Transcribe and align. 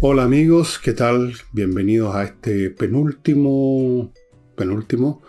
Hola 0.00 0.22
amigos, 0.22 0.78
¿qué 0.78 0.92
tal? 0.92 1.34
Bienvenidos 1.50 2.14
a 2.14 2.22
este 2.22 2.70
penúltimo, 2.70 4.12
penúltimo 4.54 5.22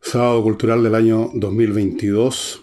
sábado 0.00 0.40
cultural 0.44 0.84
del 0.84 0.94
año 0.94 1.32
2022. 1.34 2.62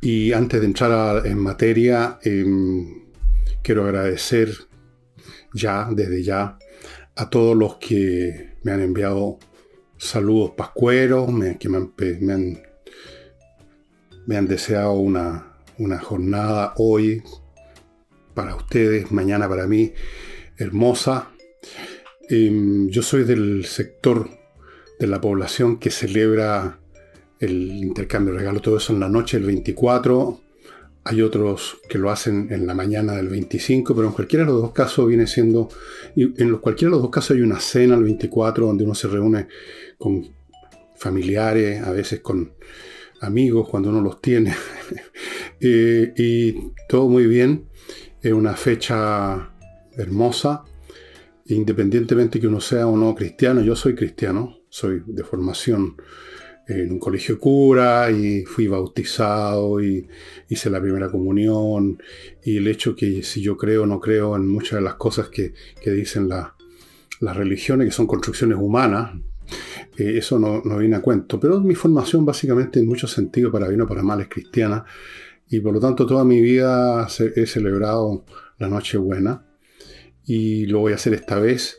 Y 0.00 0.32
antes 0.32 0.60
de 0.60 0.66
entrar 0.66 1.24
en 1.28 1.38
materia, 1.38 2.18
em, 2.24 3.04
quiero 3.62 3.84
agradecer 3.84 4.52
ya, 5.52 5.88
desde 5.92 6.24
ya, 6.24 6.58
a 7.14 7.30
todos 7.30 7.56
los 7.56 7.76
que 7.76 8.56
me 8.64 8.72
han 8.72 8.80
enviado 8.80 9.38
saludos 9.96 10.54
pascueros, 10.56 11.30
que 11.60 11.68
me 11.68 11.76
han, 11.76 11.92
me 14.26 14.36
han, 14.36 14.48
deseado 14.48 14.94
una, 14.94 15.52
una 15.78 16.00
jornada 16.00 16.74
hoy 16.78 17.22
para 18.34 18.54
ustedes, 18.56 19.10
mañana 19.12 19.48
para 19.48 19.66
mí, 19.66 19.92
hermosa. 20.56 21.30
Em, 22.28 22.88
yo 22.88 23.02
soy 23.02 23.24
del 23.24 23.64
sector 23.64 24.28
de 24.98 25.06
la 25.06 25.20
población 25.20 25.78
que 25.78 25.90
celebra 25.90 26.80
el 27.40 27.84
intercambio 27.84 28.32
de 28.32 28.40
regalos, 28.40 28.62
todo 28.62 28.76
eso 28.76 28.92
en 28.92 29.00
la 29.00 29.08
noche 29.08 29.38
del 29.38 29.46
24. 29.46 30.40
Hay 31.06 31.20
otros 31.20 31.78
que 31.88 31.98
lo 31.98 32.10
hacen 32.10 32.48
en 32.50 32.66
la 32.66 32.74
mañana 32.74 33.12
del 33.12 33.28
25, 33.28 33.94
pero 33.94 34.08
en 34.08 34.14
cualquiera 34.14 34.44
de 34.44 34.52
los 34.52 34.62
dos 34.62 34.72
casos 34.72 35.06
viene 35.06 35.26
siendo, 35.26 35.68
en 36.16 36.56
cualquiera 36.56 36.90
de 36.90 36.92
los 36.92 37.02
dos 37.02 37.10
casos 37.10 37.32
hay 37.36 37.42
una 37.42 37.60
cena 37.60 37.94
el 37.94 38.04
24 38.04 38.66
donde 38.66 38.84
uno 38.84 38.94
se 38.94 39.08
reúne 39.08 39.48
con 39.98 40.26
familiares, 40.96 41.82
a 41.82 41.92
veces 41.92 42.20
con 42.20 42.54
amigos 43.20 43.68
cuando 43.68 43.90
uno 43.90 44.00
los 44.00 44.22
tiene, 44.22 44.54
eh, 45.60 46.14
y 46.16 46.72
todo 46.88 47.08
muy 47.08 47.26
bien. 47.26 47.66
Es 48.24 48.32
una 48.32 48.54
fecha 48.54 49.50
hermosa, 49.98 50.64
independientemente 51.44 52.40
que 52.40 52.46
uno 52.46 52.58
sea 52.58 52.86
o 52.86 52.96
no 52.96 53.14
cristiano. 53.14 53.60
Yo 53.60 53.76
soy 53.76 53.94
cristiano, 53.94 54.60
soy 54.70 55.02
de 55.06 55.22
formación 55.24 55.96
en 56.66 56.92
un 56.92 56.98
colegio 56.98 57.38
cura 57.38 58.10
y 58.10 58.46
fui 58.46 58.66
bautizado 58.66 59.78
y 59.82 60.08
hice 60.48 60.70
la 60.70 60.80
primera 60.80 61.10
comunión 61.10 62.02
y 62.42 62.56
el 62.56 62.66
hecho 62.66 62.96
que 62.96 63.22
si 63.22 63.42
yo 63.42 63.58
creo 63.58 63.82
o 63.82 63.86
no 63.86 64.00
creo 64.00 64.36
en 64.36 64.48
muchas 64.48 64.78
de 64.78 64.84
las 64.86 64.94
cosas 64.94 65.28
que, 65.28 65.52
dicen 65.84 66.26
las 66.30 67.36
religiones, 67.36 67.88
que 67.88 67.92
son 67.92 68.06
construcciones 68.06 68.56
humanas, 68.58 69.20
eh, 69.98 70.14
eso 70.16 70.38
no, 70.38 70.62
no, 70.64 70.78
viene 70.78 70.96
a 70.96 71.02
cuento. 71.02 71.38
Pero 71.38 71.60
mi 71.60 71.74
formación 71.74 72.24
básicamente 72.24 72.80
en 72.80 72.88
muchos 72.88 73.12
sentidos, 73.12 73.52
para 73.52 73.68
bien 73.68 73.82
o 73.82 73.86
para 73.86 74.02
mal, 74.02 74.22
es 74.22 74.28
cristiana 74.28 74.86
y 75.48 75.60
por 75.60 75.74
lo 75.74 75.80
tanto 75.80 76.06
toda 76.06 76.24
mi 76.24 76.40
vida 76.40 77.06
he 77.36 77.46
celebrado 77.46 78.24
la 78.58 78.68
Nochebuena 78.68 79.46
y 80.26 80.66
lo 80.66 80.80
voy 80.80 80.92
a 80.92 80.96
hacer 80.96 81.14
esta 81.14 81.38
vez. 81.38 81.78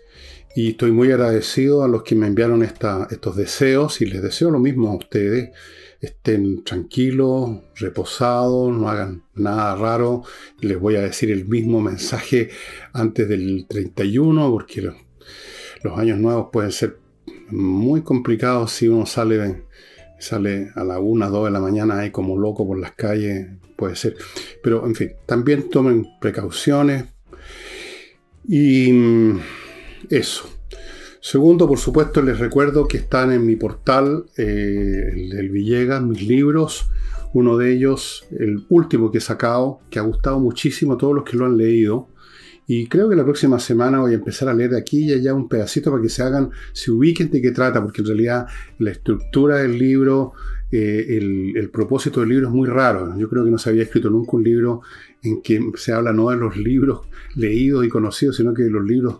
Y 0.55 0.69
estoy 0.69 0.91
muy 0.91 1.11
agradecido 1.11 1.83
a 1.83 1.87
los 1.87 2.03
que 2.03 2.15
me 2.15 2.27
enviaron 2.27 2.63
estos 2.63 3.35
deseos 3.35 3.99
y 4.01 4.05
les 4.05 4.21
deseo 4.21 4.51
lo 4.51 4.59
mismo 4.59 4.89
a 4.89 4.95
ustedes. 4.95 5.49
Estén 5.99 6.63
tranquilos, 6.63 7.59
reposados, 7.75 8.73
no 8.73 8.87
hagan 8.87 9.23
nada 9.33 9.75
raro. 9.75 10.23
Les 10.61 10.79
voy 10.79 10.95
a 10.95 11.01
decir 11.01 11.31
el 11.31 11.45
mismo 11.45 11.81
mensaje 11.81 12.49
antes 12.93 13.27
del 13.27 13.65
31 13.67 14.49
porque 14.49 14.81
los, 14.81 14.95
los 15.83 15.97
años 15.99 16.19
nuevos 16.19 16.47
pueden 16.53 16.71
ser 16.71 16.99
muy 17.49 18.01
complicados 18.01 18.71
si 18.71 18.87
uno 18.87 19.05
sale 19.05 19.64
sale 20.25 20.71
a 20.75 20.83
la 20.83 20.99
1, 20.99 21.29
2 21.29 21.45
de 21.45 21.51
la 21.51 21.59
mañana 21.59 21.99
ahí 21.99 22.11
como 22.11 22.37
loco 22.37 22.67
por 22.67 22.79
las 22.79 22.93
calles, 22.93 23.47
puede 23.75 23.95
ser. 23.95 24.15
Pero 24.63 24.85
en 24.85 24.95
fin, 24.95 25.11
también 25.25 25.69
tomen 25.69 26.07
precauciones. 26.19 27.05
Y 28.47 28.91
mm, 28.91 29.39
eso. 30.09 30.49
Segundo, 31.21 31.67
por 31.67 31.79
supuesto, 31.79 32.21
les 32.21 32.37
recuerdo 32.39 32.87
que 32.87 32.97
están 32.97 33.31
en 33.31 33.45
mi 33.45 33.55
portal, 33.55 34.25
eh, 34.37 35.09
el 35.13 35.29
del 35.29 35.49
Villegas, 35.49 36.03
mis 36.03 36.21
libros. 36.21 36.89
Uno 37.33 37.57
de 37.57 37.73
ellos, 37.73 38.25
el 38.39 38.65
último 38.69 39.11
que 39.11 39.17
he 39.17 39.21
sacado, 39.21 39.79
que 39.89 39.99
ha 39.99 40.03
gustado 40.03 40.39
muchísimo 40.39 40.93
a 40.93 40.97
todos 40.97 41.15
los 41.15 41.23
que 41.23 41.35
lo 41.35 41.45
han 41.45 41.57
leído, 41.57 42.09
y 42.67 42.87
creo 42.87 43.09
que 43.09 43.15
la 43.15 43.23
próxima 43.23 43.59
semana 43.59 43.99
voy 43.99 44.13
a 44.13 44.15
empezar 44.15 44.49
a 44.49 44.53
leer 44.53 44.71
de 44.71 44.79
aquí 44.79 45.05
y 45.05 45.13
allá 45.13 45.33
un 45.33 45.47
pedacito 45.47 45.91
para 45.91 46.01
que 46.01 46.09
se 46.09 46.23
hagan, 46.23 46.49
se 46.73 46.91
ubiquen 46.91 47.29
de 47.29 47.41
qué 47.41 47.51
trata, 47.51 47.81
porque 47.81 48.01
en 48.01 48.07
realidad 48.07 48.47
la 48.79 48.89
estructura 48.91 49.57
del 49.57 49.77
libro, 49.77 50.33
eh, 50.71 51.17
el, 51.55 51.69
propósito 51.69 52.21
del 52.21 52.29
libro 52.29 52.47
es 52.47 52.53
muy 52.53 52.67
raro. 52.67 53.15
Yo 53.19 53.29
creo 53.29 53.45
que 53.45 53.51
no 53.51 53.59
se 53.59 53.69
había 53.69 53.83
escrito 53.83 54.09
nunca 54.09 54.31
un 54.33 54.43
libro 54.43 54.81
en 55.21 55.41
que 55.43 55.59
se 55.75 55.91
habla 55.91 56.11
no 56.11 56.29
de 56.29 56.37
los 56.37 56.57
libros 56.57 57.01
leídos 57.35 57.85
y 57.85 57.89
conocidos, 57.89 58.37
sino 58.37 58.53
que 58.53 58.63
de 58.63 58.71
los 58.71 58.83
libros 58.83 59.19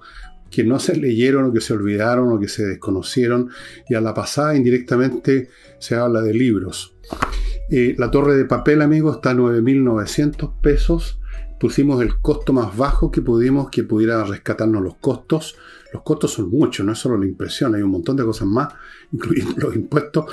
que 0.50 0.64
no 0.64 0.80
se 0.80 0.96
leyeron 0.96 1.46
o 1.46 1.54
que 1.54 1.62
se 1.62 1.74
olvidaron 1.74 2.32
o 2.32 2.40
que 2.40 2.48
se 2.48 2.66
desconocieron. 2.66 3.50
Y 3.88 3.94
a 3.94 4.02
la 4.02 4.16
pasada 4.16 4.56
indirectamente 4.56 5.50
se 5.78 5.96
habla 5.96 6.22
de 6.22 6.34
libros. 6.34 6.96
Eh, 7.70 7.96
la 7.98 8.10
torre 8.10 8.36
de 8.38 8.46
papel, 8.46 8.82
amigos, 8.82 9.18
está 9.18 9.32
a 9.32 9.36
9.900 9.36 10.62
pesos 10.62 11.20
pusimos 11.60 12.02
el 12.02 12.18
costo 12.20 12.54
más 12.54 12.76
bajo 12.76 13.12
que 13.12 13.22
pudimos 13.22 13.70
que 13.70 13.84
pudiera 13.84 14.24
rescatarnos 14.24 14.82
los 14.82 14.96
costos. 14.98 15.56
Los 15.94 16.04
costos 16.04 16.32
son 16.32 16.50
muchos, 16.50 16.86
no 16.86 16.92
es 16.92 17.00
solo 17.00 17.18
la 17.18 17.26
impresión, 17.26 17.74
hay 17.76 17.82
un 17.82 17.92
montón 17.92 18.18
de 18.18 18.24
cosas 18.24 18.48
más, 18.48 18.74
incluyendo 19.12 19.56
los 19.58 19.76
impuestos, 19.76 20.26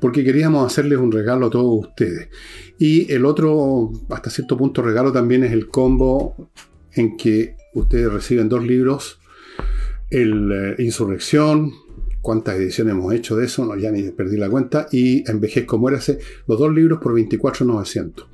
porque 0.00 0.24
queríamos 0.24 0.66
hacerles 0.66 0.98
un 0.98 1.12
regalo 1.12 1.46
a 1.46 1.50
todos 1.50 1.86
ustedes. 1.86 2.28
Y 2.78 3.12
el 3.12 3.24
otro, 3.24 3.90
hasta 4.08 4.30
cierto 4.30 4.56
punto, 4.56 4.82
regalo 4.82 5.12
también 5.12 5.44
es 5.44 5.52
el 5.52 5.68
combo 5.68 6.50
en 6.92 7.16
que 7.16 7.56
ustedes 7.74 8.12
reciben 8.12 8.48
dos 8.48 8.64
libros, 8.64 9.20
el 10.10 10.50
eh, 10.52 10.82
Insurrección, 10.82 11.72
cuántas 12.22 12.56
ediciones 12.56 12.92
hemos 12.92 13.12
hecho 13.14 13.36
de 13.36 13.46
eso, 13.46 13.64
no, 13.64 13.76
ya 13.76 13.90
ni 13.90 14.10
perdí 14.10 14.36
la 14.36 14.50
cuenta, 14.50 14.86
y 14.90 15.28
Envejezco 15.30 15.78
Muérase, 15.78 16.18
los 16.46 16.58
dos 16.58 16.72
libros 16.72 17.00
por 17.00 17.14
24.900. 17.14 18.26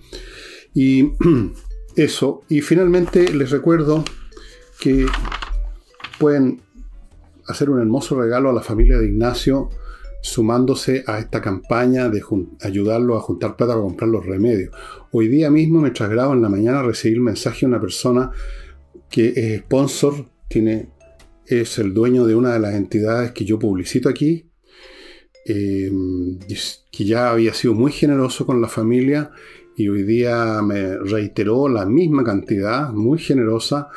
Y 0.75 1.03
eso. 1.97 2.43
Y 2.49 2.61
finalmente 2.61 3.33
les 3.33 3.51
recuerdo 3.51 4.05
que 4.81 5.07
pueden 6.19 6.61
hacer 7.47 7.71
un 7.71 7.81
hermoso 7.81 8.21
regalo 8.21 8.51
a 8.51 8.53
la 8.53 8.63
familia 8.63 8.99
de 8.99 9.07
Ignacio 9.07 9.71
sumándose 10.23 11.05
a 11.07 11.19
esta 11.19 11.41
campaña 11.41 12.09
de 12.09 12.23
ayudarlo 12.63 13.17
a 13.17 13.21
juntar 13.21 13.57
plata 13.57 13.75
para 13.75 13.85
comprar 13.85 14.11
los 14.11 14.27
remedios. 14.27 14.75
Hoy 15.13 15.29
día 15.29 15.51
mismo, 15.51 15.81
mientras 15.81 16.11
grabo 16.11 16.35
en 16.35 16.43
la 16.43 16.49
mañana, 16.49 16.83
recibí 16.83 17.15
el 17.15 17.21
mensaje 17.21 17.61
de 17.61 17.67
una 17.67 17.81
persona 17.81 18.33
que 19.09 19.33
es 19.37 19.61
sponsor, 19.61 20.27
tiene, 20.49 20.89
es 21.47 21.79
el 21.79 21.95
dueño 21.95 22.27
de 22.27 22.35
una 22.35 22.53
de 22.53 22.59
las 22.59 22.75
entidades 22.75 23.31
que 23.33 23.45
yo 23.45 23.59
publicito 23.59 24.09
aquí, 24.09 24.51
eh, 25.45 25.93
que 26.91 27.05
ya 27.05 27.31
había 27.31 27.55
sido 27.55 27.75
muy 27.75 27.93
generoso 27.93 28.47
con 28.47 28.61
la 28.61 28.69
familia 28.69 29.31
y 29.77 29.89
hoy 29.89 30.03
día 30.05 30.61
me 30.63 30.97
reiteró 30.97 31.69
la 31.69 31.85
misma 31.85 32.25
cantidad, 32.25 32.91
muy 32.91 33.19
generosa. 33.19 33.89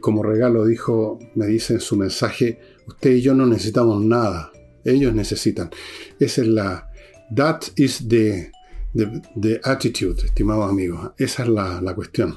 como 0.00 0.22
regalo 0.22 0.64
dijo, 0.64 1.18
me 1.34 1.46
dice 1.46 1.74
en 1.74 1.80
su 1.80 1.96
mensaje, 1.96 2.58
usted 2.86 3.10
y 3.12 3.22
yo 3.22 3.34
no 3.34 3.46
necesitamos 3.46 4.02
nada, 4.02 4.52
ellos 4.84 5.14
necesitan. 5.14 5.70
Esa 6.18 6.42
es 6.42 6.48
la, 6.48 6.90
that 7.34 7.62
is 7.76 8.06
the, 8.08 8.50
the, 8.94 9.60
attitude, 9.64 10.22
estimados 10.24 10.70
amigos. 10.70 11.12
Esa 11.16 11.44
es 11.44 11.48
la, 11.48 11.80
la 11.80 11.94
cuestión. 11.94 12.36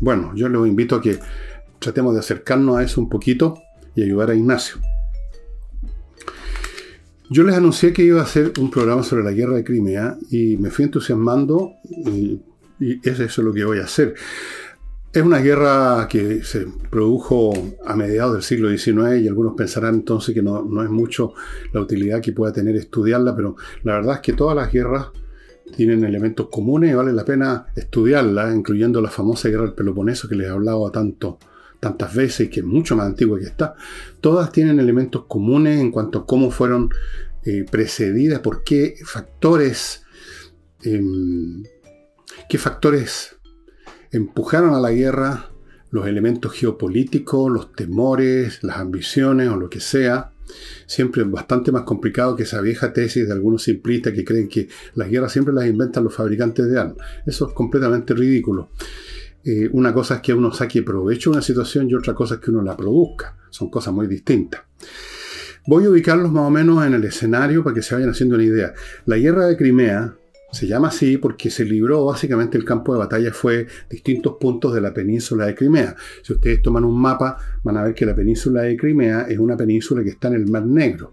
Bueno, 0.00 0.32
yo 0.34 0.48
les 0.48 0.66
invito 0.66 0.96
a 0.96 1.00
que 1.00 1.18
tratemos 1.78 2.14
de 2.14 2.20
acercarnos 2.20 2.78
a 2.78 2.82
eso 2.82 3.00
un 3.00 3.08
poquito 3.08 3.62
y 3.94 4.02
ayudar 4.02 4.30
a 4.30 4.34
Ignacio. 4.34 4.80
Yo 7.34 7.42
les 7.42 7.56
anuncié 7.56 7.92
que 7.92 8.04
iba 8.04 8.20
a 8.20 8.22
hacer 8.22 8.52
un 8.60 8.70
programa 8.70 9.02
sobre 9.02 9.24
la 9.24 9.32
guerra 9.32 9.56
de 9.56 9.64
Crimea 9.64 10.16
y 10.30 10.56
me 10.56 10.70
fui 10.70 10.84
entusiasmando 10.84 11.72
y, 11.90 12.40
eso 13.02 13.24
es 13.24 13.38
lo 13.38 13.52
que 13.52 13.64
voy 13.64 13.80
a 13.80 13.84
hacer. 13.86 14.14
Es 15.12 15.20
una 15.20 15.40
guerra 15.40 16.06
que 16.08 16.44
se 16.44 16.64
produjo 16.90 17.52
a 17.84 17.96
mediados 17.96 18.34
del 18.34 18.42
siglo 18.44 18.68
XIX 18.68 19.20
y 19.20 19.26
algunos 19.26 19.54
pensarán 19.56 19.96
entonces 19.96 20.32
que 20.32 20.42
no, 20.42 20.62
no 20.62 20.84
es 20.84 20.90
mucho 20.90 21.34
la 21.72 21.80
utilidad 21.80 22.20
que 22.20 22.30
pueda 22.30 22.52
tener 22.52 22.76
estudiarla, 22.76 23.34
pero 23.34 23.56
la 23.82 23.94
verdad 23.94 24.14
es 24.14 24.20
que 24.20 24.34
todas 24.34 24.54
las 24.54 24.70
guerras 24.70 25.08
tienen 25.74 26.04
elementos 26.04 26.48
comunes 26.50 26.92
y 26.92 26.94
vale 26.94 27.12
la 27.12 27.24
pena 27.24 27.66
estudiarlas, 27.74 28.54
incluyendo 28.54 29.00
la 29.00 29.10
famosa 29.10 29.48
guerra 29.48 29.64
del 29.64 29.74
Peloponeso 29.74 30.28
que 30.28 30.36
les 30.36 30.46
he 30.46 30.50
hablado 30.50 30.88
tanto 30.92 31.40
tantas 31.84 32.14
veces, 32.14 32.48
que 32.48 32.60
es 32.60 32.66
mucho 32.66 32.96
más 32.96 33.04
antigua 33.04 33.38
que 33.38 33.44
está, 33.44 33.74
todas 34.22 34.50
tienen 34.50 34.80
elementos 34.80 35.26
comunes 35.26 35.78
en 35.78 35.90
cuanto 35.90 36.20
a 36.20 36.26
cómo 36.26 36.50
fueron 36.50 36.88
eh, 37.44 37.66
precedidas, 37.70 38.40
por 38.40 38.64
qué 38.64 38.94
factores, 39.04 40.02
em, 40.82 41.62
qué 42.48 42.56
factores 42.56 43.36
empujaron 44.12 44.72
a 44.72 44.80
la 44.80 44.92
guerra, 44.92 45.50
los 45.90 46.06
elementos 46.06 46.52
geopolíticos, 46.52 47.52
los 47.52 47.72
temores, 47.72 48.64
las 48.64 48.78
ambiciones 48.78 49.50
o 49.50 49.56
lo 49.56 49.68
que 49.68 49.80
sea. 49.80 50.30
Siempre 50.86 51.20
es 51.20 51.30
bastante 51.30 51.70
más 51.70 51.82
complicado 51.82 52.34
que 52.34 52.44
esa 52.44 52.62
vieja 52.62 52.94
tesis 52.94 53.26
de 53.26 53.32
algunos 53.34 53.62
simplistas 53.64 54.14
que 54.14 54.24
creen 54.24 54.48
que 54.48 54.68
las 54.94 55.10
guerras 55.10 55.32
siempre 55.32 55.52
las 55.52 55.66
inventan 55.66 56.02
los 56.02 56.14
fabricantes 56.14 56.66
de 56.66 56.80
armas. 56.80 57.06
Eso 57.26 57.48
es 57.48 57.54
completamente 57.54 58.14
ridículo. 58.14 58.70
Eh, 59.44 59.68
una 59.72 59.92
cosa 59.92 60.16
es 60.16 60.20
que 60.22 60.32
uno 60.32 60.52
saque 60.52 60.82
provecho 60.82 61.30
de 61.30 61.36
una 61.36 61.42
situación 61.42 61.88
y 61.90 61.94
otra 61.94 62.14
cosa 62.14 62.36
es 62.36 62.40
que 62.40 62.50
uno 62.50 62.62
la 62.62 62.76
produzca. 62.76 63.36
Son 63.50 63.70
cosas 63.70 63.92
muy 63.92 64.06
distintas. 64.06 64.62
Voy 65.66 65.84
a 65.84 65.90
ubicarlos 65.90 66.30
más 66.32 66.46
o 66.46 66.50
menos 66.50 66.84
en 66.86 66.94
el 66.94 67.04
escenario 67.04 67.62
para 67.62 67.74
que 67.74 67.82
se 67.82 67.94
vayan 67.94 68.10
haciendo 68.10 68.34
una 68.36 68.44
idea. 68.44 68.74
La 69.06 69.16
guerra 69.16 69.46
de 69.46 69.56
Crimea 69.56 70.14
se 70.50 70.66
llama 70.66 70.88
así 70.88 71.18
porque 71.18 71.50
se 71.50 71.64
libró 71.64 72.04
básicamente 72.06 72.56
el 72.56 72.64
campo 72.64 72.92
de 72.92 73.00
batalla 73.00 73.32
fue 73.32 73.66
distintos 73.90 74.36
puntos 74.40 74.72
de 74.72 74.80
la 74.80 74.94
península 74.94 75.46
de 75.46 75.54
Crimea. 75.54 75.96
Si 76.22 76.32
ustedes 76.32 76.62
toman 76.62 76.84
un 76.84 76.98
mapa, 76.98 77.38
van 77.62 77.76
a 77.76 77.82
ver 77.82 77.94
que 77.94 78.06
la 78.06 78.14
península 78.14 78.62
de 78.62 78.76
Crimea 78.76 79.22
es 79.22 79.38
una 79.38 79.56
península 79.56 80.02
que 80.02 80.10
está 80.10 80.28
en 80.28 80.34
el 80.34 80.46
Mar 80.46 80.64
Negro. 80.64 81.12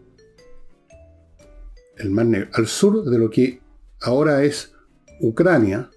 El 1.97 2.11
Mar 2.11 2.27
Negro, 2.27 2.49
al 2.53 2.67
sur 2.67 3.03
de 3.03 3.17
lo 3.17 3.29
que 3.29 3.61
ahora 4.01 4.43
es 4.43 4.73
Ucrania, 5.21 5.89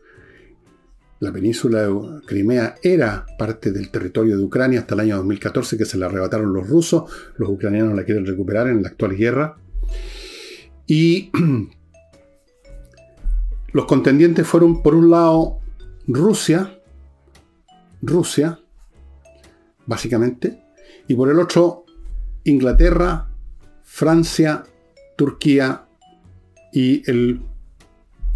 la 1.20 1.32
península 1.32 1.82
de 1.82 2.20
Crimea 2.26 2.76
era 2.82 3.24
parte 3.38 3.72
del 3.72 3.90
territorio 3.90 4.36
de 4.36 4.44
Ucrania 4.44 4.80
hasta 4.80 4.94
el 4.94 5.00
año 5.00 5.16
2014 5.16 5.78
que 5.78 5.84
se 5.84 5.96
la 5.96 6.06
arrebataron 6.06 6.52
los 6.52 6.68
rusos, 6.68 7.10
los 7.36 7.48
ucranianos 7.48 7.94
la 7.94 8.04
quieren 8.04 8.26
recuperar 8.26 8.68
en 8.68 8.82
la 8.82 8.88
actual 8.88 9.16
guerra. 9.16 9.56
Y 10.86 11.30
los 13.72 13.84
contendientes 13.86 14.46
fueron 14.46 14.82
por 14.82 14.94
un 14.94 15.10
lado 15.10 15.60
Rusia, 16.06 16.78
Rusia, 18.02 18.58
básicamente, 19.86 20.62
y 21.08 21.14
por 21.14 21.30
el 21.30 21.38
otro 21.38 21.84
Inglaterra, 22.44 23.28
Francia, 23.82 24.64
Turquía 25.16 25.86
y 26.72 27.08
el 27.10 27.40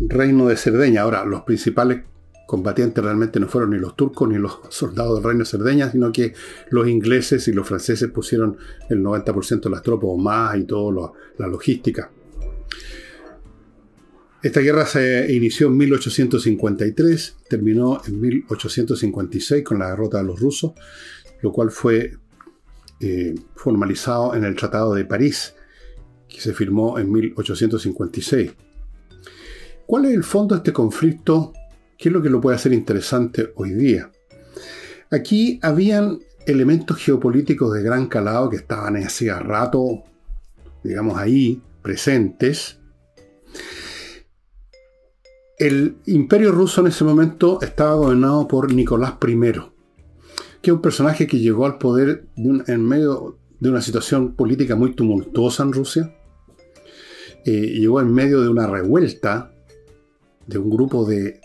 reino 0.01 0.47
de 0.47 0.57
Cerdeña. 0.57 1.03
Ahora, 1.03 1.25
los 1.25 1.43
principales 1.43 2.03
combatientes 2.49 3.05
realmente 3.05 3.39
no 3.39 3.47
fueron 3.47 3.73
ni 3.73 3.79
los 3.79 3.95
turcos 3.95 4.27
ni 4.27 4.39
los 4.39 4.59
soldados 4.71 5.17
del 5.17 5.25
reino 5.25 5.41
de 5.41 5.51
Cerdeña, 5.51 5.93
sino 5.93 6.11
que 6.11 6.33
los 6.71 6.89
ingleses 6.89 7.47
y 7.47 7.53
los 7.53 7.69
franceses 7.69 8.11
pusieron 8.11 8.57
el 8.89 9.05
90% 9.05 9.61
de 9.61 9.71
las 9.71 9.83
tropas 9.83 10.09
o 10.11 10.17
más 10.17 10.57
y 10.57 10.65
toda 10.65 11.13
la 11.37 11.47
logística. 11.47 12.11
Esta 14.43 14.61
guerra 14.61 14.87
se 14.87 15.31
inició 15.31 15.67
en 15.67 15.77
1853, 15.77 17.37
terminó 17.51 18.01
en 18.07 18.19
1856 18.19 19.63
con 19.63 19.81
la 19.81 19.91
derrota 19.91 20.17
de 20.17 20.25
los 20.25 20.41
rusos, 20.41 20.73
lo 21.43 21.53
cual 21.53 21.71
fue 21.71 22.17
eh, 23.01 23.35
formalizado 23.57 24.35
en 24.35 24.45
el 24.45 24.57
Tratado 24.57 24.95
de 24.95 25.05
París, 25.05 25.55
que 26.27 26.41
se 26.41 26.55
firmó 26.55 26.99
en 26.99 27.13
1856. 27.13 28.53
¿Cuál 29.85 30.07
es 30.07 30.15
el 30.15 30.25
fondo 30.25 30.55
de 30.55 30.61
este 30.61 30.73
conflicto 30.73 31.53
¿Qué 31.99 32.11
es 32.11 32.13
lo 32.13 32.23
que 32.23 32.31
lo 32.31 32.41
puede 32.41 32.55
hacer 32.55 32.73
interesante 32.73 33.53
hoy 33.57 33.73
día? 33.73 34.13
Aquí 35.11 35.59
habían 35.63 36.21
elementos 36.47 36.97
geopolíticos 36.97 37.75
de 37.75 37.83
gran 37.83 38.07
calado 38.07 38.49
que 38.49 38.57
estaban 38.57 38.97
hacía 38.99 39.41
rato, 39.41 40.05
digamos 40.85 41.19
ahí, 41.19 41.61
presentes. 41.83 42.79
El 45.59 45.97
imperio 46.07 46.53
ruso 46.53 46.83
en 46.83 46.87
ese 46.87 47.03
momento 47.03 47.59
estaba 47.63 47.97
gobernado 47.97 48.47
por 48.47 48.73
Nicolás 48.73 49.15
I, 49.27 49.51
que 50.63 50.71
es 50.71 50.73
un 50.73 50.81
personaje 50.81 51.27
que 51.27 51.41
llegó 51.41 51.67
al 51.67 51.79
poder 51.79 52.29
en 52.37 52.87
medio 52.87 53.39
de 53.59 53.71
una 53.71 53.83
situación 53.83 54.37
política 54.37 54.77
muy 54.77 54.95
tumultuosa 54.95 55.65
en 55.65 55.73
Rusia. 55.73 56.15
Eh, 57.45 57.51
llegó 57.51 58.01
en 58.01 58.13
medio 58.13 58.41
de 58.41 58.49
una 58.49 58.69
revuelta 58.69 59.53
de 60.47 60.59
un 60.59 60.71
grupo 60.71 61.05
de 61.05 61.41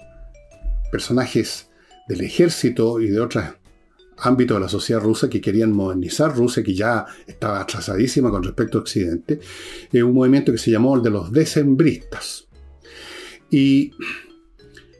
personajes 0.93 1.71
del 2.07 2.21
ejército 2.21 3.01
y 3.01 3.07
de 3.07 3.19
otros 3.19 3.43
ámbitos 4.15 4.57
de 4.57 4.61
la 4.61 4.69
sociedad 4.69 5.01
rusa 5.01 5.27
que 5.27 5.41
querían 5.41 5.71
modernizar 5.71 6.37
Rusia, 6.37 6.61
que 6.61 6.75
ya 6.75 7.07
estaba 7.25 7.59
atrasadísima 7.59 8.29
con 8.29 8.43
respecto 8.43 8.77
a 8.77 8.81
Occidente, 8.81 9.39
es 9.91 10.03
un 10.03 10.13
movimiento 10.13 10.51
que 10.51 10.59
se 10.59 10.69
llamó 10.69 10.95
el 10.95 11.01
de 11.01 11.09
los 11.09 11.31
decembristas. 11.31 12.47
Y 13.49 13.89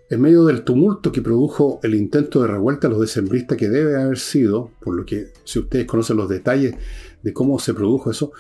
en 0.10 0.20
medio 0.20 0.46
del 0.46 0.64
tumulto 0.64 1.12
que 1.12 1.22
produjo 1.22 1.80
el 1.84 1.94
intento 1.94 2.42
de 2.42 2.48
revuelta 2.48 2.88
de 2.88 2.94
los 2.94 3.02
decembristas, 3.02 3.56
que 3.56 3.70
debe 3.70 4.02
haber 4.02 4.18
sido, 4.18 4.72
por 4.82 4.96
lo 4.96 5.06
que 5.06 5.28
si 5.44 5.60
ustedes 5.60 5.86
conocen 5.86 6.18
los 6.18 6.28
detalles 6.28 6.74
de 7.22 7.34
cómo 7.34 7.60
se 7.60 7.76
produjo 7.76 8.10
eso, 8.10 8.32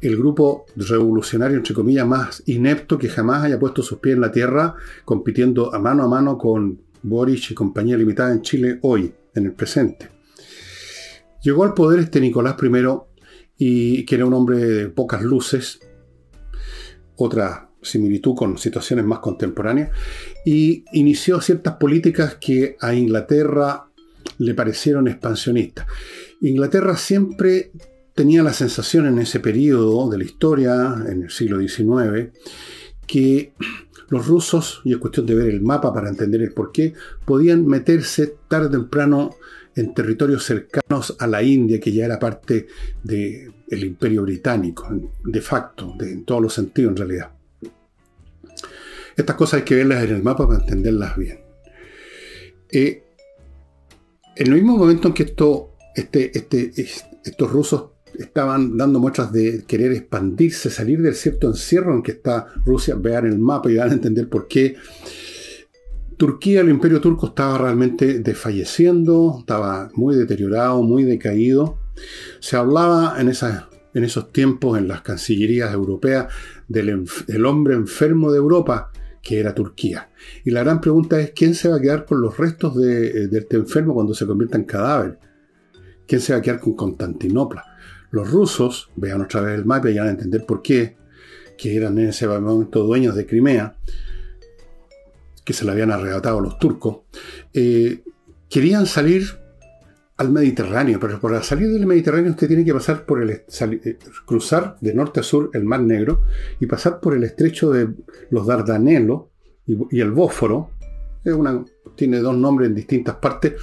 el 0.00 0.16
grupo 0.16 0.64
revolucionario, 0.76 1.56
entre 1.56 1.74
comillas, 1.74 2.06
más 2.06 2.44
inepto 2.46 2.98
que 2.98 3.08
jamás 3.08 3.42
haya 3.42 3.58
puesto 3.58 3.82
sus 3.82 3.98
pies 3.98 4.14
en 4.14 4.20
la 4.20 4.30
tierra, 4.30 4.76
compitiendo 5.04 5.74
a 5.74 5.80
mano 5.80 6.04
a 6.04 6.08
mano 6.08 6.38
con 6.38 6.88
Boris 7.02 7.50
y 7.50 7.54
compañía 7.54 7.96
limitada 7.96 8.32
en 8.32 8.42
Chile 8.42 8.78
hoy, 8.82 9.12
en 9.34 9.46
el 9.46 9.52
presente. 9.52 10.08
Llegó 11.42 11.64
al 11.64 11.74
poder 11.74 12.00
este 12.00 12.20
Nicolás 12.20 12.56
I, 12.62 13.10
y, 13.56 14.04
que 14.04 14.14
era 14.14 14.26
un 14.26 14.34
hombre 14.34 14.58
de 14.58 14.88
pocas 14.88 15.22
luces, 15.22 15.80
otra 17.16 17.70
similitud 17.82 18.34
con 18.34 18.58
situaciones 18.58 19.04
más 19.04 19.20
contemporáneas, 19.20 19.90
y 20.44 20.84
inició 20.92 21.40
ciertas 21.40 21.74
políticas 21.76 22.36
que 22.40 22.76
a 22.80 22.94
Inglaterra 22.94 23.90
le 24.38 24.54
parecieron 24.54 25.08
expansionistas. 25.08 25.86
Inglaterra 26.40 26.96
siempre 26.96 27.72
tenía 28.14 28.42
la 28.42 28.52
sensación 28.52 29.06
en 29.06 29.18
ese 29.18 29.40
periodo 29.40 30.08
de 30.10 30.18
la 30.18 30.24
historia, 30.24 30.94
en 31.08 31.22
el 31.22 31.30
siglo 31.30 31.58
XIX, 31.58 32.30
que 33.06 33.52
los 34.10 34.26
rusos, 34.26 34.82
y 34.84 34.92
es 34.92 34.98
cuestión 34.98 35.24
de 35.24 35.34
ver 35.34 35.48
el 35.48 35.62
mapa 35.62 35.94
para 35.94 36.08
entender 36.08 36.42
el 36.42 36.52
porqué, 36.52 36.92
podían 37.24 37.66
meterse 37.66 38.34
tarde 38.48 38.66
o 38.66 38.70
temprano 38.70 39.36
en 39.76 39.94
territorios 39.94 40.44
cercanos 40.44 41.16
a 41.18 41.26
la 41.26 41.42
India, 41.42 41.80
que 41.80 41.92
ya 41.92 42.04
era 42.04 42.18
parte 42.18 42.66
del 43.02 43.52
imperio 43.70 44.22
británico, 44.22 44.88
de 45.24 45.40
facto, 45.40 45.94
de, 45.96 46.12
en 46.12 46.24
todos 46.24 46.42
los 46.42 46.52
sentidos 46.52 46.90
en 46.90 46.96
realidad. 46.96 47.30
Estas 49.16 49.36
cosas 49.36 49.60
hay 49.60 49.64
que 49.64 49.76
verlas 49.76 50.02
en 50.04 50.16
el 50.16 50.22
mapa 50.22 50.46
para 50.46 50.60
entenderlas 50.60 51.16
bien. 51.16 51.40
Eh, 52.70 53.04
en 54.36 54.46
el 54.46 54.54
mismo 54.54 54.76
momento 54.76 55.08
en 55.08 55.14
que 55.14 55.22
esto, 55.24 55.76
este, 55.94 56.36
este, 56.36 56.72
estos 57.24 57.50
rusos 57.50 57.90
estaban 58.20 58.76
dando 58.76 59.00
muestras 59.00 59.32
de 59.32 59.64
querer 59.66 59.92
expandirse, 59.92 60.70
salir 60.70 61.00
del 61.00 61.14
cierto 61.14 61.48
encierro 61.48 61.94
en 61.94 62.02
que 62.02 62.12
está 62.12 62.46
Rusia. 62.64 62.94
Vean 62.96 63.26
el 63.26 63.38
mapa 63.38 63.70
y 63.70 63.76
van 63.76 63.90
a 63.90 63.94
entender 63.94 64.28
por 64.28 64.46
qué. 64.46 64.76
Turquía, 66.16 66.60
el 66.60 66.68
imperio 66.68 67.00
turco 67.00 67.28
estaba 67.28 67.56
realmente 67.56 68.18
desfalleciendo, 68.18 69.36
estaba 69.40 69.90
muy 69.94 70.14
deteriorado, 70.16 70.82
muy 70.82 71.04
decaído. 71.04 71.78
Se 72.40 72.56
hablaba 72.56 73.16
en, 73.18 73.32
en 73.94 74.04
esos 74.04 74.30
tiempos 74.30 74.78
en 74.78 74.86
las 74.86 75.00
cancillerías 75.00 75.72
europeas 75.72 76.32
del, 76.68 77.46
hombre 77.46 77.74
enfermo 77.74 78.30
de 78.30 78.38
Europa, 78.38 78.92
que 79.22 79.40
era 79.40 79.54
Turquía. 79.54 80.10
Y 80.44 80.50
la 80.50 80.62
gran 80.62 80.82
pregunta 80.82 81.18
es, 81.18 81.30
¿quién 81.30 81.54
se 81.54 81.68
va 81.68 81.76
a 81.76 81.80
quedar 81.80 82.04
con 82.04 82.20
los 82.20 82.36
restos 82.36 82.76
de, 82.76 83.28
de 83.28 83.38
este 83.38 83.56
enfermo 83.56 83.94
cuando 83.94 84.12
se 84.12 84.26
convierta 84.26 84.58
en 84.58 84.64
cadáver? 84.64 85.18
¿Quién 86.06 86.20
se 86.20 86.34
va 86.34 86.40
a 86.40 86.42
quedar 86.42 86.60
con 86.60 86.74
Constantinopla? 86.74 87.69
Los 88.10 88.30
rusos, 88.30 88.90
vean 88.96 89.22
otra 89.22 89.40
vez 89.40 89.58
el 89.58 89.64
mapa 89.64 89.90
y 89.90 89.98
van 89.98 90.08
a 90.08 90.10
entender 90.10 90.44
por 90.44 90.62
qué, 90.62 90.96
que 91.56 91.76
eran 91.76 91.98
en 91.98 92.08
ese 92.08 92.26
momento 92.26 92.84
dueños 92.84 93.14
de 93.14 93.26
Crimea, 93.26 93.76
que 95.44 95.52
se 95.52 95.64
la 95.64 95.72
habían 95.72 95.90
arrebatado 95.90 96.40
los 96.40 96.58
turcos, 96.58 97.00
eh, 97.52 98.02
querían 98.48 98.86
salir 98.86 99.40
al 100.16 100.30
Mediterráneo, 100.30 101.00
pero 101.00 101.18
para 101.18 101.42
salir 101.42 101.70
del 101.70 101.86
Mediterráneo 101.86 102.32
usted 102.32 102.46
tiene 102.46 102.64
que 102.64 102.74
pasar 102.74 103.06
por 103.06 103.22
el 103.22 103.30
eh, 103.30 103.98
cruzar 104.26 104.76
de 104.80 104.92
norte 104.92 105.20
a 105.20 105.22
sur 105.22 105.50
el 105.54 105.64
Mar 105.64 105.80
Negro 105.80 106.24
y 106.60 106.66
pasar 106.66 107.00
por 107.00 107.14
el 107.14 107.24
estrecho 107.24 107.70
de 107.70 107.88
los 108.28 108.46
Dardanelos 108.46 109.22
y, 109.66 110.00
el 110.00 110.10
Bósforo. 110.10 110.72
tiene 111.94 112.18
dos 112.18 112.36
nombres 112.36 112.68
en 112.68 112.74
distintas 112.74 113.16
partes 113.16 113.54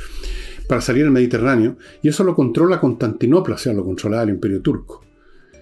para 0.67 0.81
salir 0.81 1.05
al 1.05 1.11
Mediterráneo, 1.11 1.77
y 2.01 2.09
eso 2.09 2.23
lo 2.23 2.35
controla 2.35 2.79
Constantinopla, 2.79 3.55
o 3.55 3.57
sea, 3.57 3.73
lo 3.73 3.85
controlaba 3.85 4.23
el 4.23 4.29
imperio 4.29 4.61
turco. 4.61 5.03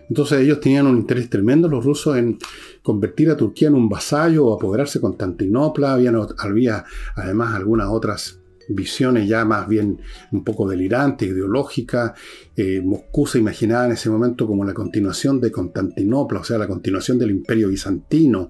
Entonces 0.09 0.41
ellos 0.41 0.59
tenían 0.59 0.88
un 0.88 0.97
interés 0.97 1.29
tremendo, 1.29 1.67
los 1.67 1.83
rusos, 1.83 2.17
en 2.17 2.38
convertir 2.83 3.29
a 3.31 3.38
Turquía 3.38 3.69
en 3.69 3.75
un 3.75 3.89
vasallo 3.89 4.45
o 4.45 4.55
apoderarse 4.55 5.00
de 5.00 5.01
Constantinopla. 5.01 5.93
Había, 5.93 6.13
había 6.38 6.85
además 7.15 7.55
algunas 7.55 7.88
otras 7.89 8.39
visiones 8.67 9.27
ya 9.27 9.45
más 9.45 9.67
bien 9.67 10.00
un 10.31 10.43
poco 10.43 10.67
delirantes, 10.67 11.29
ideológicas. 11.29 12.13
Eh, 12.55 12.81
Moscú 12.84 13.27
se 13.27 13.39
imaginaba 13.39 13.86
en 13.86 13.91
ese 13.93 14.10
momento 14.10 14.48
como 14.48 14.65
la 14.65 14.74
continuación 14.74 15.39
de 15.39 15.51
Constantinopla, 15.51 16.39
o 16.39 16.43
sea, 16.43 16.57
la 16.57 16.67
continuación 16.67 17.19
del 17.19 17.31
imperio 17.31 17.69
bizantino, 17.69 18.48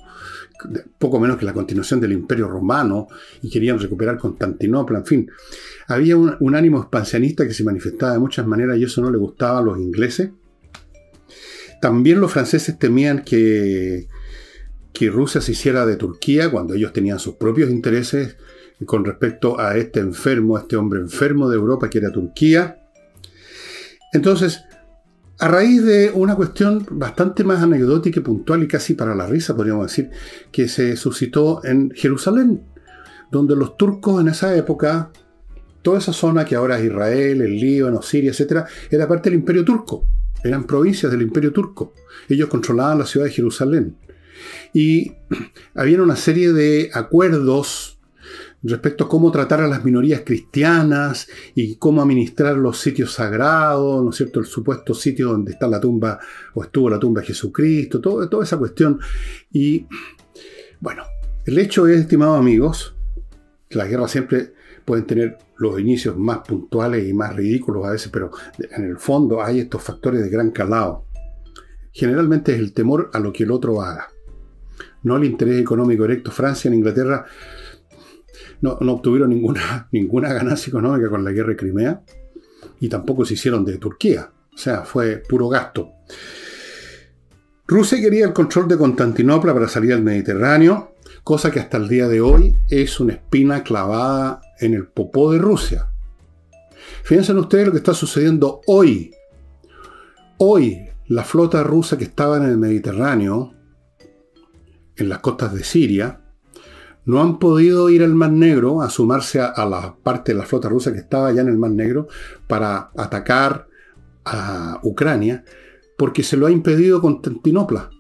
poco 0.98 1.20
menos 1.20 1.38
que 1.38 1.46
la 1.46 1.54
continuación 1.54 2.00
del 2.00 2.14
imperio 2.14 2.48
romano, 2.48 3.08
y 3.42 3.50
querían 3.50 3.80
recuperar 3.80 4.18
Constantinopla, 4.18 5.00
en 5.00 5.06
fin. 5.06 5.32
Había 5.88 6.18
un, 6.18 6.56
ánimo 6.56 6.80
expansionista 6.80 7.46
que 7.46 7.54
se 7.54 7.64
manifestaba 7.64 8.14
de 8.14 8.20
muchas 8.20 8.48
maneras 8.48 8.78
y 8.78 8.84
eso 8.84 9.02
no 9.02 9.12
le 9.12 9.18
gustaba 9.18 9.60
a 9.60 9.62
los 9.62 9.78
ingleses. 9.78 10.32
También 11.82 12.22
los 12.22 12.32
franceses 12.32 12.80
temían 12.80 13.24
que, 13.24 14.08
que 14.94 15.10
Rusia 15.10 15.42
se 15.42 15.52
hiciera 15.52 15.86
de 15.86 15.98
Turquía 15.98 16.50
cuando 16.50 16.74
ellos 16.74 16.94
tenían 16.94 17.20
sus 17.20 17.36
propios 17.36 17.70
intereses 17.70 18.38
con 18.86 19.06
respecto 19.06 19.60
a 19.60 19.78
este 19.78 20.00
enfermo, 20.00 20.58
a 20.58 20.62
este 20.62 20.76
hombre 20.76 21.00
enfermo 21.00 21.50
de 21.50 21.56
Europa 21.56 21.90
que 21.90 22.00
era 22.00 22.12
Turquía. 22.12 22.82
Entonces, 24.12 24.64
a 25.40 25.48
raíz 25.48 25.84
de 25.84 26.12
una 26.14 26.36
cuestión 26.36 26.86
bastante 26.92 27.44
más 27.44 27.62
anecdótica 27.62 28.20
y 28.20 28.24
puntual 28.24 28.64
y 28.64 28.68
casi 28.68 28.94
para 28.94 29.16
la 29.16 29.28
risa, 29.28 29.56
podríamos 29.56 29.88
decir, 29.88 30.10
que 30.52 30.68
se 30.68 30.96
suscitó 30.96 31.64
en 31.66 31.92
Jerusalén, 31.92 32.64
donde 33.32 33.56
los 33.56 33.78
turcos 33.78 34.22
en 34.22 34.30
esa 34.30 34.56
época, 34.56 35.12
toda 35.82 36.00
esa 36.00 36.14
zona 36.14 36.46
que 36.46 36.56
ahora 36.56 36.78
es 36.78 36.86
Israel, 36.86 37.42
el 37.42 37.60
Líbano, 37.60 38.02
Siria, 38.02 38.32
etc., 38.32 38.66
era 38.90 39.08
parte 39.08 39.30
del 39.30 39.40
imperio 39.40 39.66
turco, 39.66 40.06
eran 40.44 40.66
provincias 40.66 41.12
del 41.12 41.22
imperio 41.22 41.52
turco. 41.52 41.94
Ellos 42.30 42.50
controlaban 42.50 43.00
la 43.00 43.06
ciudad 43.06 43.26
de 43.26 43.32
Jerusalén. 43.32 43.98
Y 44.74 45.14
había 45.76 46.02
una 46.02 46.16
serie 46.16 46.54
de 46.54 46.92
acuerdos 46.94 47.95
respecto 48.70 49.04
a 49.04 49.10
cómo 49.10 49.32
tratar 49.32 49.62
a 49.62 49.68
las 49.68 49.84
minorías 49.84 50.22
cristianas 50.26 51.28
y 51.54 51.76
cómo 51.76 52.02
administrar 52.02 52.58
los 52.58 52.80
sitios 52.80 53.14
sagrados, 53.14 54.04
¿no 54.04 54.10
es 54.10 54.16
cierto? 54.16 54.40
El 54.40 54.46
supuesto 54.46 54.94
sitio 54.94 55.30
donde 55.30 55.52
está 55.52 55.68
la 55.68 55.80
tumba 55.80 56.20
o 56.54 56.64
estuvo 56.64 56.90
la 56.90 57.00
tumba 57.00 57.22
de 57.22 57.28
Jesucristo, 57.28 58.02
toda 58.02 58.44
esa 58.44 58.58
cuestión. 58.58 59.00
Y 59.52 59.86
bueno, 60.80 61.04
el 61.46 61.60
hecho 61.60 61.88
es, 61.88 62.02
estimados 62.02 62.40
amigos, 62.40 62.96
que 63.70 63.78
las 63.78 63.88
guerras 63.88 64.12
siempre 64.12 64.54
pueden 64.84 65.06
tener 65.06 65.38
los 65.58 65.80
inicios 65.80 66.18
más 66.18 66.40
puntuales 66.40 67.08
y 67.08 67.14
más 67.14 67.36
ridículos 67.36 67.86
a 67.86 67.92
veces, 67.92 68.10
pero 68.12 68.32
en 68.58 68.86
el 68.86 68.98
fondo 68.98 69.44
hay 69.44 69.60
estos 69.60 69.82
factores 69.82 70.22
de 70.22 70.30
gran 70.30 70.52
calado. 70.52 71.06
Generalmente 71.92 72.54
es 72.54 72.60
el 72.60 72.74
temor 72.74 73.10
a 73.14 73.20
lo 73.20 73.32
que 73.32 73.44
el 73.44 73.52
otro 73.52 73.82
haga, 73.82 74.10
no 75.04 75.18
el 75.18 75.24
interés 75.24 75.62
económico 75.62 76.04
directo. 76.04 76.32
Francia 76.32 76.68
en 76.68 76.76
Inglaterra 76.76 77.26
no, 78.62 78.72
obtuvieron 78.72 79.30
ninguna, 79.30 79.88
ninguna 79.92 80.34
ganancia 80.34 80.70
económica 80.70 81.10
con 81.10 81.24
la 81.24 81.32
guerra 81.32 81.50
de 81.50 81.58
Crimea 81.58 82.02
y 82.80 82.90
tampoco 82.90 83.26
se 83.26 83.36
hicieron 83.36 83.66
de 83.66 83.78
Turquía. 83.78 84.30
O 84.54 84.58
sea, 84.58 84.82
fue 84.82 85.18
puro 85.18 85.50
gasto. 85.50 85.92
Rusia 87.68 88.00
quería 88.00 88.26
el 88.26 88.34
control 88.34 88.68
de 88.68 88.78
Constantinopla 88.78 89.54
para 89.54 89.68
salir 89.68 89.94
al 89.94 90.04
Mediterráneo, 90.04 90.94
cosa 91.24 91.52
que 91.52 91.60
hasta 91.60 91.78
el 91.78 91.88
día 91.88 92.08
de 92.08 92.22
hoy 92.22 92.56
es 92.70 93.00
una 93.00 93.14
espina 93.14 93.64
clavada 93.64 94.42
en 94.60 94.74
el 94.74 94.88
popó 94.88 95.32
de 95.32 95.40
Rusia. 95.40 95.90
Fíjense 97.04 97.34
ustedes 97.34 97.66
lo 97.66 97.72
que 97.72 97.80
está 97.80 97.94
sucediendo 97.94 98.62
hoy. 98.68 99.12
Hoy 100.38 100.90
la 101.08 101.24
flota 101.24 101.64
rusa 101.64 101.98
que 101.98 102.06
estaba 102.06 102.38
en 102.38 102.44
el 102.44 102.58
Mediterráneo, 102.58 103.54
en 104.96 105.10
las 105.10 105.20
costas 105.20 105.54
de 105.54 105.64
Siria, 105.64 106.22
no 107.06 107.22
han 107.22 107.40
podido 107.40 107.90
ir 107.90 108.04
al 108.04 108.16
Mar 108.16 108.32
Negro 108.32 108.82
a 108.82 108.90
sumarse 108.90 109.40
a, 109.40 109.66
la 109.66 109.96
parte 109.96 110.34
de 110.34 110.40
la 110.40 110.46
flota 110.46 110.70
rusa 110.70 110.92
que 110.92 111.00
estaba 111.00 111.32
ya 111.32 111.42
en 111.42 111.50
el 111.50 111.58
Mar 111.58 111.72
Negro 111.72 112.08
para 112.48 112.92
atacar 112.98 113.68
a 114.26 114.80
Ucrania, 114.84 115.46
porque 115.98 116.24
se 116.24 116.36
lo 116.36 116.48
ha 116.48 116.52
impedido 116.52 117.00
Constantinopla. 117.00 117.92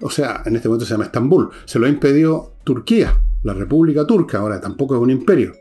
O 0.00 0.10
sea, 0.10 0.42
en 0.44 0.56
este 0.56 0.68
momento 0.68 0.84
se 0.84 0.92
llama 0.92 1.04
Estambul. 1.04 1.50
Se 1.64 1.78
lo 1.78 1.86
ha 1.86 1.88
impedido 1.88 2.56
Turquía, 2.64 3.20
la 3.44 3.54
República 3.54 4.04
Turca, 4.04 4.38
ahora 4.38 4.60
tampoco 4.60 4.96
es 4.96 5.00
un 5.00 5.10
imperio. 5.10 5.52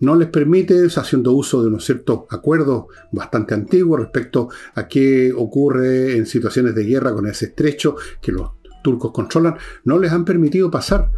No 0.00 0.14
les 0.14 0.28
permite, 0.28 0.86
haciendo 0.94 1.32
uso 1.32 1.62
de 1.62 1.68
unos 1.68 1.84
ciertos 1.84 2.20
acuerdos 2.30 2.86
bastante 3.12 3.54
antiguos 3.54 4.00
respecto 4.00 4.48
a 4.74 4.88
qué 4.88 5.32
ocurre 5.34 6.16
en 6.16 6.26
situaciones 6.26 6.74
de 6.74 6.84
guerra 6.84 7.12
con 7.12 7.26
ese 7.26 7.46
estrecho 7.46 7.96
que 8.20 8.32
los 8.32 8.59
turcos 8.82 9.12
controlan, 9.12 9.56
no 9.84 9.98
les 9.98 10.12
han 10.12 10.24
permitido 10.24 10.70
pasar. 10.70 11.10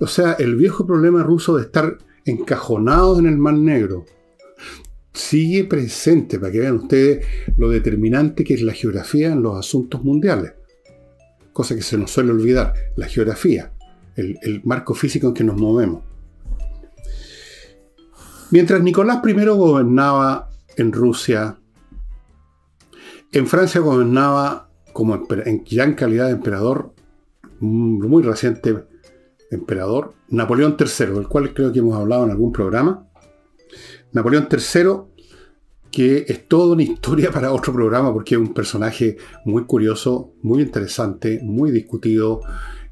O 0.00 0.06
sea, 0.06 0.32
el 0.32 0.56
viejo 0.56 0.86
problema 0.86 1.22
ruso 1.22 1.56
de 1.56 1.62
estar 1.62 1.98
encajonados 2.24 3.18
en 3.18 3.26
el 3.26 3.38
Mar 3.38 3.54
Negro 3.54 4.04
sigue 5.12 5.64
presente, 5.64 6.38
para 6.38 6.52
que 6.52 6.60
vean 6.60 6.76
ustedes 6.76 7.26
lo 7.56 7.68
determinante 7.68 8.44
que 8.44 8.54
es 8.54 8.62
la 8.62 8.72
geografía 8.72 9.32
en 9.32 9.42
los 9.42 9.58
asuntos 9.58 10.02
mundiales. 10.04 10.54
Cosa 11.52 11.74
que 11.74 11.82
se 11.82 11.98
nos 11.98 12.10
suele 12.10 12.30
olvidar, 12.30 12.74
la 12.96 13.06
geografía, 13.06 13.72
el, 14.16 14.60
marco 14.64 14.94
físico 14.94 15.28
en 15.28 15.34
que 15.34 15.44
nos 15.44 15.60
movemos. 15.60 16.04
Mientras 18.50 18.82
Nicolás 18.82 19.20
I 19.24 19.32
gobernaba 19.32 20.50
en 20.76 20.92
Rusia, 20.92 21.58
en 23.32 23.46
Francia 23.46 23.80
gobernaba 23.80 24.70
como 24.92 25.26
ya 25.66 25.84
en 25.84 25.94
calidad 25.94 26.26
de 26.26 26.32
emperador 26.32 26.92
muy 27.60 28.22
reciente 28.22 28.84
emperador, 29.50 30.14
Napoleón 30.28 30.76
III, 30.78 31.06
del 31.14 31.28
cual 31.28 31.52
creo 31.52 31.72
que 31.72 31.80
hemos 31.80 31.98
hablado 31.98 32.24
en 32.24 32.30
algún 32.30 32.52
programa. 32.52 33.06
Napoleón 34.12 34.48
III, 34.50 34.86
que 35.90 36.24
es 36.28 36.46
toda 36.46 36.74
una 36.74 36.82
historia 36.82 37.30
para 37.32 37.52
otro 37.52 37.72
programa 37.72 38.12
porque 38.12 38.34
es 38.36 38.40
un 38.40 38.54
personaje 38.54 39.16
muy 39.44 39.64
curioso, 39.64 40.34
muy 40.42 40.62
interesante, 40.62 41.40
muy 41.42 41.70
discutido. 41.70 42.40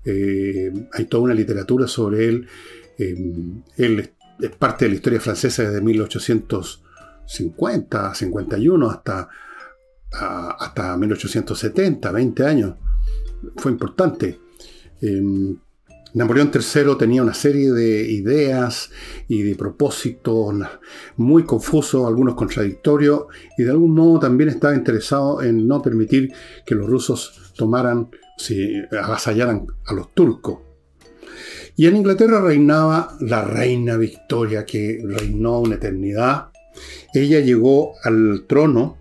Eh, 0.05 0.73
hay 0.93 1.07
toda 1.07 1.25
una 1.25 1.35
literatura 1.35 1.87
sobre 1.87 2.29
él. 2.29 2.47
Eh, 2.99 3.17
él 3.77 4.11
es 4.41 4.51
parte 4.57 4.85
de 4.85 4.91
la 4.91 4.97
historia 4.97 5.21
francesa 5.21 5.63
desde 5.65 5.81
1850, 5.81 8.15
51 8.15 8.91
hasta, 8.91 9.29
hasta 10.11 10.97
1870, 10.97 12.13
20 12.13 12.47
años. 12.47 12.75
Fue 13.57 13.73
importante. 13.73 14.39
Em, 15.01 15.57
Napoleón 16.15 16.51
III 16.53 16.97
tenía 16.99 17.23
una 17.23 17.35
serie 17.35 17.71
de 17.71 18.11
ideas 18.11 18.91
y 19.29 19.43
de 19.43 19.55
propósitos 19.55 20.55
muy 21.17 21.45
confusos, 21.45 22.05
algunos 22.07 22.35
contradictorios, 22.35 23.27
y 23.59 23.65
de 23.65 23.71
algún 23.71 23.95
modo 23.95 24.19
también 24.19 24.49
estaba 24.49 24.75
interesado 24.75 25.43
en 25.43 25.69
no 25.69 25.83
permitir 25.83 26.33
que 26.65 26.75
los 26.75 26.89
rusos 26.89 27.53
tomaran, 27.57 28.09
si 28.39 28.73
avasallaran 28.91 29.67
a 29.87 29.93
los 29.93 30.15
turcos. 30.15 30.61
Y 31.77 31.87
en 31.87 31.97
Inglaterra 31.97 32.41
reinaba 32.41 33.15
la 33.21 33.45
reina 33.45 33.97
Victoria, 33.97 34.65
que 34.65 35.01
reinó 35.05 35.61
una 35.61 35.75
eternidad. 35.77 36.49
Ella 37.15 37.39
llegó 37.41 37.93
al 38.03 38.47
trono 38.49 38.97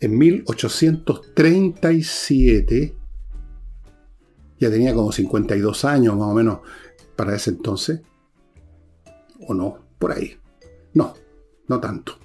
en 0.00 0.18
1837 0.18 2.99
ya 4.60 4.70
tenía 4.70 4.94
como 4.94 5.10
52 5.10 5.84
años 5.86 6.16
más 6.16 6.28
o 6.28 6.34
menos 6.34 6.58
para 7.16 7.34
ese 7.34 7.50
entonces. 7.50 8.02
¿O 9.48 9.54
no? 9.54 9.78
Por 9.98 10.12
ahí. 10.12 10.36
No, 10.94 11.14
no 11.66 11.80
tanto. 11.80 12.18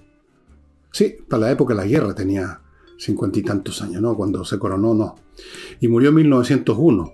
Sí, 0.91 1.17
para 1.27 1.43
la 1.43 1.51
época 1.51 1.73
de 1.73 1.81
la 1.81 1.87
guerra 1.87 2.13
tenía 2.13 2.61
cincuenta 2.97 3.39
y 3.39 3.41
tantos 3.41 3.81
años, 3.81 4.01
¿no? 4.01 4.15
Cuando 4.15 4.43
se 4.45 4.59
coronó, 4.59 4.93
no. 4.93 5.15
Y 5.79 5.87
murió 5.87 6.09
en 6.09 6.15
1901. 6.15 7.13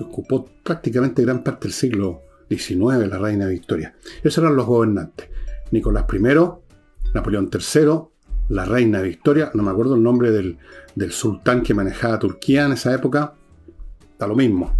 Ocupó 0.00 0.48
prácticamente 0.62 1.22
gran 1.22 1.42
parte 1.44 1.68
del 1.68 1.72
siglo 1.72 2.22
XIX 2.48 3.08
la 3.08 3.18
reina 3.18 3.46
Victoria. 3.46 3.94
Esos 4.22 4.38
eran 4.38 4.56
los 4.56 4.66
gobernantes. 4.66 5.28
Nicolás 5.70 6.06
I, 6.12 6.18
Napoleón 7.14 7.50
III, 7.52 8.00
la 8.48 8.64
reina 8.64 9.00
Victoria, 9.00 9.50
no 9.54 9.62
me 9.62 9.70
acuerdo 9.70 9.94
el 9.94 10.02
nombre 10.02 10.32
del, 10.32 10.58
del 10.94 11.12
sultán 11.12 11.62
que 11.62 11.74
manejaba 11.74 12.18
Turquía 12.18 12.64
en 12.66 12.72
esa 12.72 12.92
época, 12.92 13.34
lo 14.26 14.36
mismo. 14.36 14.74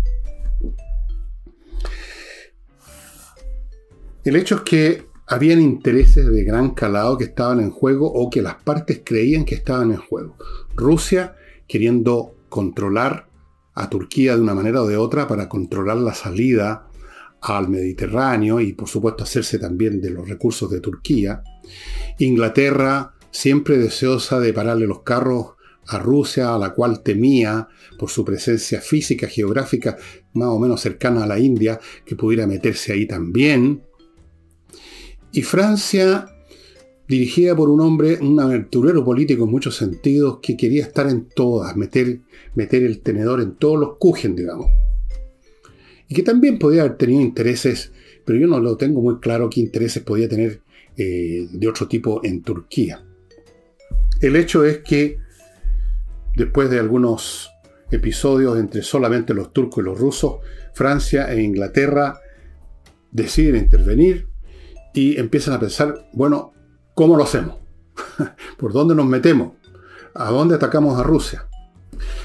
El 4.25 4.37
hecho 4.37 4.57
es 4.57 4.61
que 4.63 5.07
habían 5.27 5.61
intereses 5.61 6.27
de 6.27 6.45
gran 6.45 6.71
calado 6.71 7.17
que 7.17 7.25
estaban 7.25 7.61
en 7.61 7.71
juego 7.71 8.13
o 8.13 8.29
que 8.29 8.43
las 8.43 8.57
partes 8.57 9.01
creían 9.05 9.45
que 9.45 9.55
estaban 9.55 9.93
en 9.93 9.99
juego. 9.99 10.37
Rusia 10.75 11.37
queriendo 11.67 12.35
controlar 12.49 13.29
a 13.75 13.89
Turquía 13.89 14.35
de 14.35 14.43
una 14.43 14.55
manera 14.55 14.83
o 14.83 14.87
de 14.87 14.97
otra 14.97 15.29
para 15.29 15.49
controlar 15.49 15.99
la 15.99 16.15
salida 16.15 16.89
al 17.41 17.69
Mediterráneo 17.69 18.61
y 18.61 18.73
por 18.73 18.89
supuesto 18.89 19.25
hacerse 19.25 19.59
también 19.59 20.01
de 20.01 20.11
los 20.11 20.29
recursos 20.29 20.71
de 20.71 20.81
Turquía. 20.81 21.43
Inglaterra 22.19 23.15
siempre 23.31 23.79
deseosa 23.79 24.41
de 24.41 24.53
pararle 24.53 24.87
los 24.87 25.03
carros 25.03 25.55
a 25.91 25.99
Rusia, 25.99 26.55
a 26.55 26.59
la 26.59 26.71
cual 26.73 27.03
temía 27.03 27.69
por 27.99 28.11
su 28.11 28.25
presencia 28.25 28.81
física, 28.81 29.27
geográfica, 29.27 29.97
más 30.35 30.49
o 30.49 30.59
menos 30.59 30.81
cercana 30.81 31.25
a 31.25 31.27
la 31.27 31.39
India, 31.39 31.81
que 32.05 32.15
pudiera 32.15 32.47
meterse 32.47 32.93
ahí 32.93 33.07
también. 33.07 33.83
Y 35.33 35.43
Francia, 35.43 36.27
dirigida 37.09 37.57
por 37.57 37.69
un 37.69 37.81
hombre, 37.81 38.19
un 38.21 38.39
aventurero 38.39 39.05
político 39.05 39.45
en 39.45 39.51
muchos 39.51 39.77
sentidos, 39.77 40.39
que 40.41 40.57
quería 40.57 40.85
estar 40.85 41.09
en 41.09 41.29
todas, 41.29 41.77
meter, 41.77 42.21
meter 42.55 42.85
el 42.85 43.01
tenedor 43.01 43.41
en 43.41 43.57
todos 43.57 43.79
los 43.79 43.97
cujen, 43.99 44.37
digamos. 44.37 44.67
Y 46.09 46.15
que 46.15 46.23
también 46.23 46.59
podía 46.59 46.83
haber 46.83 46.97
tenido 46.97 47.21
intereses, 47.21 47.93
pero 48.25 48.39
yo 48.39 48.47
no 48.47 48.61
lo 48.61 48.77
tengo 48.77 49.01
muy 49.01 49.19
claro 49.19 49.51
qué 49.51 49.61
intereses 49.61 50.05
podía 50.05 50.29
tener 50.29 50.63
eh, 50.97 51.49
de 51.51 51.69
otro 51.69 51.89
tipo 51.89 52.21
en 52.25 52.43
Turquía. 52.43 53.05
El 54.21 54.37
hecho 54.37 54.65
es 54.65 54.79
que 54.79 55.19
Después 56.41 56.71
de 56.71 56.79
algunos 56.79 57.51
episodios 57.91 58.59
entre 58.59 58.81
solamente 58.81 59.35
los 59.35 59.53
turcos 59.53 59.83
y 59.83 59.85
los 59.85 60.01
rusos, 60.01 60.37
Francia 60.73 61.31
e 61.31 61.43
Inglaterra 61.43 62.19
deciden 63.11 63.65
intervenir 63.65 64.27
y 64.95 65.21
empiezan 65.21 65.53
a 65.53 65.61
pensar, 65.61 66.09
bueno, 66.15 66.55
¿cómo 66.95 67.19
lo 67.19 67.25
hacemos? 67.25 67.57
¿Por 68.57 68.73
dónde 68.73 68.95
nos 68.95 69.05
metemos? 69.05 69.53
¿A 70.15 70.31
dónde 70.31 70.55
atacamos 70.55 70.99
a 70.99 71.03
Rusia? 71.03 71.47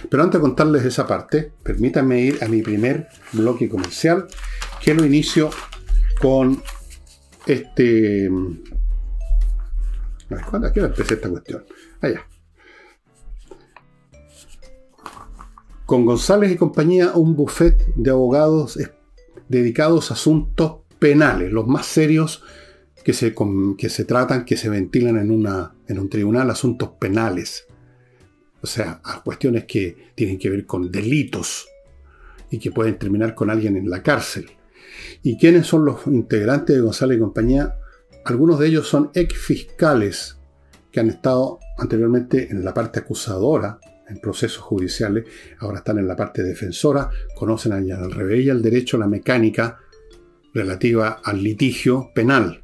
Pero 0.09 0.23
antes 0.23 0.39
de 0.39 0.43
contarles 0.43 0.85
esa 0.85 1.05
parte, 1.05 1.51
permítanme 1.61 2.21
ir 2.21 2.41
a 2.41 2.47
mi 2.47 2.61
primer 2.61 3.09
bloque 3.33 3.67
comercial, 3.67 4.27
que 4.81 4.93
lo 4.93 5.03
inicio 5.03 5.49
con 6.21 6.63
este... 7.45 8.29
¿Cuándo? 10.49 10.69
¿A 10.69 10.71
empecé 10.73 11.15
esta 11.15 11.29
cuestión? 11.29 11.65
Allá. 11.99 12.25
Con 15.85 16.03
González 16.03 16.51
y 16.51 16.55
compañía, 16.55 17.11
un 17.13 17.35
buffet 17.35 17.93
de 17.95 18.09
abogados 18.09 18.79
dedicados 19.47 20.09
a 20.09 20.15
asuntos 20.15 20.77
penales, 20.97 21.51
los 21.51 21.67
más 21.67 21.85
serios 21.85 22.43
que 23.03 23.13
se, 23.13 23.35
que 23.77 23.89
se 23.89 24.03
tratan, 24.03 24.45
que 24.45 24.57
se 24.57 24.69
ventilan 24.69 25.19
en, 25.19 25.29
una, 25.29 25.75
en 25.87 25.99
un 25.99 26.09
tribunal, 26.09 26.49
asuntos 26.49 26.89
penales. 26.99 27.67
O 28.63 28.67
sea, 28.67 28.99
a 29.03 29.21
cuestiones 29.21 29.65
que 29.65 30.11
tienen 30.15 30.39
que 30.39 30.49
ver 30.49 30.65
con 30.65 30.91
delitos 30.91 31.67
y 32.49 32.57
que 32.57 32.71
pueden 32.71 32.97
terminar 32.97 33.35
con 33.35 33.51
alguien 33.51 33.77
en 33.77 33.87
la 33.87 34.01
cárcel. 34.01 34.47
¿Y 35.21 35.37
quiénes 35.37 35.67
son 35.67 35.85
los 35.85 36.07
integrantes 36.07 36.75
de 36.75 36.81
González 36.81 37.17
y 37.17 37.21
compañía? 37.21 37.75
Algunos 38.25 38.57
de 38.57 38.67
ellos 38.69 38.87
son 38.87 39.11
ex 39.13 39.37
fiscales 39.37 40.39
que 40.91 40.99
han 40.99 41.09
estado 41.09 41.59
anteriormente 41.77 42.49
en 42.49 42.65
la 42.65 42.73
parte 42.73 43.01
acusadora 43.01 43.79
en 44.09 44.19
procesos 44.19 44.63
judiciales, 44.63 45.25
ahora 45.59 45.79
están 45.79 45.99
en 45.99 46.07
la 46.07 46.15
parte 46.15 46.43
defensora, 46.43 47.09
conocen 47.35 47.73
al 47.73 48.11
revés 48.11 48.45
y 48.45 48.49
al 48.49 48.61
derecho 48.61 48.97
la 48.97 49.07
mecánica 49.07 49.79
relativa 50.53 51.19
al 51.23 51.43
litigio 51.43 52.11
penal. 52.13 52.63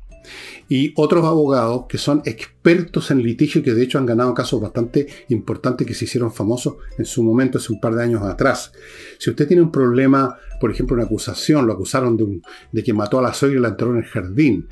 Y 0.70 0.94
otros 0.96 1.26
abogados 1.26 1.86
que 1.90 1.98
son 1.98 2.22
expertos 2.26 3.12
en 3.12 3.22
litigio 3.22 3.62
que 3.62 3.74
de 3.74 3.84
hecho 3.84 3.98
han 3.98 4.06
ganado 4.06 4.34
casos 4.34 4.62
bastante 4.62 5.08
importantes 5.30 5.86
que 5.86 5.94
se 5.94 6.06
hicieron 6.06 6.32
famosos 6.32 6.76
en 6.98 7.06
su 7.06 7.24
momento, 7.24 7.58
hace 7.58 7.74
un 7.74 7.82
par 7.82 7.96
de 7.96 8.04
años 8.04 8.24
atrás. 8.24 8.72
Si 9.18 9.30
usted 9.30 9.48
tiene 9.48 9.64
un 9.64 9.72
problema, 9.72 10.38
por 10.60 10.72
ejemplo, 10.72 10.96
una 10.96 11.06
acusación, 11.06 11.68
lo 11.68 11.74
acusaron 11.74 12.42
de, 12.72 12.84
que 12.84 12.94
mató 12.94 13.20
a 13.20 13.22
la 13.22 13.34
suegra 13.34 13.58
y 13.58 13.62
la 13.62 13.68
enterró 13.70 13.92
en 13.92 13.98
el 13.98 14.06
jardín, 14.06 14.68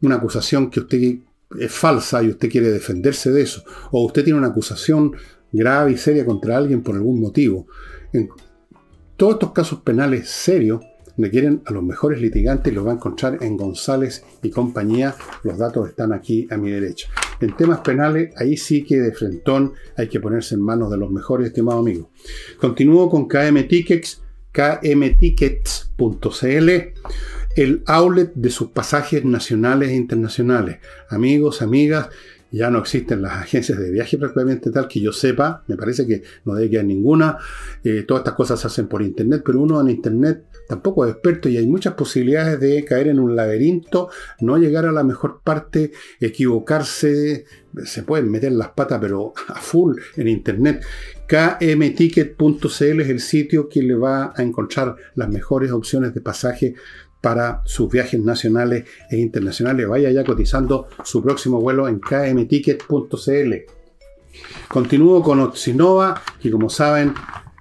una 0.00 0.16
acusación 0.16 0.70
que 0.70 0.80
usted 0.80 1.18
es 1.58 1.72
falsa 1.72 2.22
y 2.22 2.28
usted 2.28 2.48
quiere 2.48 2.70
defenderse 2.70 3.30
de 3.30 3.42
eso, 3.42 3.62
o 3.90 4.06
usted 4.06 4.24
tiene 4.24 4.38
una 4.38 4.48
acusación 4.48 5.12
grave 5.52 5.92
y 5.92 5.96
seria 5.96 6.24
contra 6.24 6.56
alguien 6.56 6.82
por 6.82 6.96
algún 6.96 7.20
motivo. 7.20 7.66
En 8.12 8.28
todos 9.16 9.34
estos 9.34 9.52
casos 9.52 9.80
penales 9.80 10.28
serios 10.28 10.82
requieren 11.16 11.62
a 11.66 11.72
los 11.72 11.82
mejores 11.82 12.20
litigantes 12.20 12.72
y 12.72 12.74
los 12.74 12.86
va 12.86 12.92
a 12.92 12.94
encontrar 12.94 13.38
en 13.42 13.56
González 13.56 14.24
y 14.42 14.50
compañía. 14.50 15.14
Los 15.42 15.58
datos 15.58 15.88
están 15.88 16.12
aquí 16.12 16.46
a 16.50 16.56
mi 16.56 16.70
derecha. 16.70 17.08
En 17.40 17.56
temas 17.56 17.80
penales, 17.80 18.32
ahí 18.36 18.56
sí 18.56 18.84
que 18.84 19.00
de 19.00 19.12
frentón 19.12 19.74
hay 19.96 20.08
que 20.08 20.20
ponerse 20.20 20.54
en 20.54 20.62
manos 20.62 20.90
de 20.90 20.96
los 20.96 21.10
mejores, 21.10 21.48
estimado 21.48 21.80
amigo. 21.80 22.10
Continúo 22.60 23.10
con 23.10 23.28
KM 23.28 23.66
Tickets, 23.68 24.22
kmtickets.cl, 24.52 26.70
el 27.56 27.82
outlet 27.86 28.32
de 28.34 28.50
sus 28.50 28.70
pasajes 28.70 29.24
nacionales 29.24 29.90
e 29.90 29.96
internacionales. 29.96 30.78
Amigos, 31.08 31.62
amigas, 31.62 32.08
ya 32.52 32.70
no 32.70 32.78
existen 32.78 33.22
las 33.22 33.32
agencias 33.32 33.78
de 33.78 33.90
viaje 33.90 34.18
prácticamente 34.18 34.70
tal 34.70 34.86
que 34.86 35.00
yo 35.00 35.12
sepa, 35.12 35.64
me 35.66 35.76
parece 35.76 36.06
que 36.06 36.22
no 36.44 36.54
debe 36.54 36.70
quedar 36.70 36.84
ninguna, 36.84 37.38
eh, 37.82 38.04
todas 38.06 38.20
estas 38.20 38.34
cosas 38.34 38.60
se 38.60 38.66
hacen 38.66 38.88
por 38.88 39.02
internet, 39.02 39.42
pero 39.44 39.60
uno 39.60 39.80
en 39.80 39.88
internet 39.88 40.44
tampoco 40.68 41.04
es 41.04 41.12
experto 41.12 41.48
y 41.48 41.56
hay 41.56 41.66
muchas 41.66 41.94
posibilidades 41.94 42.60
de 42.60 42.84
caer 42.84 43.08
en 43.08 43.18
un 43.18 43.34
laberinto, 43.34 44.10
no 44.40 44.58
llegar 44.58 44.86
a 44.86 44.92
la 44.92 45.02
mejor 45.02 45.40
parte, 45.42 45.92
equivocarse, 46.20 47.46
se 47.84 48.02
pueden 48.02 48.30
meter 48.30 48.52
las 48.52 48.70
patas, 48.70 49.00
pero 49.00 49.32
a 49.48 49.60
full 49.60 49.96
en 50.16 50.28
internet. 50.28 50.84
kmticket.cl 51.26 53.00
es 53.00 53.08
el 53.08 53.20
sitio 53.20 53.68
que 53.68 53.82
le 53.82 53.94
va 53.94 54.32
a 54.36 54.42
encontrar 54.42 54.96
las 55.14 55.28
mejores 55.30 55.72
opciones 55.72 56.14
de 56.14 56.20
pasaje 56.20 56.74
para 57.22 57.62
sus 57.64 57.90
viajes 57.90 58.20
nacionales 58.20 58.84
e 59.08 59.16
internacionales. 59.16 59.88
Vaya 59.88 60.10
ya 60.10 60.24
cotizando 60.24 60.88
su 61.02 61.22
próximo 61.22 61.60
vuelo 61.60 61.88
en 61.88 62.00
kmticket.cl. 62.00 63.54
Continúo 64.68 65.22
con 65.22 65.40
Oxinova, 65.40 66.20
que 66.40 66.50
como 66.50 66.68
saben 66.68 67.14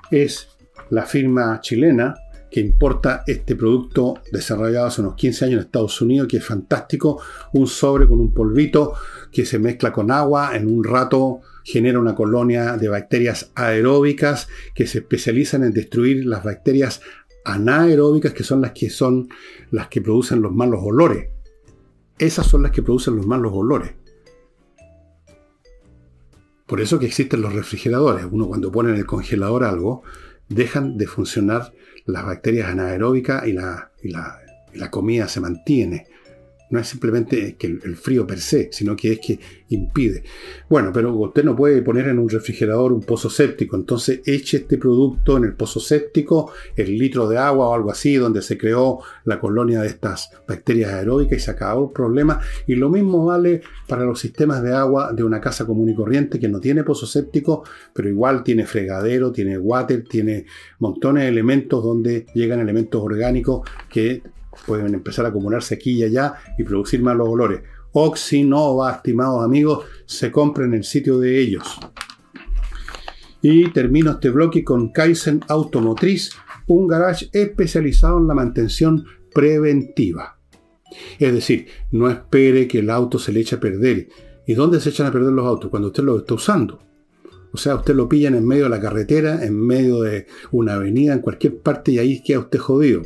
es 0.09 0.49
la 0.89 1.05
firma 1.05 1.61
chilena 1.61 2.15
que 2.51 2.59
importa 2.59 3.23
este 3.25 3.55
producto 3.55 4.15
desarrollado 4.29 4.87
hace 4.87 4.99
unos 4.99 5.15
15 5.15 5.45
años 5.45 5.59
en 5.61 5.65
Estados 5.65 6.01
Unidos, 6.01 6.27
que 6.27 6.37
es 6.37 6.45
fantástico, 6.45 7.21
un 7.53 7.65
sobre 7.65 8.07
con 8.07 8.19
un 8.19 8.33
polvito 8.33 8.93
que 9.31 9.45
se 9.45 9.57
mezcla 9.57 9.93
con 9.93 10.11
agua, 10.11 10.51
en 10.53 10.67
un 10.67 10.83
rato 10.83 11.39
genera 11.63 11.99
una 11.99 12.13
colonia 12.13 12.75
de 12.75 12.89
bacterias 12.89 13.51
aeróbicas 13.55 14.49
que 14.75 14.85
se 14.85 14.97
especializan 14.99 15.63
en 15.63 15.71
destruir 15.71 16.25
las 16.25 16.43
bacterias 16.43 17.01
anaeróbicas, 17.45 18.33
que 18.33 18.43
son 18.43 18.61
las 18.61 18.71
que 18.71 18.89
son 18.89 19.29
las 19.71 19.87
que 19.87 20.01
producen 20.01 20.41
los 20.41 20.53
malos 20.53 20.81
olores. 20.83 21.29
Esas 22.17 22.45
son 22.47 22.63
las 22.63 22.71
que 22.71 22.83
producen 22.83 23.15
los 23.15 23.25
malos 23.25 23.51
olores. 23.53 23.93
Por 26.67 26.79
eso 26.81 26.99
que 26.99 27.07
existen 27.07 27.41
los 27.41 27.53
refrigeradores. 27.53 28.25
Uno 28.29 28.47
cuando 28.47 28.71
pone 28.71 28.91
en 28.91 28.97
el 28.97 29.05
congelador 29.05 29.63
algo, 29.63 30.03
dejan 30.47 30.97
de 30.97 31.07
funcionar 31.07 31.73
las 32.05 32.25
bacterias 32.25 32.69
anaeróbicas 32.69 33.47
y 33.47 33.53
la, 33.53 33.91
y 34.01 34.09
la 34.09 34.91
comida 34.91 35.27
se 35.27 35.39
mantiene. 35.39 36.07
No 36.71 36.79
es 36.79 36.87
simplemente 36.87 37.55
que 37.57 37.67
el, 37.67 37.95
frío 37.95 38.25
per 38.25 38.39
se, 38.39 38.69
sino 38.71 38.95
que 38.95 39.13
es 39.13 39.19
que 39.19 39.39
impide. 39.69 40.23
Bueno, 40.69 40.91
pero 40.93 41.13
usted 41.13 41.43
no 41.43 41.55
puede 41.55 41.81
poner 41.81 42.07
en 42.07 42.17
un 42.17 42.29
refrigerador 42.29 42.93
un 42.93 43.01
pozo 43.01 43.29
séptico. 43.29 43.75
Entonces 43.75 44.21
eche 44.25 44.57
este 44.57 44.77
producto 44.77 45.37
en 45.37 45.43
el 45.43 45.53
pozo 45.53 45.79
séptico, 45.79 46.51
el 46.75 46.97
litro 46.97 47.27
de 47.27 47.37
agua 47.37 47.67
o 47.67 47.73
algo 47.73 47.91
así, 47.91 48.15
donde 48.15 48.41
se 48.41 48.57
creó 48.57 48.99
la 49.25 49.39
colonia 49.39 49.81
de 49.81 49.87
estas 49.87 50.31
bacterias 50.47 50.91
aeróbicas 50.93 51.37
y 51.37 51.41
se 51.41 51.51
acabó 51.51 51.87
el 51.87 51.93
problema. 51.93 52.39
Y 52.67 52.75
lo 52.75 52.89
mismo 52.89 53.25
vale 53.25 53.61
para 53.87 54.05
los 54.05 54.19
sistemas 54.19 54.63
de 54.63 54.73
agua 54.73 55.11
de 55.11 55.23
una 55.23 55.41
casa 55.41 55.65
común 55.65 55.89
y 55.89 55.95
corriente 55.95 56.39
que 56.39 56.47
no 56.47 56.61
tiene 56.61 56.85
pozo 56.85 57.05
séptico, 57.05 57.63
pero 57.93 58.07
igual 58.07 58.43
tiene 58.43 58.65
fregadero, 58.65 59.31
tiene 59.31 59.57
water, 59.57 60.05
tiene 60.05 60.45
montones 60.79 61.23
de 61.23 61.29
elementos 61.29 61.83
donde 61.83 62.25
llegan 62.33 62.61
elementos 62.61 63.01
orgánicos 63.01 63.67
que 63.89 64.23
pueden 64.65 64.93
empezar 64.93 65.25
a 65.25 65.29
acumularse 65.29 65.75
aquí 65.75 65.91
y 65.91 66.03
allá 66.03 66.35
y 66.57 66.63
producir 66.63 67.01
malos 67.01 67.27
olores. 67.29 67.61
Oxinova, 67.93 68.91
estimados 68.91 69.43
amigos, 69.43 69.85
se 70.05 70.31
compra 70.31 70.65
en 70.65 70.73
el 70.73 70.83
sitio 70.83 71.19
de 71.19 71.39
ellos. 71.39 71.79
Y 73.41 73.69
termino 73.71 74.11
este 74.11 74.29
bloque 74.29 74.63
con 74.63 74.91
Kaizen 74.91 75.41
Automotriz, 75.47 76.31
un 76.67 76.87
garage 76.87 77.29
especializado 77.33 78.19
en 78.19 78.27
la 78.27 78.35
mantención 78.35 79.05
preventiva. 79.33 80.37
Es 81.19 81.33
decir, 81.33 81.67
no 81.91 82.09
espere 82.09 82.67
que 82.67 82.79
el 82.79 82.89
auto 82.89 83.17
se 83.17 83.31
le 83.31 83.41
eche 83.41 83.55
a 83.55 83.59
perder. 83.59 84.09
¿Y 84.45 84.53
dónde 84.53 84.79
se 84.79 84.89
echan 84.89 85.07
a 85.07 85.11
perder 85.11 85.31
los 85.31 85.45
autos? 85.45 85.69
Cuando 85.69 85.87
usted 85.87 86.03
lo 86.03 86.19
está 86.19 86.35
usando. 86.35 86.79
O 87.53 87.57
sea, 87.57 87.75
usted 87.75 87.95
lo 87.95 88.07
pillan 88.07 88.35
en 88.35 88.47
medio 88.47 88.65
de 88.65 88.69
la 88.69 88.79
carretera, 88.79 89.43
en 89.43 89.59
medio 89.59 90.01
de 90.01 90.27
una 90.51 90.75
avenida, 90.75 91.13
en 91.13 91.19
cualquier 91.19 91.57
parte 91.57 91.91
y 91.91 91.99
ahí 91.99 92.21
queda 92.23 92.39
usted 92.39 92.59
jodido 92.59 93.01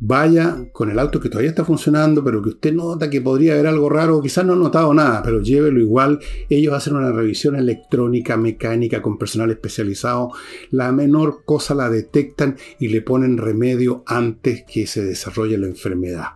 vaya 0.00 0.56
con 0.72 0.90
el 0.90 0.98
auto 0.98 1.20
que 1.20 1.28
todavía 1.28 1.50
está 1.50 1.64
funcionando, 1.64 2.22
pero 2.22 2.40
que 2.42 2.50
usted 2.50 2.72
nota 2.72 3.10
que 3.10 3.20
podría 3.20 3.54
haber 3.54 3.66
algo 3.66 3.88
raro, 3.88 4.20
quizás 4.20 4.44
no 4.44 4.52
ha 4.52 4.56
notado 4.56 4.94
nada, 4.94 5.22
pero 5.22 5.40
llévelo 5.40 5.80
igual. 5.80 6.20
Ellos 6.48 6.74
hacen 6.74 6.96
una 6.96 7.10
revisión 7.10 7.56
electrónica, 7.56 8.36
mecánica, 8.36 9.02
con 9.02 9.18
personal 9.18 9.50
especializado. 9.50 10.30
La 10.70 10.92
menor 10.92 11.44
cosa 11.44 11.74
la 11.74 11.90
detectan 11.90 12.56
y 12.78 12.88
le 12.88 13.02
ponen 13.02 13.38
remedio 13.38 14.02
antes 14.06 14.64
que 14.64 14.86
se 14.86 15.04
desarrolle 15.04 15.58
la 15.58 15.66
enfermedad. 15.66 16.26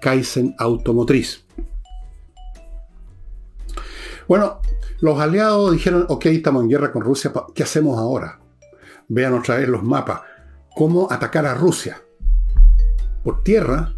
Kaizen 0.00 0.54
Automotriz. 0.58 1.44
Bueno, 4.26 4.60
los 5.00 5.20
aliados 5.20 5.72
dijeron, 5.72 6.06
ok, 6.08 6.26
estamos 6.26 6.62
en 6.62 6.70
guerra 6.70 6.92
con 6.92 7.02
Rusia, 7.02 7.30
¿qué 7.54 7.62
hacemos 7.62 7.98
ahora? 7.98 8.40
Vean 9.08 9.34
otra 9.34 9.58
vez 9.58 9.68
los 9.68 9.82
mapas. 9.82 10.22
¿Cómo 10.74 11.12
atacar 11.12 11.44
a 11.44 11.54
Rusia? 11.54 12.03
Por 13.24 13.42
tierra, 13.42 13.94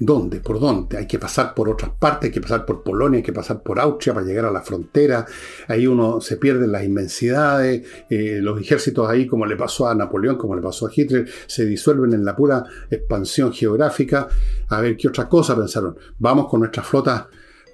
¿dónde? 0.00 0.40
¿Por 0.40 0.58
dónde? 0.58 0.96
Hay 0.96 1.06
que 1.06 1.18
pasar 1.18 1.54
por 1.54 1.68
otras 1.68 1.90
partes, 1.98 2.28
hay 2.28 2.32
que 2.32 2.40
pasar 2.40 2.64
por 2.64 2.82
Polonia, 2.82 3.18
hay 3.18 3.22
que 3.22 3.32
pasar 3.32 3.62
por 3.62 3.78
Austria 3.78 4.14
para 4.14 4.26
llegar 4.26 4.46
a 4.46 4.50
la 4.50 4.62
frontera. 4.62 5.26
Ahí 5.68 5.86
uno 5.86 6.20
se 6.22 6.38
pierde 6.38 6.64
en 6.64 6.72
las 6.72 6.84
inmensidades. 6.84 7.86
Eh, 8.08 8.38
los 8.40 8.58
ejércitos 8.58 9.08
ahí, 9.08 9.26
como 9.26 9.44
le 9.44 9.56
pasó 9.56 9.86
a 9.86 9.94
Napoleón, 9.94 10.36
como 10.36 10.56
le 10.56 10.62
pasó 10.62 10.86
a 10.86 10.90
Hitler, 10.92 11.28
se 11.46 11.66
disuelven 11.66 12.14
en 12.14 12.24
la 12.24 12.34
pura 12.34 12.64
expansión 12.90 13.52
geográfica. 13.52 14.28
A 14.68 14.80
ver, 14.80 14.96
¿qué 14.96 15.08
otra 15.08 15.28
cosa 15.28 15.54
pensaron? 15.54 15.96
Vamos 16.18 16.48
con 16.48 16.60
nuestras 16.60 16.86
flotas 16.86 17.26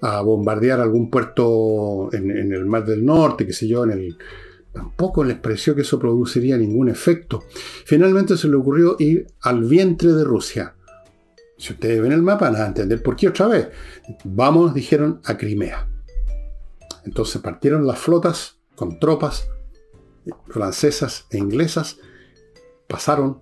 a 0.02 0.20
bombardear 0.20 0.80
algún 0.80 1.08
puerto 1.08 2.10
en, 2.12 2.30
en 2.30 2.52
el 2.52 2.66
Mar 2.66 2.84
del 2.84 3.04
Norte, 3.04 3.46
qué 3.46 3.52
sé 3.52 3.66
yo, 3.68 3.84
en 3.84 3.92
el 3.92 4.18
Tampoco 4.76 5.24
les 5.24 5.38
pareció 5.38 5.74
que 5.74 5.80
eso 5.80 5.98
produciría 5.98 6.58
ningún 6.58 6.90
efecto. 6.90 7.44
Finalmente 7.86 8.36
se 8.36 8.46
le 8.46 8.56
ocurrió 8.56 8.96
ir 8.98 9.26
al 9.40 9.64
vientre 9.64 10.12
de 10.12 10.22
Rusia 10.22 10.76
Si 11.58 11.72
ustedes 11.72 12.00
ven 12.00 12.12
el 12.12 12.22
mapa, 12.22 12.50
van 12.50 12.62
a 12.62 12.66
entender 12.66 13.02
por 13.02 13.16
qué 13.16 13.28
otra 13.28 13.46
vez. 13.46 13.68
Vamos, 14.24 14.74
dijeron, 14.74 15.20
a 15.24 15.36
Crimea. 15.36 15.88
Entonces 17.04 17.40
partieron 17.40 17.86
las 17.86 17.98
flotas 17.98 18.58
con 18.74 18.98
tropas 18.98 19.48
francesas 20.48 21.26
e 21.30 21.38
inglesas, 21.38 21.98
pasaron 22.88 23.40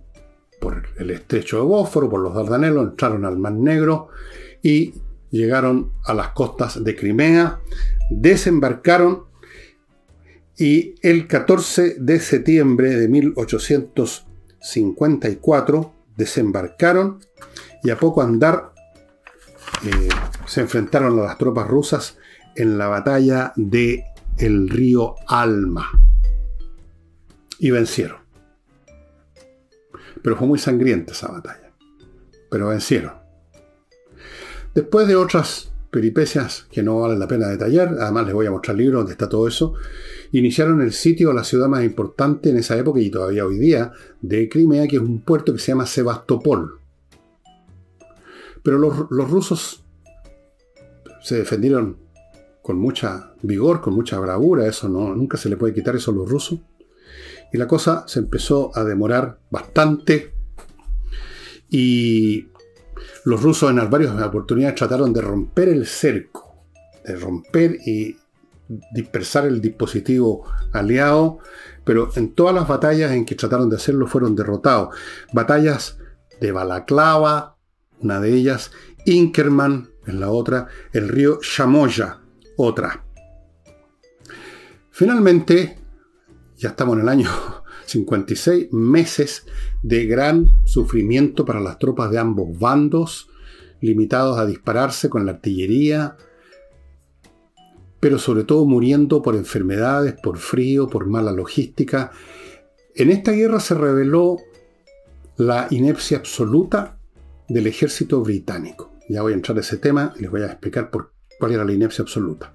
por 0.60 0.84
el 0.98 1.10
estrecho 1.10 1.56
de 1.58 1.64
Bósforo, 1.64 2.08
por 2.08 2.20
los 2.20 2.34
Dardanelos, 2.34 2.90
entraron 2.90 3.24
al 3.24 3.38
Mar 3.38 3.54
Negro 3.54 4.10
y 4.62 4.94
llegaron 5.30 5.92
a 6.04 6.14
las 6.14 6.28
costas 6.30 6.82
de 6.82 6.94
Crimea, 6.94 7.60
desembarcaron 8.10 9.24
y 10.56 10.94
el 11.02 11.26
14 11.26 11.96
de 11.98 12.20
septiembre 12.20 12.90
de 12.90 13.08
1854 13.08 15.92
desembarcaron 16.16 17.18
y 17.84 17.90
a 17.90 17.98
poco 17.98 18.22
andar 18.22 18.72
eh, 19.84 20.08
se 20.46 20.62
enfrentaron 20.62 21.18
a 21.20 21.22
las 21.22 21.38
tropas 21.38 21.68
rusas 21.68 22.16
en 22.56 22.78
la 22.78 22.88
batalla 22.88 23.52
de 23.56 24.04
el 24.38 24.68
río 24.68 25.14
Alma 25.28 25.88
y 27.58 27.70
vencieron. 27.70 28.18
Pero 30.22 30.36
fue 30.36 30.46
muy 30.46 30.58
sangrienta 30.58 31.12
esa 31.12 31.30
batalla. 31.30 31.72
Pero 32.50 32.68
vencieron. 32.68 33.12
Después 34.74 35.06
de 35.06 35.16
otras 35.16 35.70
peripecias 35.90 36.66
que 36.72 36.82
no 36.82 37.00
vale 37.00 37.16
la 37.16 37.28
pena 37.28 37.48
detallar, 37.48 37.96
además 38.00 38.26
les 38.26 38.34
voy 38.34 38.46
a 38.46 38.50
mostrar 38.50 38.76
el 38.76 38.82
libro 38.82 38.98
donde 38.98 39.12
está 39.12 39.28
todo 39.28 39.46
eso, 39.46 39.74
iniciaron 40.32 40.80
el 40.80 40.92
sitio 40.92 41.30
a 41.30 41.34
la 41.34 41.44
ciudad 41.44 41.68
más 41.68 41.84
importante 41.84 42.50
en 42.50 42.56
esa 42.56 42.76
época 42.76 42.98
y 42.98 43.10
todavía 43.10 43.46
hoy 43.46 43.58
día 43.58 43.92
de 44.20 44.48
Crimea, 44.48 44.88
que 44.88 44.96
es 44.96 45.02
un 45.02 45.20
puerto 45.20 45.52
que 45.52 45.58
se 45.58 45.68
llama 45.68 45.86
Sebastopol. 45.86 46.80
Pero 48.64 48.78
los, 48.78 49.30
rusos 49.30 49.84
se 51.22 51.36
defendieron 51.36 51.98
con 52.62 52.78
mucha 52.78 53.34
vigor, 53.42 53.82
con 53.82 53.94
mucha 53.94 54.18
bravura, 54.18 54.66
eso 54.66 54.88
no, 54.88 55.14
nunca 55.14 55.36
se 55.36 55.50
le 55.50 55.56
puede 55.56 55.74
quitar 55.74 55.94
eso 55.94 56.10
a 56.10 56.14
los 56.14 56.28
rusos. 56.28 56.60
Y 57.52 57.58
la 57.58 57.68
cosa 57.68 58.04
se 58.08 58.20
empezó 58.20 58.72
a 58.74 58.82
demorar 58.82 59.38
bastante 59.50 60.32
y 61.68 62.48
los 63.24 63.42
rusos 63.42 63.70
en 63.70 63.90
varias 63.90 64.20
oportunidades 64.22 64.76
trataron 64.76 65.12
de 65.12 65.20
romper 65.20 65.68
el 65.68 65.86
cerco, 65.86 66.64
de 67.04 67.16
romper 67.16 67.76
y 67.86 68.16
dispersar 68.92 69.46
el 69.46 69.60
dispositivo 69.60 70.46
aliado, 70.72 71.38
pero 71.84 72.08
en 72.16 72.34
todas 72.34 72.54
las 72.54 72.66
batallas 72.66 73.12
en 73.12 73.24
que 73.24 73.34
trataron 73.34 73.68
de 73.68 73.76
hacerlo 73.76 74.06
fueron 74.06 74.34
derrotados. 74.34 74.94
Batallas 75.32 75.98
de 76.40 76.52
Balaclava, 76.52 77.53
una 78.00 78.20
de 78.20 78.34
ellas, 78.34 78.70
Inkerman 79.06 79.90
en 80.06 80.20
la 80.20 80.30
otra, 80.30 80.68
el 80.92 81.08
río 81.08 81.38
Shamoya, 81.42 82.20
otra. 82.56 83.04
Finalmente, 84.90 85.78
ya 86.56 86.70
estamos 86.70 86.96
en 86.96 87.02
el 87.02 87.08
año 87.08 87.30
56 87.86 88.72
meses 88.72 89.46
de 89.82 90.06
gran 90.06 90.48
sufrimiento 90.64 91.44
para 91.44 91.60
las 91.60 91.78
tropas 91.78 92.10
de 92.10 92.18
ambos 92.18 92.58
bandos, 92.58 93.28
limitados 93.80 94.38
a 94.38 94.46
dispararse 94.46 95.08
con 95.10 95.26
la 95.26 95.32
artillería, 95.32 96.16
pero 98.00 98.18
sobre 98.18 98.44
todo 98.44 98.64
muriendo 98.66 99.22
por 99.22 99.34
enfermedades, 99.34 100.14
por 100.22 100.38
frío, 100.38 100.88
por 100.88 101.06
mala 101.06 101.32
logística. 101.32 102.12
En 102.94 103.10
esta 103.10 103.32
guerra 103.32 103.60
se 103.60 103.74
reveló 103.74 104.36
la 105.36 105.66
inepcia 105.70 106.18
absoluta 106.18 106.98
del 107.48 107.66
ejército 107.66 108.22
británico. 108.22 108.92
Ya 109.08 109.22
voy 109.22 109.32
a 109.32 109.36
entrar 109.36 109.56
a 109.58 109.60
ese 109.60 109.76
tema 109.76 110.14
y 110.16 110.22
les 110.22 110.30
voy 110.30 110.42
a 110.42 110.46
explicar 110.46 110.90
por 110.90 111.12
cuál 111.38 111.52
era 111.52 111.64
la 111.64 111.72
inepcia 111.72 112.02
absoluta. 112.02 112.52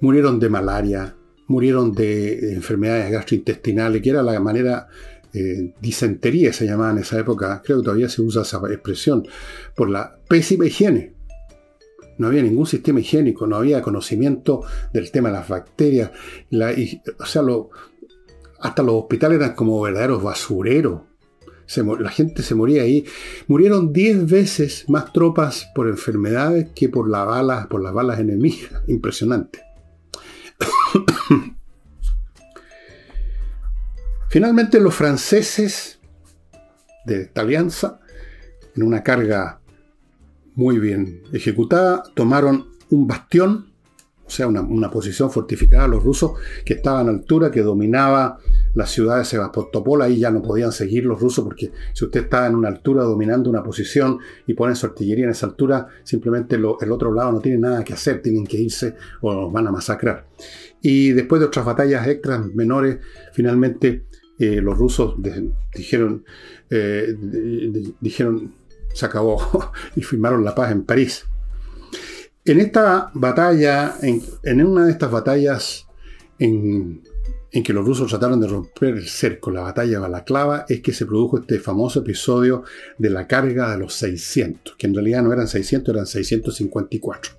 Murieron 0.00 0.40
de 0.40 0.48
malaria, 0.48 1.14
murieron 1.46 1.92
de 1.92 2.54
enfermedades 2.54 3.10
gastrointestinales, 3.10 4.02
que 4.02 4.10
era 4.10 4.22
la 4.22 4.40
manera, 4.40 4.88
eh, 5.34 5.74
disentería 5.80 6.52
se 6.52 6.66
llamaba 6.66 6.90
en 6.90 6.98
esa 6.98 7.18
época, 7.18 7.62
creo 7.64 7.78
que 7.78 7.84
todavía 7.84 8.08
se 8.08 8.22
usa 8.22 8.42
esa 8.42 8.60
expresión, 8.70 9.26
por 9.76 9.90
la 9.90 10.18
pésima 10.28 10.66
higiene. 10.66 11.14
No 12.18 12.28
había 12.28 12.42
ningún 12.42 12.66
sistema 12.66 13.00
higiénico, 13.00 13.46
no 13.46 13.56
había 13.56 13.82
conocimiento 13.82 14.62
del 14.92 15.10
tema 15.10 15.30
de 15.30 15.36
las 15.36 15.48
bacterias. 15.48 16.10
o 17.18 17.26
sea, 17.26 17.42
hasta 18.60 18.82
los 18.82 18.94
hospitales 18.94 19.38
eran 19.38 19.54
como 19.54 19.80
verdaderos 19.80 20.22
basureros. 20.22 21.00
La 22.00 22.10
gente 22.10 22.42
se 22.42 22.54
moría 22.54 22.82
ahí. 22.82 23.04
Murieron 23.46 23.92
10 23.92 24.30
veces 24.30 24.84
más 24.88 25.12
tropas 25.12 25.70
por 25.74 25.88
enfermedades 25.88 26.68
que 26.74 26.88
por, 26.88 27.08
la 27.08 27.24
balas, 27.24 27.66
por 27.66 27.82
las 27.82 27.92
balas 27.92 28.20
enemigas. 28.20 28.82
Impresionante. 28.86 29.62
Finalmente 34.28 34.80
los 34.80 34.94
franceses 34.94 35.98
de 37.04 37.22
esta 37.22 37.42
alianza, 37.42 38.00
en 38.74 38.82
una 38.84 39.02
carga 39.02 39.60
muy 40.54 40.78
bien 40.78 41.22
ejecutada, 41.32 42.02
tomaron 42.14 42.68
un 42.90 43.06
bastión, 43.06 43.71
sea, 44.32 44.48
una, 44.48 44.90
posición 44.90 45.30
fortificada, 45.30 45.86
los 45.86 46.02
rusos 46.02 46.32
que 46.64 46.74
estaban 46.74 47.08
a 47.08 47.10
altura, 47.10 47.50
que 47.50 47.62
dominaba 47.62 48.38
la 48.74 48.86
ciudad 48.86 49.18
de 49.18 49.24
Sebastopol, 49.24 50.02
ahí 50.02 50.18
ya 50.18 50.30
no 50.30 50.42
podían 50.42 50.72
seguir 50.72 51.04
los 51.04 51.20
rusos 51.20 51.44
porque 51.44 51.70
si 51.92 52.04
usted 52.04 52.24
está 52.24 52.46
en 52.46 52.54
una 52.54 52.68
altura 52.68 53.04
dominando 53.04 53.50
una 53.50 53.62
posición 53.62 54.18
y 54.46 54.54
ponen 54.54 54.76
su 54.76 54.86
artillería 54.86 55.24
en 55.24 55.30
esa 55.30 55.46
altura, 55.46 55.86
simplemente 56.02 56.56
el 56.56 56.64
otro 56.92 57.12
lado 57.12 57.32
no 57.32 57.40
tiene 57.40 57.58
nada 57.58 57.84
que 57.84 57.92
hacer, 57.92 58.22
tienen 58.22 58.46
que 58.46 58.58
irse 58.58 58.96
o 59.20 59.32
los 59.32 59.52
van 59.52 59.66
a 59.66 59.72
masacrar. 59.72 60.26
Y 60.80 61.12
después 61.12 61.40
de 61.40 61.46
otras 61.46 61.64
batallas 61.64 62.06
extras 62.08 62.44
menores, 62.54 62.98
finalmente 63.32 64.06
eh, 64.38 64.60
los 64.60 64.76
rusos 64.76 65.14
dijeron, 65.74 66.24
eh, 66.70 67.14
dijeron, 68.00 68.54
se 68.92 69.06
acabó, 69.06 69.72
y 69.96 70.02
firmaron 70.02 70.44
la 70.44 70.54
paz 70.54 70.72
en 70.72 70.84
París. 70.84 71.26
En 72.44 72.58
esta 72.58 73.12
batalla, 73.14 73.94
en, 74.02 74.66
una 74.66 74.86
de 74.86 74.90
estas 74.90 75.12
batallas 75.12 75.86
en, 76.40 77.04
que 77.52 77.72
los 77.72 77.86
rusos 77.86 78.08
trataron 78.08 78.40
de 78.40 78.48
romper 78.48 78.96
el 78.96 79.08
cerco, 79.08 79.52
la 79.52 79.60
batalla 79.60 79.92
de 79.92 79.98
Balaclava, 79.98 80.66
es 80.68 80.80
que 80.80 80.92
se 80.92 81.06
produjo 81.06 81.38
este 81.38 81.60
famoso 81.60 82.00
episodio 82.00 82.64
de 82.98 83.10
la 83.10 83.28
carga 83.28 83.70
de 83.70 83.78
los 83.78 83.94
600, 83.94 84.74
que 84.76 84.88
en 84.88 84.94
realidad 84.94 85.22
no 85.22 85.32
eran 85.32 85.46
600, 85.46 85.94
eran 85.94 86.06
654. 86.06 87.32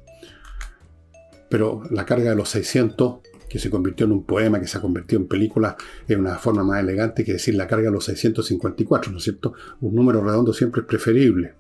Pero 1.49 1.83
la 1.91 2.05
carga 2.05 2.29
de 2.29 2.37
los 2.37 2.47
600 2.49 3.17
que 3.49 3.59
se 3.59 3.69
convirtió 3.69 4.05
en 4.05 4.13
un 4.13 4.23
poema, 4.23 4.61
que 4.61 4.67
se 4.67 4.77
ha 4.77 4.81
convertido 4.81 5.21
en 5.21 5.27
película, 5.27 5.75
en 6.07 6.21
una 6.21 6.37
forma 6.37 6.63
más 6.63 6.79
elegante 6.79 7.25
que 7.25 7.33
decir 7.33 7.55
la 7.55 7.67
carga 7.67 7.89
de 7.89 7.91
los 7.91 8.05
654, 8.05 9.11
¿no 9.11 9.17
es 9.17 9.23
cierto? 9.25 9.53
Un 9.81 9.93
número 9.93 10.23
redondo 10.23 10.53
siempre 10.53 10.81
es 10.81 10.87
preferible. 10.87 11.55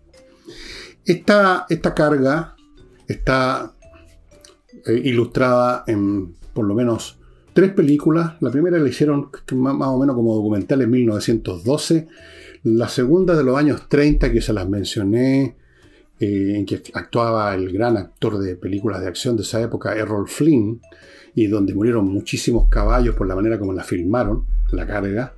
Esta, 1.05 1.65
esta 1.69 1.93
carga 1.93 2.52
está 3.07 3.73
eh, 4.85 5.01
ilustrada 5.03 5.83
en 5.87 6.35
por 6.53 6.65
lo 6.65 6.75
menos 6.75 7.19
tres 7.53 7.71
películas. 7.71 8.33
La 8.41 8.51
primera 8.51 8.77
la 8.77 8.89
hicieron 8.89 9.29
más, 9.53 9.87
o 9.87 9.99
menos 9.99 10.15
como 10.15 10.35
documental 10.35 10.81
en 10.81 10.91
1912. 10.91 12.07
La 12.63 12.87
segunda 12.87 13.35
de 13.35 13.43
los 13.43 13.57
años 13.57 13.87
30, 13.89 14.31
que 14.31 14.41
se 14.41 14.53
las 14.53 14.67
mencioné, 14.67 15.55
eh, 16.19 16.53
en 16.55 16.65
que 16.65 16.81
actuaba 16.93 17.53
el 17.53 17.71
gran 17.71 17.97
actor 17.97 18.39
de 18.39 18.55
películas 18.55 19.01
de 19.01 19.07
acción 19.07 19.35
de 19.35 19.43
esa 19.43 19.61
época, 19.61 19.95
Errol 19.95 20.27
Flynn, 20.27 20.81
y 21.35 21.47
donde 21.47 21.73
murieron 21.73 22.05
muchísimos 22.05 22.69
caballos 22.69 23.15
por 23.15 23.27
la 23.27 23.35
manera 23.35 23.59
como 23.59 23.73
la 23.73 23.83
filmaron, 23.83 24.45
la 24.71 24.85
carga. 24.85 25.33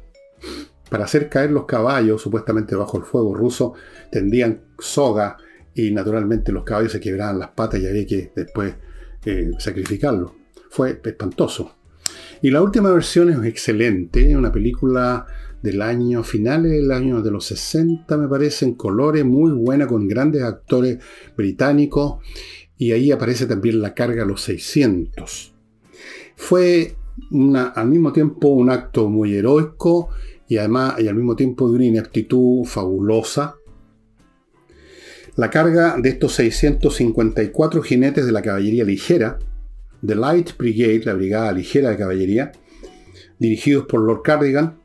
Para 0.89 1.05
hacer 1.05 1.29
caer 1.29 1.51
los 1.51 1.65
caballos, 1.65 2.21
supuestamente 2.21 2.75
bajo 2.75 2.97
el 2.97 3.03
fuego 3.03 3.33
ruso, 3.33 3.73
tendían 4.11 4.61
soga 4.77 5.37
y 5.75 5.91
naturalmente 5.91 6.51
los 6.51 6.63
caballos 6.63 6.93
se 6.93 6.99
quebraban 6.99 7.37
las 7.37 7.49
patas 7.49 7.81
y 7.81 7.87
había 7.87 8.05
que 8.05 8.31
después 8.35 8.73
eh, 9.25 9.51
sacrificarlos. 9.59 10.31
Fue 10.69 10.99
espantoso. 11.03 11.75
Y 12.41 12.49
la 12.49 12.61
última 12.61 12.91
versión 12.91 13.29
es 13.29 13.43
excelente, 13.45 14.35
una 14.35 14.51
película 14.51 15.25
del 15.61 15.81
año, 15.81 16.23
finales 16.23 16.71
del 16.71 16.91
año 16.91 17.21
de 17.21 17.31
los 17.31 17.45
60 17.45 18.17
me 18.17 18.27
parece, 18.27 18.65
en 18.65 18.75
colores, 18.75 19.25
muy 19.25 19.51
buena, 19.51 19.87
con 19.87 20.07
grandes 20.07 20.43
actores 20.43 20.99
británicos, 21.35 22.17
y 22.77 22.91
ahí 22.91 23.11
aparece 23.11 23.47
también 23.47 23.81
la 23.81 23.93
carga 23.93 24.25
los 24.25 24.41
600. 24.41 25.53
Fue 26.35 26.95
al 27.75 27.87
mismo 27.87 28.13
tiempo 28.13 28.49
un 28.49 28.69
acto 28.69 29.09
muy 29.09 29.35
heroico 29.35 30.09
y 30.47 30.57
además 30.57 30.99
y 30.99 31.07
al 31.07 31.15
mismo 31.15 31.35
tiempo 31.35 31.69
de 31.69 31.75
una 31.75 31.85
ineptitud 31.85 32.65
fabulosa. 32.65 33.55
La 35.35 35.49
carga 35.49 35.97
de 35.97 36.09
estos 36.09 36.33
654 36.35 37.81
jinetes 37.81 38.25
de 38.25 38.31
la 38.31 38.41
caballería 38.41 38.85
ligera, 38.85 39.37
The 40.05 40.15
Light 40.15 40.57
Brigade, 40.57 41.01
la 41.03 41.13
brigada 41.13 41.51
ligera 41.51 41.89
de 41.89 41.97
caballería, 41.97 42.53
dirigidos 43.37 43.85
por 43.85 43.99
Lord 43.99 44.21
Cardigan, 44.23 44.79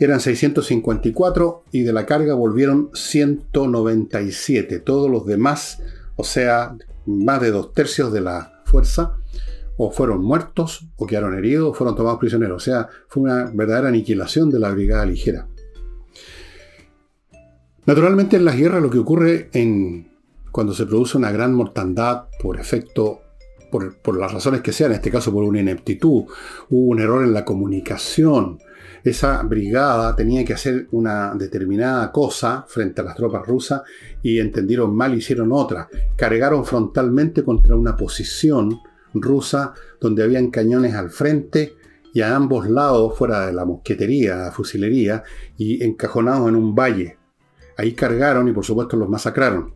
eran 0.00 0.18
654 0.18 1.64
y 1.70 1.82
de 1.82 1.92
la 1.92 2.06
carga 2.06 2.34
volvieron 2.34 2.90
197. 2.92 4.80
Todos 4.80 5.08
los 5.10 5.26
demás, 5.26 5.80
o 6.16 6.24
sea, 6.24 6.76
más 7.06 7.40
de 7.40 7.50
dos 7.52 7.72
tercios 7.72 8.12
de 8.12 8.20
la 8.20 8.62
fuerza, 8.64 9.16
o 9.76 9.92
fueron 9.92 10.22
muertos, 10.22 10.88
o 10.96 11.06
quedaron 11.06 11.38
heridos, 11.38 11.70
o 11.70 11.74
fueron 11.74 11.94
tomados 11.94 12.18
prisioneros. 12.18 12.62
O 12.62 12.64
sea, 12.64 12.88
fue 13.08 13.22
una 13.22 13.50
verdadera 13.54 13.88
aniquilación 13.88 14.50
de 14.50 14.58
la 14.58 14.70
brigada 14.70 15.06
ligera. 15.06 15.46
Naturalmente 17.88 18.36
en 18.36 18.44
las 18.44 18.58
guerras 18.58 18.82
lo 18.82 18.90
que 18.90 18.98
ocurre 18.98 19.48
en, 19.54 20.10
cuando 20.52 20.74
se 20.74 20.84
produce 20.84 21.16
una 21.16 21.32
gran 21.32 21.54
mortandad 21.54 22.24
por 22.38 22.60
efecto, 22.60 23.22
por, 23.70 24.18
las 24.18 24.30
razones 24.30 24.60
que 24.60 24.72
sean, 24.72 24.90
en 24.90 24.96
este 24.96 25.10
caso 25.10 25.32
por 25.32 25.42
una 25.42 25.60
ineptitud, 25.60 26.24
hubo 26.68 26.90
un 26.90 27.00
error 27.00 27.24
en 27.24 27.32
la 27.32 27.46
comunicación, 27.46 28.58
esa 29.02 29.42
brigada 29.42 30.14
tenía 30.14 30.44
que 30.44 30.52
hacer 30.52 30.88
una 30.90 31.34
determinada 31.34 32.12
cosa 32.12 32.66
frente 32.68 33.00
a 33.00 33.04
las 33.04 33.16
tropas 33.16 33.46
rusas 33.46 33.80
y 34.22 34.38
entendieron 34.38 34.94
mal, 34.94 35.16
hicieron 35.16 35.50
otra. 35.50 35.88
Cargaron 36.14 36.66
frontalmente 36.66 37.42
contra 37.42 37.74
una 37.74 37.96
posición 37.96 38.80
rusa 39.14 39.72
donde 39.98 40.24
habían 40.24 40.50
cañones 40.50 40.92
al 40.92 41.08
frente 41.08 41.72
y 42.12 42.20
a 42.20 42.36
ambos 42.36 42.68
lados, 42.68 43.16
fuera 43.16 43.46
de 43.46 43.54
la 43.54 43.64
mosquetería, 43.64 44.36
la 44.36 44.52
fusilería, 44.52 45.22
y 45.56 45.82
encajonados 45.82 46.50
en 46.50 46.56
un 46.56 46.74
valle. 46.74 47.17
Ahí 47.78 47.92
cargaron 47.92 48.48
y 48.48 48.52
por 48.52 48.64
supuesto 48.64 48.96
los 48.96 49.08
masacraron. 49.08 49.72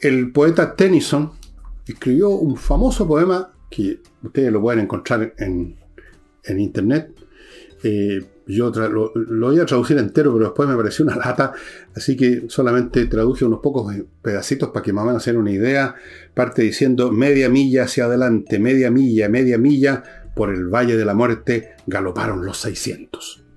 El 0.00 0.32
poeta 0.32 0.74
Tennyson 0.74 1.30
escribió 1.86 2.30
un 2.30 2.56
famoso 2.56 3.06
poema 3.06 3.52
que 3.70 4.00
ustedes 4.22 4.52
lo 4.52 4.60
pueden 4.60 4.80
encontrar 4.80 5.34
en, 5.38 5.76
internet. 6.48 7.12
Eh, 7.84 8.24
yo 8.48 8.70
lo, 8.70 9.12
voy 9.14 9.60
a 9.60 9.66
traducir 9.66 9.98
entero, 9.98 10.32
pero 10.32 10.46
después 10.46 10.68
me 10.68 10.74
pareció 10.74 11.04
una 11.04 11.16
lata, 11.16 11.52
así 11.94 12.16
que 12.16 12.46
solamente 12.48 13.06
traduje 13.06 13.44
unos 13.44 13.60
pocos 13.60 13.94
pedacitos 14.20 14.70
para 14.70 14.82
que 14.82 14.92
más 14.92 15.04
o 15.04 15.06
menos 15.06 15.26
una 15.28 15.52
idea. 15.52 15.94
Parte 16.34 16.62
diciendo 16.62 17.12
media 17.12 17.48
milla 17.48 17.84
hacia 17.84 18.06
adelante, 18.06 18.58
media 18.58 18.90
milla, 18.90 19.28
media 19.28 19.56
milla, 19.56 20.02
por 20.34 20.52
el 20.52 20.66
Valle 20.66 20.96
de 20.96 21.04
la 21.04 21.14
Muerte 21.14 21.74
galoparon 21.86 22.44
los 22.44 22.58
600. 22.58 23.47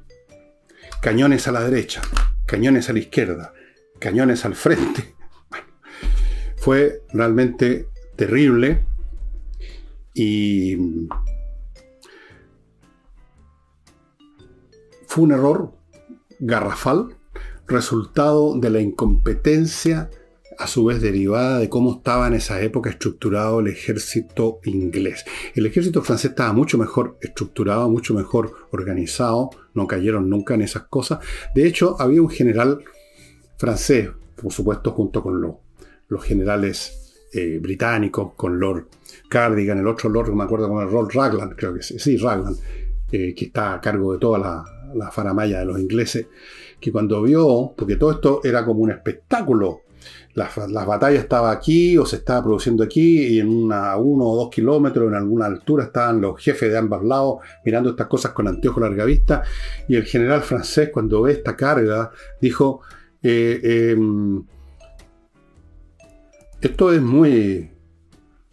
Cañones 1.02 1.48
a 1.48 1.52
la 1.52 1.62
derecha, 1.62 2.02
cañones 2.46 2.90
a 2.90 2.94
la 2.94 3.00
izquierda, 3.00 3.54
cañones 4.00 4.46
al 4.46 4.54
frente. 4.54 5.16
fue 6.58 7.02
realmente 7.12 7.88
terrible 8.16 8.86
y 10.14 10.78
fue 15.08 15.24
un 15.24 15.32
error 15.32 15.74
garrafal, 16.40 17.16
resultado 17.66 18.60
de 18.60 18.70
la 18.70 18.80
incompetencia, 18.80 20.12
a 20.58 20.68
su 20.68 20.86
vez 20.86 21.02
derivada 21.02 21.60
de 21.60 21.70
cómo 21.70 21.98
estaba 21.98 22.28
en 22.28 22.34
esa 22.34 22.62
época 22.62 22.90
estructurado 22.90 23.60
el 23.60 23.68
ejército 23.68 24.60
inglés. 24.66 25.26
El 25.56 25.66
ejército 25.66 26.02
francés 26.02 26.32
estaba 26.32 26.54
mucho 26.54 26.78
mejor 26.78 27.18
estructurado, 27.22 27.90
mucho 27.90 28.14
mejor 28.14 28.54
organizado, 28.72 29.50
no 29.74 29.88
cayeron 29.88 30.30
nunca 30.30 30.54
en 30.54 30.62
esas 30.62 30.84
cosas. 30.84 31.20
De 31.56 31.66
hecho, 31.66 31.96
había 32.00 32.22
un 32.22 32.30
general 32.30 32.84
francés, 33.58 34.10
por 34.36 34.52
supuesto, 34.52 34.92
junto 34.92 35.22
con 35.24 35.42
los 36.08 36.24
generales 36.24 37.02
eh, 37.34 37.60
británicos, 37.62 38.34
con 38.36 38.60
Lord 38.60 38.88
Cardigan, 39.30 39.80
el 39.80 39.88
otro 39.88 40.10
Lord, 40.10 40.34
me 40.34 40.44
acuerdo 40.44 40.68
cómo 40.68 40.82
era, 40.82 40.92
Lord 40.92 41.14
Raglan, 41.14 41.52
creo 41.52 41.74
que 41.74 41.82
sí, 41.82 41.98
sí 41.98 42.18
Raglan, 42.18 42.56
eh, 43.12 43.34
que 43.34 43.46
está 43.46 43.76
a 43.76 43.82
cargo 43.82 44.14
de 44.14 44.20
toda 44.20 44.38
la, 44.38 44.66
la 44.96 45.12
faramaya 45.12 45.60
de 45.60 45.66
los 45.66 45.80
ingleses, 45.80 46.28
que 46.80 46.92
cuando 46.92 47.22
vio, 47.22 47.74
porque 47.78 47.96
todo 47.96 48.12
esto 48.12 48.42
era 48.44 48.66
como 48.66 48.82
un 48.82 48.92
espectáculo, 48.92 49.82
las, 50.34 50.56
batallas 50.86 51.24
estaban 51.24 51.56
aquí 51.56 51.98
o 51.98 52.06
se 52.06 52.18
estaba 52.18 52.44
produciendo 52.44 52.84
aquí 52.84 53.28
y 53.28 53.40
en 53.40 53.50
una, 53.50 53.96
uno 53.98 54.26
o 54.26 54.36
dos 54.36 54.50
kilómetros, 54.50 55.08
en 55.08 55.16
alguna 55.16 55.46
altura, 55.46 55.86
estaban 55.86 56.22
los 56.22 56.42
jefes 56.42 56.72
de 56.72 56.78
ambos 56.78 57.04
lados 57.04 57.40
mirando 57.66 57.92
estas 57.92 58.08
cosas 58.08 58.32
con 58.32 58.48
anteojo 58.48 58.80
larga 58.80 59.06
vista 59.06 59.44
y 59.88 59.96
el 59.96 60.04
general 60.04 60.42
francés 60.42 60.90
cuando 60.92 61.22
ve 61.24 61.34
esta 61.34 61.56
carga 61.56 62.12
dijo, 62.40 62.82
eh, 63.24 63.92
em, 63.94 64.44
esto 66.62 66.92
es 66.92 67.02
muy, 67.02 67.72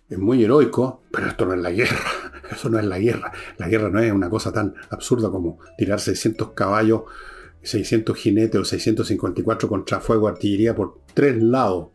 es 0.08 0.18
muy 0.18 0.42
heroico, 0.42 1.02
pero 1.12 1.28
esto 1.28 1.46
no 1.46 1.54
es 1.54 1.60
la 1.60 1.70
guerra. 1.70 1.98
Eso 2.50 2.70
no 2.70 2.78
es 2.78 2.84
la 2.86 2.98
guerra. 2.98 3.30
La 3.58 3.68
guerra 3.68 3.90
no 3.90 4.00
es 4.00 4.10
una 4.10 4.30
cosa 4.30 4.50
tan 4.50 4.74
absurda 4.88 5.30
como 5.30 5.58
tirar 5.76 6.00
600 6.00 6.52
caballos, 6.52 7.02
600 7.62 8.16
jinetes 8.16 8.60
o 8.60 8.64
654 8.64 9.68
contra 9.68 10.00
fuego 10.00 10.28
artillería 10.28 10.74
por 10.74 11.00
tres 11.14 11.42
lados. 11.42 11.88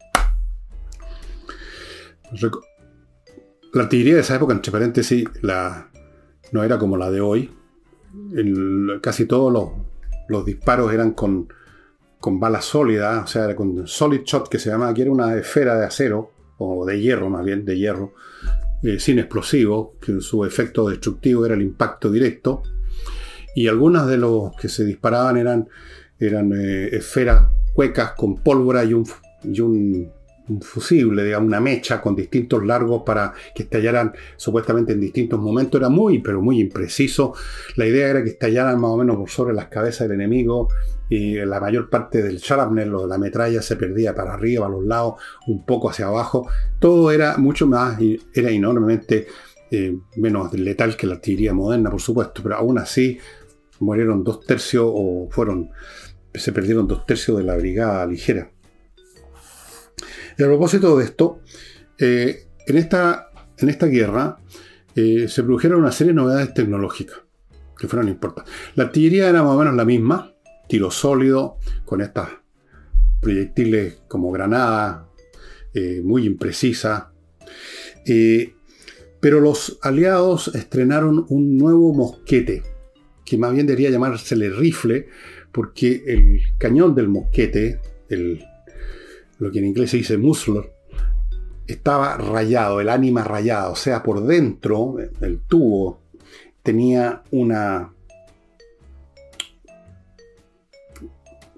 La 3.74 3.84
artillería 3.84 4.16
de 4.16 4.22
esa 4.22 4.36
época, 4.36 4.54
entre 4.54 4.72
paréntesis, 4.72 5.26
la, 5.42 5.90
no 6.52 6.64
era 6.64 6.78
como 6.78 6.98
la 6.98 7.10
de 7.12 7.22
hoy. 7.22 7.52
casi 9.02 9.26
todos 9.26 9.52
los, 9.52 9.70
los, 10.28 10.46
disparos 10.46 10.94
eran 10.94 11.12
con, 11.12 11.48
con 12.20 12.40
balas 12.40 12.66
sólidas, 12.66 13.24
o 13.24 13.28
sea, 13.28 13.56
con 13.56 13.88
solid 13.88 14.22
shot 14.24 14.48
que 14.50 14.60
se 14.60 14.70
llamaba, 14.70 14.94
que 14.94 15.02
era 15.02 15.12
una 15.12 15.36
esfera 15.36 15.78
de 15.78 15.86
acero, 15.86 16.32
o 16.58 16.86
de 16.86 17.02
hierro 17.02 17.30
más 17.30 17.44
bien, 17.44 17.66
de 17.66 17.78
hierro, 17.78 18.14
eh, 18.84 19.00
sin 19.00 19.20
explosivo, 19.20 19.96
que 20.00 20.22
su 20.22 20.46
efecto 20.46 20.90
destructivo 20.90 21.46
era 21.46 21.56
el 21.56 21.62
impacto 21.62 22.12
directo, 22.12 22.64
y 23.56 23.68
algunas 23.68 24.08
de 24.08 24.18
los 24.18 24.56
que 24.56 24.70
se 24.70 24.86
disparaban 24.86 25.38
eran, 25.38 25.68
eran 26.20 26.52
eh, 26.54 26.90
esferas 26.92 27.48
huecas 27.76 28.12
con 28.14 28.38
pólvora 28.38 28.84
y 28.84 28.94
un, 28.94 29.06
y 29.44 29.62
un 29.62 30.12
fusible, 30.62 31.24
digamos, 31.24 31.48
una 31.48 31.62
mecha 31.62 32.02
con 32.02 32.16
distintos 32.16 32.66
largos 32.66 33.04
para 33.04 33.34
que 33.56 33.64
estallaran 33.64 34.14
supuestamente 34.36 34.94
en 34.94 35.00
distintos 35.00 35.40
momentos. 35.40 35.80
Era 35.80 35.90
muy, 35.90 36.20
pero 36.20 36.42
muy 36.42 36.60
impreciso. 36.60 37.34
La 37.76 37.86
idea 37.86 38.10
era 38.10 38.24
que 38.24 38.32
estallaran 38.32 38.80
más 38.80 38.92
o 38.92 38.98
menos 38.98 39.16
por 39.16 39.30
sobre 39.30 39.54
las 39.54 39.68
cabezas 39.68 40.08
del 40.08 40.20
enemigo 40.20 40.68
y 41.10 41.36
la 41.36 41.60
mayor 41.60 41.90
parte 41.90 42.22
del 42.22 42.38
shrapnel 42.38 42.94
o 42.96 43.04
de 43.04 43.08
la 43.08 43.18
metralla 43.18 43.62
se 43.62 43.76
perdía 43.76 44.14
para 44.14 44.34
arriba, 44.34 44.66
a 44.66 44.70
los 44.70 44.84
lados, 44.84 45.16
un 45.48 45.66
poco 45.66 45.90
hacia 45.90 46.08
abajo. 46.08 46.48
Todo 46.80 47.12
era 47.12 47.38
mucho 47.38 47.68
más, 47.68 47.98
era 48.34 48.50
enormemente 48.50 49.28
eh, 49.72 49.96
menos 50.18 50.54
letal 50.54 50.98
que 50.98 51.08
la 51.08 51.16
artillería 51.16 51.54
moderna, 51.54 51.90
por 51.90 52.02
supuesto, 52.02 52.42
pero 52.44 52.56
aún 52.56 52.78
así 52.78 53.18
murieron 53.80 54.24
dos 54.24 54.42
tercios 54.46 54.86
o 54.88 55.28
fueron, 55.30 55.70
se 56.34 56.52
perdieron 56.52 56.88
dos 56.88 57.06
tercios 57.06 57.38
de 57.38 57.44
la 57.44 57.56
brigada 57.56 58.06
ligera. 58.06 58.52
Y 60.38 60.44
a 60.44 60.48
propósito 60.48 60.98
de 60.98 61.06
esto, 61.06 61.42
eh, 61.98 62.48
en, 62.66 62.78
esta, 62.78 63.30
en 63.58 63.70
esta 63.70 63.86
guerra 63.86 64.38
eh, 64.96 65.28
se 65.28 65.44
produjeron 65.44 65.80
una 65.80 65.92
serie 65.92 66.14
de 66.14 66.18
novedades 66.18 66.54
tecnológicas 66.54 67.20
que 67.78 67.88
fueron 67.88 68.10
importantes. 68.10 68.54
La 68.76 68.86
artillería 68.86 69.30
era 69.30 69.44
más 69.44 69.54
o 69.54 69.60
menos 69.60 69.76
la 69.76 69.86
misma, 69.86 70.34
tiro 70.68 70.90
sólido, 70.90 71.58
con 71.86 72.02
estas 72.02 72.30
proyectiles 73.22 74.02
como 74.08 74.32
granada, 74.32 75.10
eh, 75.74 76.02
muy 76.04 76.26
imprecisa. 76.26 77.12
pero 79.20 79.40
los 79.40 79.80
aliados 79.82 80.50
estrenaron 80.54 81.26
un 81.30 81.58
nuevo 81.58 81.94
mosquete, 81.94 82.73
que 83.26 83.38
más 83.38 83.54
bien 83.54 83.68
debería 83.68 83.90
llamársele 83.90 84.50
rifle, 84.50 85.08
porque 85.52 86.04
el 86.08 86.42
cañón 86.58 86.96
del 86.96 87.08
mosquete, 87.08 87.80
lo 89.40 89.52
que 89.52 89.60
en 89.60 89.66
inglés 89.66 89.92
se 89.92 89.98
dice 89.98 90.18
muzzler, 90.18 90.72
estaba 91.68 92.18
rayado, 92.18 92.82
el 92.82 92.90
ánima 92.90 93.24
rayado, 93.24 93.74
o 93.74 93.76
sea, 93.76 94.04
por 94.04 94.26
dentro, 94.26 94.98
el 95.22 95.40
tubo 95.48 96.02
tenía 96.62 97.24
una 97.32 97.94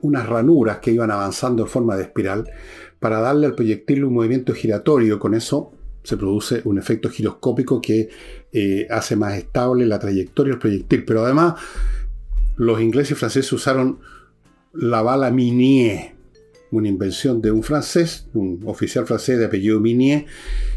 unas 0.06 0.28
ranuras 0.28 0.78
que 0.80 0.92
iban 0.92 1.10
avanzando 1.10 1.64
en 1.64 1.70
forma 1.70 1.96
de 1.96 2.04
espiral 2.04 2.48
para 3.00 3.20
darle 3.20 3.48
al 3.48 3.56
proyectil 3.56 4.06
un 4.06 4.14
movimiento 4.14 4.54
giratorio. 4.54 5.20
Con 5.20 5.34
eso 5.34 5.72
se 6.04 6.16
produce 6.16 6.62
un 6.66 6.78
efecto 6.78 7.10
giroscópico 7.10 7.82
que 7.82 8.10
eh, 8.58 8.88
hace 8.90 9.18
más 9.18 9.38
estable 9.38 9.86
la 9.86 10.00
trayectoria 10.00 10.54
del 10.54 10.60
proyectil. 10.60 11.04
Pero 11.04 11.26
además, 11.26 11.56
los 12.56 12.80
ingleses 12.80 13.12
y 13.12 13.16
franceses 13.16 13.52
usaron 13.52 14.00
la 14.74 15.02
bala 15.02 15.30
Minier, 15.30 16.16
una 16.72 16.88
invención 16.88 17.42
de 17.42 17.52
un 17.52 17.64
francés, 17.64 18.28
un 18.34 18.62
oficial 18.66 19.06
francés 19.06 19.40
de 19.40 19.46
apellido 19.46 19.82
Minier, 19.82 20.26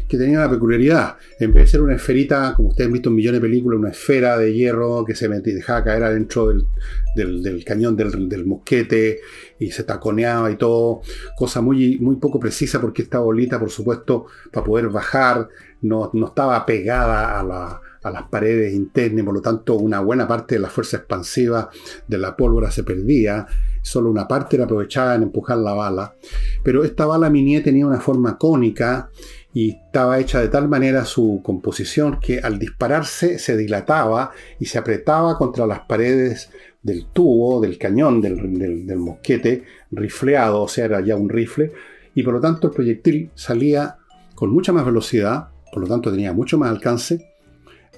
que 0.09 0.17
tenía 0.17 0.39
una 0.39 0.49
peculiaridad. 0.49 1.17
En 1.39 1.53
vez 1.53 1.65
de 1.65 1.69
ser 1.69 1.81
una 1.81 1.95
esferita, 1.95 2.53
como 2.55 2.69
ustedes 2.69 2.87
han 2.87 2.93
visto 2.93 3.09
en 3.09 3.15
millones 3.15 3.39
de 3.39 3.47
películas, 3.47 3.79
una 3.79 3.91
esfera 3.91 4.37
de 4.39 4.51
hierro 4.51 5.05
que 5.05 5.15
se 5.15 5.29
dejaba 5.29 5.83
caer 5.83 6.03
adentro 6.03 6.47
del, 6.47 7.63
cañón 7.63 7.95
del, 7.95 8.45
mosquete 8.45 9.19
y 9.59 9.69
se 9.69 9.83
taconeaba 9.83 10.49
y 10.49 10.55
todo, 10.55 11.01
cosa 11.37 11.61
muy, 11.61 11.99
muy 11.99 12.15
poco 12.15 12.39
precisa 12.39 12.81
porque 12.81 13.03
esta 13.03 13.19
bolita, 13.19 13.59
por 13.59 13.69
supuesto, 13.69 14.25
para 14.51 14.65
poder 14.65 14.89
bajar, 14.89 15.47
no, 15.81 16.09
no 16.13 16.27
estaba 16.27 16.65
pegada 16.65 17.39
a 17.39 17.43
la, 17.43 17.81
a 18.01 18.09
las 18.09 18.23
paredes 18.23 18.73
internas 18.73 19.25
por 19.25 19.35
lo 19.35 19.41
tanto 19.41 19.75
una 19.75 19.99
buena 19.99 20.27
parte 20.27 20.55
de 20.55 20.61
la 20.61 20.69
fuerza 20.69 20.97
expansiva 20.97 21.69
de 22.07 22.17
la 22.17 22.35
pólvora 22.35 22.71
se 22.71 22.83
perdía, 22.83 23.45
solo 23.81 24.09
una 24.09 24.27
parte 24.27 24.55
era 24.55 24.65
aprovechada 24.65 25.15
en 25.15 25.23
empujar 25.23 25.57
la 25.57 25.73
bala, 25.73 26.15
pero 26.63 26.83
esta 26.83 27.05
bala 27.05 27.29
Minier 27.29 27.63
tenía 27.63 27.85
una 27.85 27.99
forma 27.99 28.37
cónica 28.37 29.09
y 29.53 29.71
estaba 29.71 30.19
hecha 30.19 30.39
de 30.39 30.47
tal 30.47 30.69
manera 30.69 31.05
su 31.05 31.41
composición 31.43 32.19
que 32.19 32.39
al 32.39 32.59
dispararse 32.59 33.39
se 33.39 33.57
dilataba 33.57 34.31
y 34.59 34.65
se 34.65 34.77
apretaba 34.77 35.37
contra 35.37 35.65
las 35.65 35.81
paredes 35.81 36.51
del 36.83 37.07
tubo, 37.07 37.59
del 37.59 37.77
cañón, 37.77 38.21
del, 38.21 38.97
mosquete 38.97 39.63
rifleado, 39.91 40.61
o 40.61 40.67
sea, 40.67 40.85
era 40.85 41.01
ya 41.01 41.15
un 41.15 41.29
rifle, 41.29 41.71
y 42.15 42.23
por 42.23 42.35
lo 42.35 42.39
tanto 42.39 42.67
el 42.67 42.73
proyectil 42.73 43.31
salía 43.35 43.97
con 44.35 44.51
mucha 44.51 44.71
más 44.71 44.85
velocidad, 44.85 45.49
por 45.71 45.81
lo 45.81 45.87
tanto 45.87 46.11
tenía 46.11 46.31
mucho 46.31 46.57
más 46.57 46.69
alcance, 46.69 47.33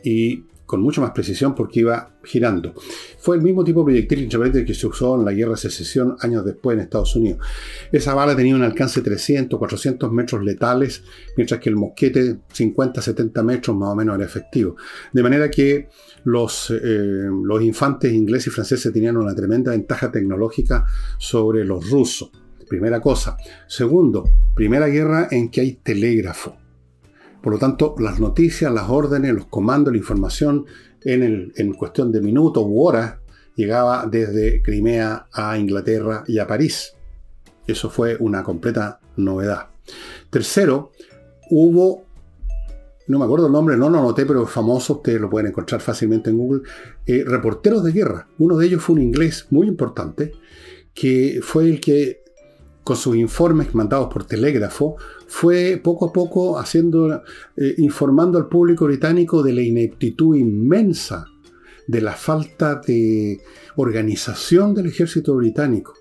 y 0.03 0.45
con 0.71 0.81
mucha 0.81 1.01
más 1.01 1.11
precisión 1.11 1.53
porque 1.53 1.81
iba 1.81 2.15
girando. 2.23 2.73
Fue 3.19 3.35
el 3.35 3.41
mismo 3.41 3.61
tipo 3.61 3.83
de 3.83 4.03
proyectil 4.03 4.65
que 4.65 4.73
se 4.73 4.87
usó 4.87 5.19
en 5.19 5.25
la 5.25 5.33
guerra 5.33 5.51
de 5.51 5.57
secesión 5.57 6.15
años 6.21 6.45
después 6.45 6.75
en 6.75 6.83
Estados 6.83 7.13
Unidos. 7.17 7.45
Esa 7.91 8.13
bala 8.13 8.37
tenía 8.37 8.55
un 8.55 8.63
alcance 8.63 9.01
de 9.01 9.09
300, 9.09 9.59
400 9.59 10.09
metros 10.13 10.41
letales, 10.45 11.03
mientras 11.35 11.59
que 11.59 11.67
el 11.67 11.75
mosquete 11.75 12.37
50, 12.53 13.01
70 13.01 13.43
metros 13.43 13.75
más 13.75 13.89
o 13.89 13.95
menos 13.95 14.15
era 14.15 14.23
efectivo. 14.23 14.77
De 15.11 15.21
manera 15.21 15.51
que 15.51 15.89
los, 16.23 16.69
eh, 16.71 16.77
los 16.81 17.61
infantes 17.61 18.13
ingleses 18.13 18.47
y 18.47 18.51
franceses 18.51 18.93
tenían 18.93 19.17
una 19.17 19.35
tremenda 19.35 19.71
ventaja 19.71 20.09
tecnológica 20.09 20.85
sobre 21.17 21.65
los 21.65 21.89
rusos. 21.89 22.31
Primera 22.69 23.01
cosa. 23.01 23.35
Segundo, 23.67 24.23
primera 24.55 24.87
guerra 24.87 25.27
en 25.31 25.51
que 25.51 25.59
hay 25.59 25.73
telégrafo. 25.83 26.60
Por 27.41 27.53
lo 27.53 27.59
tanto, 27.59 27.95
las 27.99 28.19
noticias, 28.19 28.71
las 28.71 28.89
órdenes, 28.89 29.33
los 29.33 29.47
comandos, 29.47 29.91
la 29.91 29.97
información 29.97 30.65
en, 31.03 31.73
cuestión 31.73 32.11
de 32.11 32.21
minutos 32.21 32.63
u 32.65 32.81
horas 32.83 33.15
llegaba 33.55 34.05
desde 34.05 34.61
Crimea 34.61 35.27
a 35.31 35.57
Inglaterra 35.57 36.23
y 36.27 36.39
a 36.39 36.47
París. 36.47 36.93
Eso 37.65 37.89
fue 37.89 38.15
una 38.19 38.43
completa 38.43 38.99
novedad. 39.17 39.69
Tercero, 40.29 40.91
hubo, 41.49 42.05
no 43.07 43.19
me 43.19 43.25
acuerdo 43.25 43.47
el 43.47 43.53
nombre, 43.53 43.75
no 43.75 43.89
lo 43.89 43.99
anoté, 43.99 44.25
pero 44.25 44.45
famoso, 44.45 44.97
ustedes 44.97 45.19
lo 45.19 45.29
pueden 45.29 45.49
encontrar 45.49 45.81
fácilmente 45.81 46.29
en 46.29 46.37
Google, 46.37 46.61
eh, 47.05 47.23
reporteros 47.25 47.83
de 47.83 47.91
guerra. 47.91 48.27
Uno 48.37 48.57
de 48.57 48.67
ellos 48.67 48.83
fue 48.83 48.95
un 48.95 49.01
inglés 49.01 49.47
muy 49.49 49.67
importante, 49.67 50.33
que 50.93 51.39
fue 51.41 51.65
el 51.65 51.81
que, 51.81 52.20
con 52.83 52.95
sus 52.95 53.15
informes 53.15 53.73
mandados 53.75 54.11
por 54.11 54.25
telégrafo, 54.25 54.95
fue 55.27 55.79
poco 55.83 56.07
a 56.07 56.13
poco 56.13 56.59
haciendo, 56.59 57.23
eh, 57.55 57.75
informando 57.77 58.37
al 58.37 58.47
público 58.47 58.85
británico 58.85 59.43
de 59.43 59.53
la 59.53 59.61
ineptitud 59.61 60.35
inmensa, 60.35 61.27
de 61.87 62.01
la 62.01 62.13
falta 62.13 62.75
de 62.75 63.41
organización 63.75 64.73
del 64.73 64.87
ejército 64.87 65.35
británico. 65.35 65.93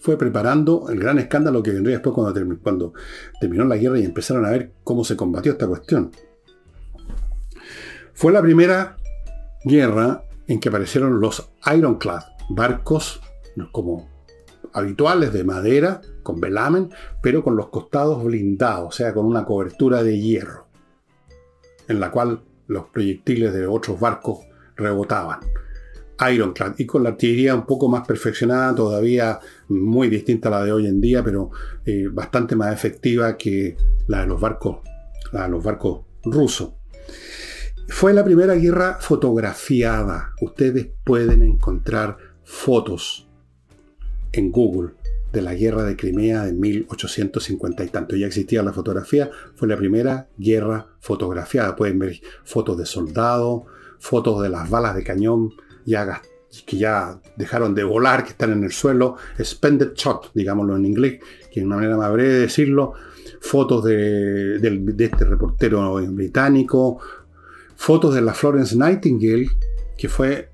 Fue 0.00 0.16
preparando 0.16 0.88
el 0.88 0.98
gran 0.98 1.18
escándalo 1.18 1.62
que 1.62 1.72
vendría 1.72 1.96
después 1.96 2.14
cuando, 2.14 2.58
cuando 2.62 2.92
terminó 3.40 3.64
la 3.64 3.76
guerra 3.76 3.98
y 3.98 4.04
empezaron 4.04 4.46
a 4.46 4.50
ver 4.50 4.72
cómo 4.82 5.04
se 5.04 5.16
combatió 5.16 5.52
esta 5.52 5.66
cuestión. 5.66 6.10
Fue 8.14 8.32
la 8.32 8.40
primera 8.40 8.96
guerra 9.64 10.24
en 10.46 10.58
que 10.58 10.68
aparecieron 10.68 11.20
los 11.20 11.50
Ironclad, 11.66 12.22
barcos 12.48 13.20
como 13.72 14.09
habituales 14.72 15.32
de 15.32 15.44
madera, 15.44 16.00
con 16.22 16.40
velamen, 16.40 16.90
pero 17.22 17.42
con 17.42 17.56
los 17.56 17.68
costados 17.68 18.22
blindados, 18.24 18.88
o 18.88 18.92
sea, 18.92 19.12
con 19.12 19.26
una 19.26 19.44
cobertura 19.44 20.02
de 20.02 20.18
hierro, 20.18 20.66
en 21.88 22.00
la 22.00 22.10
cual 22.10 22.42
los 22.66 22.86
proyectiles 22.86 23.52
de 23.52 23.66
otros 23.66 23.98
barcos 23.98 24.40
rebotaban. 24.76 25.40
Ironclad, 26.20 26.74
y 26.76 26.84
con 26.84 27.02
la 27.02 27.10
artillería 27.10 27.54
un 27.54 27.64
poco 27.64 27.88
más 27.88 28.06
perfeccionada, 28.06 28.74
todavía 28.74 29.40
muy 29.68 30.08
distinta 30.08 30.48
a 30.48 30.52
la 30.52 30.64
de 30.64 30.72
hoy 30.72 30.86
en 30.86 31.00
día, 31.00 31.24
pero 31.24 31.50
eh, 31.86 32.08
bastante 32.12 32.54
más 32.56 32.74
efectiva 32.74 33.36
que 33.38 33.76
la 34.06 34.20
de 34.20 34.26
los 34.26 34.40
barcos, 34.40 34.78
la 35.32 35.44
de 35.44 35.48
los 35.48 35.64
barcos 35.64 36.02
rusos. 36.24 36.72
Fue 37.88 38.12
la 38.12 38.22
primera 38.22 38.54
guerra 38.54 38.98
fotografiada. 39.00 40.34
Ustedes 40.42 40.90
pueden 41.04 41.42
encontrar 41.42 42.18
fotos 42.44 43.29
en 44.32 44.50
Google 44.50 44.92
de 45.32 45.42
la 45.42 45.54
guerra 45.54 45.84
de 45.84 45.96
Crimea 45.96 46.44
de 46.44 46.52
1850 46.52 47.84
y 47.84 47.88
tanto. 47.88 48.16
Ya 48.16 48.26
existía 48.26 48.62
la 48.62 48.72
fotografía, 48.72 49.30
fue 49.54 49.68
la 49.68 49.76
primera 49.76 50.28
guerra 50.36 50.88
fotografiada. 51.00 51.76
Pueden 51.76 51.98
ver 51.98 52.20
fotos 52.44 52.78
de 52.78 52.86
soldados, 52.86 53.62
fotos 53.98 54.42
de 54.42 54.48
las 54.48 54.68
balas 54.68 54.94
de 54.94 55.04
cañón 55.04 55.50
ya, 55.84 56.20
que 56.66 56.76
ya 56.76 57.20
dejaron 57.36 57.74
de 57.74 57.84
volar, 57.84 58.24
que 58.24 58.30
están 58.30 58.52
en 58.52 58.64
el 58.64 58.72
suelo, 58.72 59.16
spended 59.42 59.92
shot, 59.94 60.32
digámoslo 60.34 60.76
en 60.76 60.86
inglés, 60.86 61.20
que 61.52 61.60
es 61.60 61.66
una 61.66 61.76
manera 61.76 61.96
más 61.96 62.12
breve 62.12 62.30
de 62.30 62.40
decirlo, 62.40 62.94
fotos 63.40 63.84
de, 63.84 64.58
de 64.58 65.04
este 65.04 65.24
reportero 65.24 65.94
británico, 66.12 66.98
fotos 67.76 68.14
de 68.14 68.20
la 68.20 68.34
Florence 68.34 68.76
Nightingale, 68.76 69.48
que 69.96 70.08
fue 70.08 70.50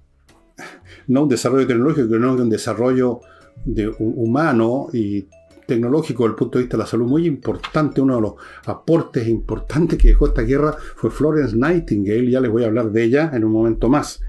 no 1.08 1.22
un 1.22 1.28
desarrollo 1.28 1.66
tecnológico, 1.66 2.08
sino 2.08 2.32
un 2.32 2.50
desarrollo 2.50 3.20
de 3.64 3.88
humano 3.98 4.88
y 4.92 5.26
tecnológico 5.66 6.22
desde 6.22 6.32
el 6.32 6.36
punto 6.36 6.58
de 6.58 6.64
vista 6.64 6.76
de 6.76 6.82
la 6.82 6.88
salud 6.88 7.06
muy 7.06 7.26
importante, 7.26 8.00
uno 8.00 8.16
de 8.16 8.22
los 8.22 8.34
aportes 8.66 9.26
importantes 9.26 9.98
que 9.98 10.08
dejó 10.08 10.26
esta 10.26 10.42
guerra 10.42 10.76
fue 10.94 11.10
Florence 11.10 11.56
Nightingale, 11.56 12.30
ya 12.30 12.40
les 12.40 12.50
voy 12.50 12.62
a 12.62 12.66
hablar 12.66 12.92
de 12.92 13.02
ella 13.02 13.30
en 13.34 13.44
un 13.44 13.52
momento 13.52 13.88
más. 13.88 14.20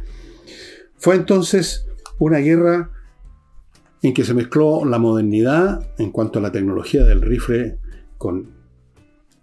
Fue 0.95 1.15
entonces 1.15 1.85
una 2.17 2.39
guerra 2.39 2.91
en 4.01 4.13
que 4.13 4.23
se 4.23 4.33
mezcló 4.33 4.85
la 4.85 4.99
modernidad 4.99 5.87
en 5.97 6.11
cuanto 6.11 6.39
a 6.39 6.41
la 6.41 6.51
tecnología 6.51 7.03
del 7.03 7.21
rifle 7.21 7.77
con 8.17 8.57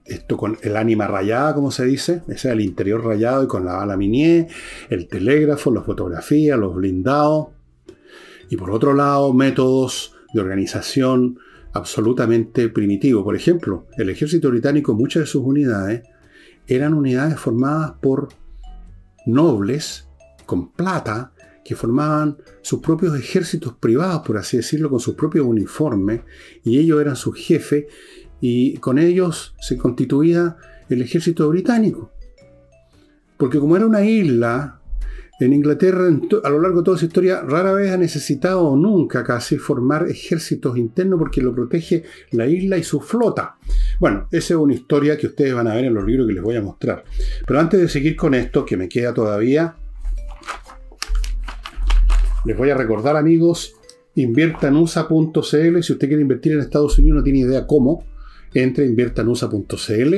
esto 0.05 0.37
con 0.37 0.59
el 0.63 0.77
ánima 0.77 1.07
rayada, 1.07 1.55
como 1.55 1.71
se 1.71 1.87
dice, 1.87 2.23
ese 2.29 2.51
el 2.53 2.61
interior 2.61 3.03
rayado 3.05 3.45
y 3.45 3.47
con 3.47 3.65
la 3.65 3.75
bala 3.75 3.97
minier, 3.97 4.49
el 4.91 5.09
telégrafo, 5.09 5.71
la 5.71 5.81
fotografía, 5.81 6.57
los 6.57 6.75
blindados, 6.75 7.49
y 8.51 8.57
por 8.57 8.71
otro 8.71 8.95
lado 8.95 9.33
métodos 9.33 10.15
de 10.33 10.41
organización 10.41 11.39
absolutamente 11.73 12.69
primitivos. 12.69 13.25
Por 13.25 13.37
ejemplo, 13.37 13.87
el 13.97 14.11
ejército 14.11 14.51
británico, 14.51 14.95
muchas 14.95 15.23
de 15.23 15.27
sus 15.27 15.43
unidades 15.43 16.03
eran 16.67 16.95
unidades 16.95 17.39
formadas 17.39 17.93
por 18.01 18.29
nobles 19.27 20.09
con 20.47 20.73
plata 20.73 21.33
que 21.65 21.75
formaban 21.75 22.37
sus 22.63 22.81
propios 22.81 23.19
ejércitos 23.19 23.75
privados, 23.75 24.23
por 24.27 24.37
así 24.37 24.59
decirlo, 24.59 24.91
con 24.91 25.01
sus 25.01 25.15
propios 25.15 25.47
uniformes, 25.47 26.21
y 26.63 26.79
ellos 26.79 27.01
eran 27.01 27.17
sus 27.17 27.37
jefes, 27.37 27.87
y 28.41 28.77
con 28.77 28.99
ellos 28.99 29.55
se 29.61 29.79
constituía 29.79 30.57
el 30.91 31.01
ejército 31.01 31.49
británico. 31.49 32.13
Porque 33.39 33.59
como 33.59 33.77
era 33.77 33.87
una 33.87 34.05
isla 34.05 34.81
en 35.41 35.53
Inglaterra, 35.53 36.07
a 36.45 36.51
lo 36.51 36.61
largo 36.61 36.79
de 36.79 36.85
toda 36.85 36.99
su 36.99 37.07
historia, 37.07 37.43
rara 37.43 37.73
vez 37.73 37.91
ha 37.91 37.97
necesitado 37.97 38.63
o 38.63 38.77
nunca 38.77 39.25
casi 39.25 39.59
formar 39.59 40.09
ejércitos 40.09 40.77
internos 40.77 41.19
porque 41.19 41.43
lo 41.43 41.55
protege 41.55 42.05
la 42.31 42.47
isla 42.47 42.79
y 42.79 42.85
su 42.85 43.01
flota. 43.01 43.57
Bueno, 43.99 44.29
esa 44.31 44.55
es 44.55 44.61
una 44.61 44.75
historia 44.75 45.19
que 45.19 45.27
ustedes 45.27 45.55
van 45.55 45.67
a 45.67 45.75
ver 45.75 45.87
en 45.87 45.95
los 45.95 46.05
libros 46.05 46.29
que 46.29 46.35
les 46.35 46.43
voy 46.43 46.57
a 46.57 46.63
mostrar. 46.63 47.05
Pero 47.47 47.59
antes 47.59 47.81
de 47.81 47.89
seguir 47.89 48.15
con 48.17 48.35
esto, 48.35 48.65
que 48.65 48.77
me 48.77 48.89
queda 48.89 49.13
todavía, 49.13 49.75
les 52.45 52.57
voy 52.57 52.71
a 52.71 52.77
recordar, 52.77 53.17
amigos, 53.17 53.75
inviertanusa.cl. 54.15 55.83
Si 55.83 55.93
usted 55.93 56.09
quiere 56.09 56.23
invertir 56.23 56.53
en 56.53 56.61
Estados 56.61 56.99
Unidos, 56.99 57.19
no 57.19 57.25
tiene 57.25 57.41
idea 57.41 57.67
cómo, 57.67 58.05
entre 58.55 58.87
inviertanusa.cl 58.87 60.15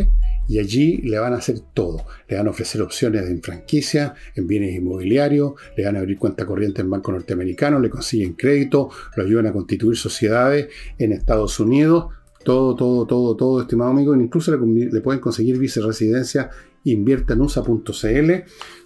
y 0.48 0.58
allí 0.58 0.98
le 0.98 1.18
van 1.18 1.32
a 1.32 1.36
hacer 1.36 1.60
todo. 1.74 2.04
Le 2.28 2.36
van 2.36 2.46
a 2.46 2.50
ofrecer 2.50 2.82
opciones 2.82 3.28
en 3.28 3.42
franquicia, 3.42 4.14
en 4.34 4.46
bienes 4.46 4.74
inmobiliarios, 4.74 5.54
le 5.76 5.84
van 5.84 5.96
a 5.96 6.00
abrir 6.00 6.18
cuenta 6.18 6.46
corriente 6.46 6.82
en 6.82 6.90
banco 6.90 7.12
norteamericano, 7.12 7.78
le 7.78 7.90
consiguen 7.90 8.34
crédito, 8.34 8.90
lo 9.16 9.22
ayudan 9.22 9.46
a 9.46 9.52
constituir 9.52 9.96
sociedades 9.96 10.68
en 10.98 11.12
Estados 11.12 11.58
Unidos. 11.60 12.06
Todo, 12.44 12.76
todo, 12.76 13.06
todo, 13.06 13.34
todo, 13.34 13.60
estimado 13.60 13.90
amigo. 13.90 14.14
Incluso 14.14 14.56
le, 14.56 15.00
pueden 15.00 15.20
conseguir 15.20 15.58
viceresidencia 15.58 16.48
inviertanusa.cl. 16.84 18.30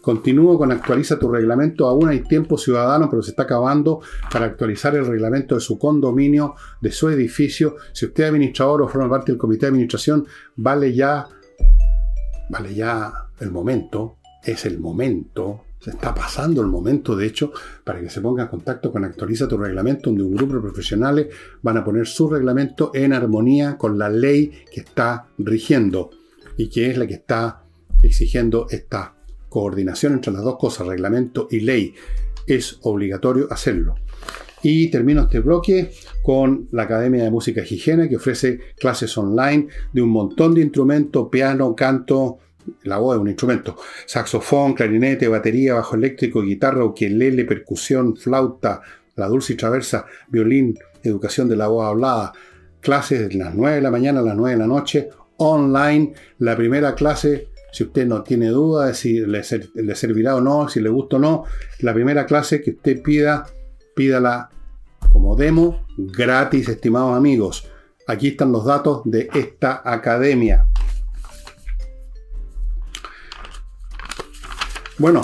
Continúo 0.00 0.56
con 0.56 0.72
actualiza 0.72 1.18
tu 1.18 1.30
reglamento. 1.30 1.86
Aún 1.86 2.08
hay 2.08 2.20
tiempo 2.20 2.56
ciudadano, 2.56 3.10
pero 3.10 3.20
se 3.20 3.32
está 3.32 3.42
acabando 3.42 4.00
para 4.32 4.46
actualizar 4.46 4.94
el 4.96 5.04
reglamento 5.04 5.56
de 5.56 5.60
su 5.60 5.78
condominio, 5.78 6.54
de 6.80 6.90
su 6.90 7.10
edificio. 7.10 7.76
Si 7.92 8.06
usted 8.06 8.24
es 8.24 8.30
administrador 8.30 8.80
o 8.80 8.88
forma 8.88 9.10
parte 9.10 9.30
del 9.30 9.38
comité 9.38 9.66
de 9.66 9.72
administración, 9.72 10.26
vale 10.56 10.94
ya 10.94 11.28
vale 12.50 12.74
ya 12.74 13.12
el 13.38 13.50
momento, 13.50 14.18
es 14.44 14.66
el 14.66 14.78
momento, 14.78 15.64
se 15.80 15.90
está 15.90 16.14
pasando 16.14 16.60
el 16.60 16.66
momento, 16.66 17.16
de 17.16 17.26
hecho, 17.26 17.52
para 17.84 18.00
que 18.00 18.10
se 18.10 18.20
ponga 18.20 18.42
en 18.42 18.48
contacto 18.48 18.92
con 18.92 19.04
Actualiza 19.04 19.48
tu 19.48 19.56
reglamento, 19.56 20.10
donde 20.10 20.24
un 20.24 20.34
grupo 20.34 20.54
de 20.54 20.60
profesionales 20.60 21.28
van 21.62 21.78
a 21.78 21.84
poner 21.84 22.06
su 22.06 22.28
reglamento 22.28 22.90
en 22.92 23.12
armonía 23.12 23.78
con 23.78 23.98
la 23.98 24.10
ley 24.10 24.52
que 24.72 24.80
está 24.80 25.28
rigiendo 25.38 26.10
y 26.56 26.68
que 26.68 26.90
es 26.90 26.98
la 26.98 27.06
que 27.06 27.14
está 27.14 27.62
exigiendo 28.02 28.66
esta 28.68 29.14
coordinación 29.48 30.14
entre 30.14 30.32
las 30.32 30.42
dos 30.42 30.58
cosas, 30.58 30.86
reglamento 30.86 31.48
y 31.50 31.60
ley. 31.60 31.94
Es 32.46 32.78
obligatorio 32.82 33.46
hacerlo. 33.50 33.94
Y 34.62 34.88
termino 34.88 35.22
este 35.22 35.40
bloque 35.40 35.90
con 36.22 36.68
la 36.72 36.82
Academia 36.82 37.24
de 37.24 37.30
Música 37.30 37.62
Higiene, 37.62 38.08
que 38.08 38.16
ofrece 38.16 38.60
clases 38.78 39.16
online 39.16 39.68
de 39.92 40.02
un 40.02 40.10
montón 40.10 40.54
de 40.54 40.60
instrumentos, 40.60 41.28
piano, 41.30 41.74
canto, 41.74 42.38
la 42.84 42.98
voz 42.98 43.16
es 43.16 43.22
un 43.22 43.28
instrumento, 43.28 43.76
saxofón, 44.06 44.74
clarinete, 44.74 45.28
batería, 45.28 45.74
bajo 45.74 45.96
eléctrico, 45.96 46.42
guitarra, 46.42 46.84
ukelele, 46.84 47.44
percusión, 47.44 48.16
flauta, 48.16 48.82
la 49.16 49.28
dulce 49.28 49.54
y 49.54 49.56
traversa, 49.56 50.06
violín, 50.28 50.78
educación 51.02 51.48
de 51.48 51.56
la 51.56 51.68
voz 51.68 51.86
hablada, 51.86 52.32
clases 52.80 53.28
de 53.28 53.34
las 53.34 53.54
9 53.54 53.76
de 53.76 53.82
la 53.82 53.90
mañana 53.90 54.20
a 54.20 54.22
las 54.22 54.36
9 54.36 54.52
de 54.52 54.58
la 54.58 54.66
noche, 54.66 55.08
online, 55.38 56.12
la 56.38 56.54
primera 56.54 56.94
clase 56.94 57.48
si 57.72 57.84
usted 57.84 58.06
no 58.06 58.22
tiene 58.22 58.48
duda 58.48 58.86
de 58.86 58.94
si 58.94 59.20
le, 59.20 59.42
servirá 59.44 60.36
o 60.36 60.40
no, 60.40 60.68
si 60.68 60.80
le 60.80 60.88
gusta 60.88 61.16
o 61.16 61.18
no, 61.18 61.44
la 61.80 61.94
primera 61.94 62.26
clase 62.26 62.60
que 62.60 62.70
usted 62.70 63.02
pida, 63.02 63.46
pídala 64.00 64.48
como 65.12 65.36
demo, 65.36 65.84
gratis, 65.98 66.70
estimados 66.70 67.14
amigos. 67.14 67.68
Aquí 68.06 68.28
están 68.28 68.50
los 68.50 68.64
datos 68.64 69.02
de 69.04 69.28
esta 69.34 69.82
academia. 69.84 70.66
Bueno, 74.96 75.20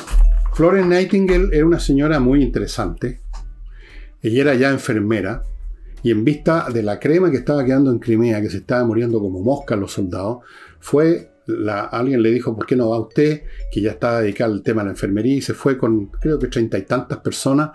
Florence 0.53 0.91
Nightingale 0.91 1.57
era 1.57 1.64
una 1.64 1.81
señora 1.81 2.20
muy 2.20 2.43
interesante. 2.43 3.22
Ella 4.20 4.43
era 4.43 4.55
ya 4.57 4.68
enfermera 4.68 5.43
y 6.03 6.11
en 6.11 6.22
vista 6.22 6.66
de 6.70 6.83
la 6.83 7.01
crema 7.01 7.31
que 7.31 7.39
estaba 7.39 7.64
quedando 7.64 7.91
en 7.91 7.99
Crimea, 7.99 8.43
que 8.43 8.51
se 8.51 8.59
estaba 8.59 8.85
muriendo 8.85 9.20
como 9.20 9.41
moscas 9.41 9.79
los 9.79 9.93
soldados, 9.93 10.41
fue 10.81 11.31
alguien 11.93 12.22
le 12.22 12.31
dijo, 12.31 12.55
¿por 12.55 12.66
qué 12.66 12.77
no 12.77 12.91
va 12.91 13.01
usted? 13.01 13.41
Que 13.72 13.81
ya 13.81 13.93
estaba 13.93 14.20
dedicado 14.20 14.53
al 14.53 14.62
tema 14.62 14.83
de 14.83 14.89
la 14.89 14.93
enfermería 14.93 15.37
y 15.37 15.41
se 15.41 15.55
fue 15.55 15.79
con 15.79 16.09
creo 16.09 16.39
que 16.39 16.49
treinta 16.49 16.77
y 16.77 16.83
tantas 16.83 17.20
personas 17.20 17.70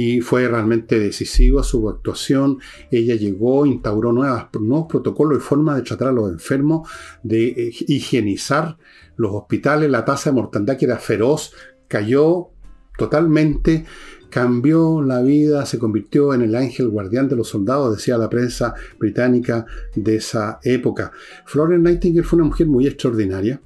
y 0.00 0.20
fue 0.20 0.46
realmente 0.46 1.00
decisiva 1.00 1.64
su 1.64 1.88
actuación. 1.88 2.58
Ella 2.88 3.16
llegó, 3.16 3.66
instauró 3.66 4.12
nuevas, 4.12 4.46
nuevos 4.60 4.86
protocolos 4.88 5.38
y 5.38 5.40
formas 5.40 5.74
de 5.74 5.82
tratar 5.82 6.08
a 6.08 6.12
los 6.12 6.30
enfermos, 6.30 6.88
de 7.24 7.48
eh, 7.48 7.72
higienizar 7.88 8.78
los 9.16 9.32
hospitales. 9.34 9.90
La 9.90 10.04
tasa 10.04 10.30
de 10.30 10.36
mortandad 10.36 10.76
que 10.76 10.84
era 10.84 10.98
feroz 10.98 11.52
cayó 11.88 12.50
totalmente 12.96 13.86
cambió 14.30 15.02
la 15.02 15.20
vida, 15.20 15.66
se 15.66 15.80
convirtió 15.80 16.32
en 16.32 16.42
el 16.42 16.54
ángel 16.54 16.90
guardián 16.90 17.28
de 17.28 17.34
los 17.34 17.48
soldados, 17.48 17.96
decía 17.96 18.18
la 18.18 18.28
prensa 18.28 18.74
británica 19.00 19.66
de 19.96 20.16
esa 20.16 20.60
época. 20.62 21.10
Florence 21.44 21.82
Nightingale 21.82 22.24
fue 22.24 22.36
una 22.36 22.46
mujer 22.46 22.68
muy 22.68 22.86
extraordinaria. 22.86 23.60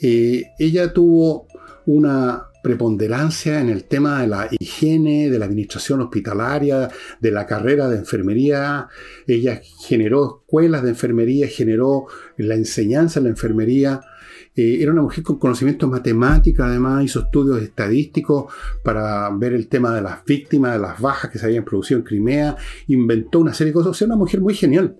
Eh, 0.00 0.42
ella 0.58 0.92
tuvo 0.92 1.46
una 1.84 2.46
preponderancia 2.66 3.60
en 3.60 3.68
el 3.68 3.84
tema 3.84 4.22
de 4.22 4.26
la 4.26 4.48
higiene, 4.58 5.30
de 5.30 5.38
la 5.38 5.44
administración 5.44 6.00
hospitalaria, 6.00 6.88
de 7.20 7.30
la 7.30 7.46
carrera 7.46 7.88
de 7.88 7.98
enfermería. 7.98 8.88
Ella 9.24 9.60
generó 9.86 10.42
escuelas 10.42 10.82
de 10.82 10.88
enfermería, 10.88 11.46
generó 11.46 12.06
la 12.38 12.56
enseñanza 12.56 13.20
en 13.20 13.24
la 13.26 13.30
enfermería. 13.30 14.00
Eh, 14.56 14.78
era 14.80 14.90
una 14.90 15.02
mujer 15.02 15.22
con 15.22 15.38
conocimientos 15.38 15.88
matemáticos, 15.88 16.66
además 16.66 17.04
hizo 17.04 17.20
estudios 17.20 17.62
estadísticos 17.62 18.52
para 18.82 19.30
ver 19.30 19.52
el 19.52 19.68
tema 19.68 19.94
de 19.94 20.02
las 20.02 20.24
víctimas, 20.24 20.72
de 20.72 20.80
las 20.80 21.00
bajas 21.00 21.30
que 21.30 21.38
se 21.38 21.46
habían 21.46 21.64
producido 21.64 22.00
en 22.00 22.04
Crimea, 22.04 22.56
inventó 22.88 23.38
una 23.38 23.54
serie 23.54 23.70
de 23.70 23.74
cosas, 23.74 23.90
o 23.90 23.94
sea, 23.94 24.06
una 24.06 24.16
mujer 24.16 24.40
muy 24.40 24.54
genial. 24.54 24.96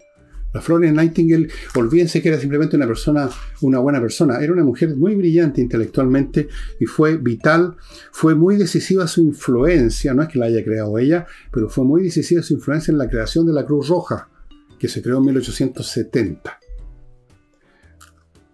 La 0.56 0.62
Florence 0.62 0.96
Nightingale, 0.96 1.48
olvídense 1.74 2.22
que 2.22 2.30
era 2.30 2.40
simplemente 2.40 2.76
una 2.76 2.86
persona, 2.86 3.28
una 3.60 3.78
buena 3.78 4.00
persona, 4.00 4.38
era 4.38 4.54
una 4.54 4.64
mujer 4.64 4.96
muy 4.96 5.14
brillante 5.14 5.60
intelectualmente 5.60 6.48
y 6.80 6.86
fue 6.86 7.18
vital, 7.18 7.76
fue 8.10 8.34
muy 8.34 8.56
decisiva 8.56 9.06
su 9.06 9.20
influencia, 9.20 10.14
no 10.14 10.22
es 10.22 10.30
que 10.30 10.38
la 10.38 10.46
haya 10.46 10.64
creado 10.64 10.96
ella, 10.96 11.26
pero 11.52 11.68
fue 11.68 11.84
muy 11.84 12.02
decisiva 12.02 12.42
su 12.42 12.54
influencia 12.54 12.90
en 12.90 12.96
la 12.96 13.06
creación 13.06 13.44
de 13.44 13.52
la 13.52 13.66
Cruz 13.66 13.88
Roja, 13.88 14.30
que 14.78 14.88
se 14.88 15.02
creó 15.02 15.18
en 15.18 15.26
1870. 15.26 16.58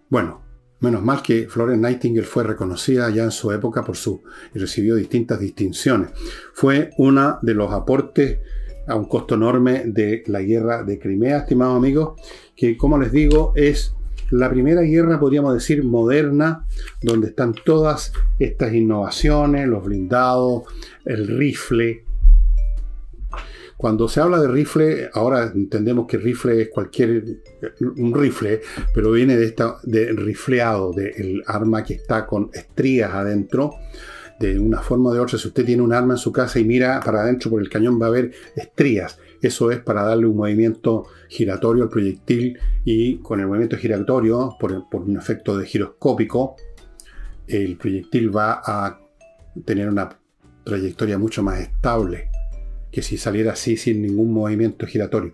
Bueno, 0.09 0.43
Menos 0.81 1.01
mal 1.01 1.21
que 1.21 1.47
Florence 1.47 1.81
Nightingale 1.81 2.27
fue 2.27 2.43
reconocida 2.43 3.09
ya 3.09 3.23
en 3.23 3.31
su 3.31 3.53
época 3.53 3.85
por 3.85 3.95
su 3.95 4.21
y 4.53 4.59
recibió 4.59 4.95
distintas 4.95 5.39
distinciones. 5.39 6.09
Fue 6.53 6.89
una 6.97 7.39
de 7.41 7.53
los 7.53 7.71
aportes 7.71 8.39
a 8.87 8.95
un 8.95 9.05
costo 9.05 9.35
enorme 9.35 9.83
de 9.85 10.23
la 10.27 10.41
guerra 10.41 10.83
de 10.83 10.99
Crimea, 10.99 11.39
estimados 11.39 11.77
amigos, 11.77 12.19
que 12.55 12.77
como 12.77 12.97
les 12.97 13.11
digo 13.11 13.53
es 13.55 13.95
la 14.29 14.49
primera 14.49 14.81
guerra, 14.81 15.19
podríamos 15.19 15.53
decir, 15.53 15.83
moderna, 15.83 16.65
donde 17.01 17.27
están 17.27 17.53
todas 17.53 18.13
estas 18.39 18.73
innovaciones, 18.73 19.67
los 19.67 19.83
blindados, 19.83 20.63
el 21.05 21.27
rifle, 21.27 22.03
cuando 23.83 24.07
se 24.07 24.21
habla 24.21 24.39
de 24.39 24.47
rifle, 24.47 25.09
ahora 25.13 25.51
entendemos 25.53 26.07
que 26.07 26.17
rifle 26.17 26.61
es 26.61 26.69
cualquier 26.69 27.21
un 27.97 28.13
rifle, 28.13 28.61
pero 28.93 29.11
viene 29.11 29.35
de 29.35 29.47
esta 29.47 29.75
de 29.83 30.13
rifleado, 30.13 30.93
del 30.93 31.43
arma 31.47 31.83
que 31.83 31.95
está 31.95 32.25
con 32.25 32.49
estrías 32.53 33.13
adentro. 33.13 33.73
De 34.39 34.59
una 34.59 34.81
forma 34.81 35.09
o 35.09 35.13
de 35.13 35.19
otra, 35.19 35.37
si 35.37 35.47
usted 35.47 35.65
tiene 35.65 35.81
un 35.81 35.93
arma 35.93 36.15
en 36.15 36.17
su 36.17 36.31
casa 36.31 36.59
y 36.59 36.65
mira 36.65 36.99
para 37.03 37.21
adentro 37.21 37.51
por 37.51 37.61
el 37.61 37.69
cañón, 37.69 38.01
va 38.01 38.07
a 38.07 38.09
haber 38.09 38.31
estrías. 38.55 39.19
Eso 39.41 39.71
es 39.71 39.79
para 39.79 40.03
darle 40.03 40.25
un 40.25 40.35
movimiento 40.35 41.05
giratorio 41.29 41.83
al 41.83 41.89
proyectil 41.89 42.57
y 42.83 43.17
con 43.17 43.39
el 43.39 43.47
movimiento 43.47 43.77
giratorio, 43.77 44.55
por, 44.59 44.89
por 44.89 45.03
un 45.03 45.17
efecto 45.17 45.57
de 45.57 45.65
giroscópico, 45.65 46.55
el 47.47 47.77
proyectil 47.77 48.35
va 48.35 48.61
a 48.65 48.99
tener 49.65 49.89
una 49.89 50.09
trayectoria 50.63 51.17
mucho 51.17 51.43
más 51.43 51.59
estable 51.59 52.32
que 52.93 53.01
si 53.01 53.17
saliera 53.17 53.53
así 53.53 53.75
sin 53.75 54.03
ningún 54.03 54.31
movimiento 54.31 54.85
giratorio. 54.85 55.33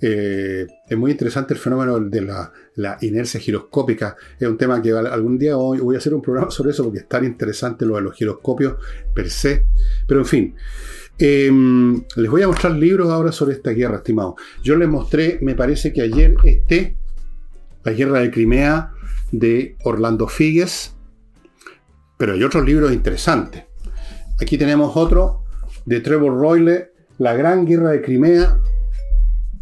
Eh, 0.00 0.64
es 0.88 0.96
muy 0.96 1.10
interesante 1.10 1.54
el 1.54 1.58
fenómeno 1.58 1.98
de 1.98 2.20
la, 2.20 2.52
inercia 3.00 3.40
giroscópica. 3.40 4.16
Es 4.38 4.48
un 4.48 4.56
tema 4.56 4.80
que 4.80 4.92
algún 4.92 5.36
día 5.36 5.56
voy, 5.56 5.80
voy, 5.80 5.96
a 5.96 5.98
hacer 5.98 6.14
un 6.14 6.22
programa 6.22 6.52
sobre 6.52 6.70
eso 6.70 6.84
porque 6.84 7.00
es 7.00 7.08
tan 7.08 7.24
interesante 7.24 7.84
lo 7.84 7.96
de 7.96 8.02
los 8.02 8.14
giroscopios 8.14 8.76
per 9.12 9.28
se. 9.28 9.66
Pero 10.06 10.20
en 10.20 10.26
fin, 10.26 10.54
em, 11.18 12.00
les 12.14 12.30
voy 12.30 12.42
a 12.42 12.46
mostrar 12.46 12.72
libros 12.74 13.10
ahora 13.10 13.32
sobre 13.32 13.54
esta 13.54 13.72
guerra, 13.72 13.96
estimado. 13.96 14.36
Yo 14.62 14.76
les 14.76 14.88
mostré, 14.88 15.40
me 15.42 15.56
parece 15.56 15.92
que 15.92 16.02
ayer 16.02 16.36
este, 16.44 16.96
La 17.82 17.92
guerra 17.92 18.20
de 18.20 18.30
Crimea 18.30 18.92
de 19.32 19.76
Orlando 19.82 20.28
Figues, 20.28 20.94
pero 22.16 22.34
hay 22.34 22.44
otros 22.44 22.64
libros 22.64 22.92
interesantes. 22.92 23.64
Aquí 24.40 24.56
tenemos 24.56 24.96
otro 24.96 25.42
de 25.86 26.00
Trevor 26.00 26.38
Royle, 26.38 26.90
la 27.20 27.34
Gran 27.34 27.66
Guerra 27.66 27.90
de 27.90 28.00
Crimea, 28.00 28.58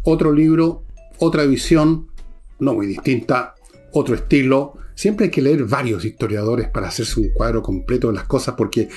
otro 0.03 0.31
libro, 0.31 0.85
otra 1.17 1.43
visión, 1.43 2.07
no 2.57 2.73
muy 2.73 2.87
distinta, 2.87 3.53
otro 3.91 4.15
estilo. 4.15 4.75
Siempre 4.95 5.25
hay 5.25 5.29
que 5.29 5.41
leer 5.41 5.65
varios 5.65 6.05
historiadores 6.05 6.69
para 6.69 6.87
hacerse 6.87 7.19
un 7.19 7.33
cuadro 7.33 7.61
completo 7.61 8.07
de 8.07 8.13
las 8.13 8.23
cosas, 8.23 8.55
porque, 8.57 8.87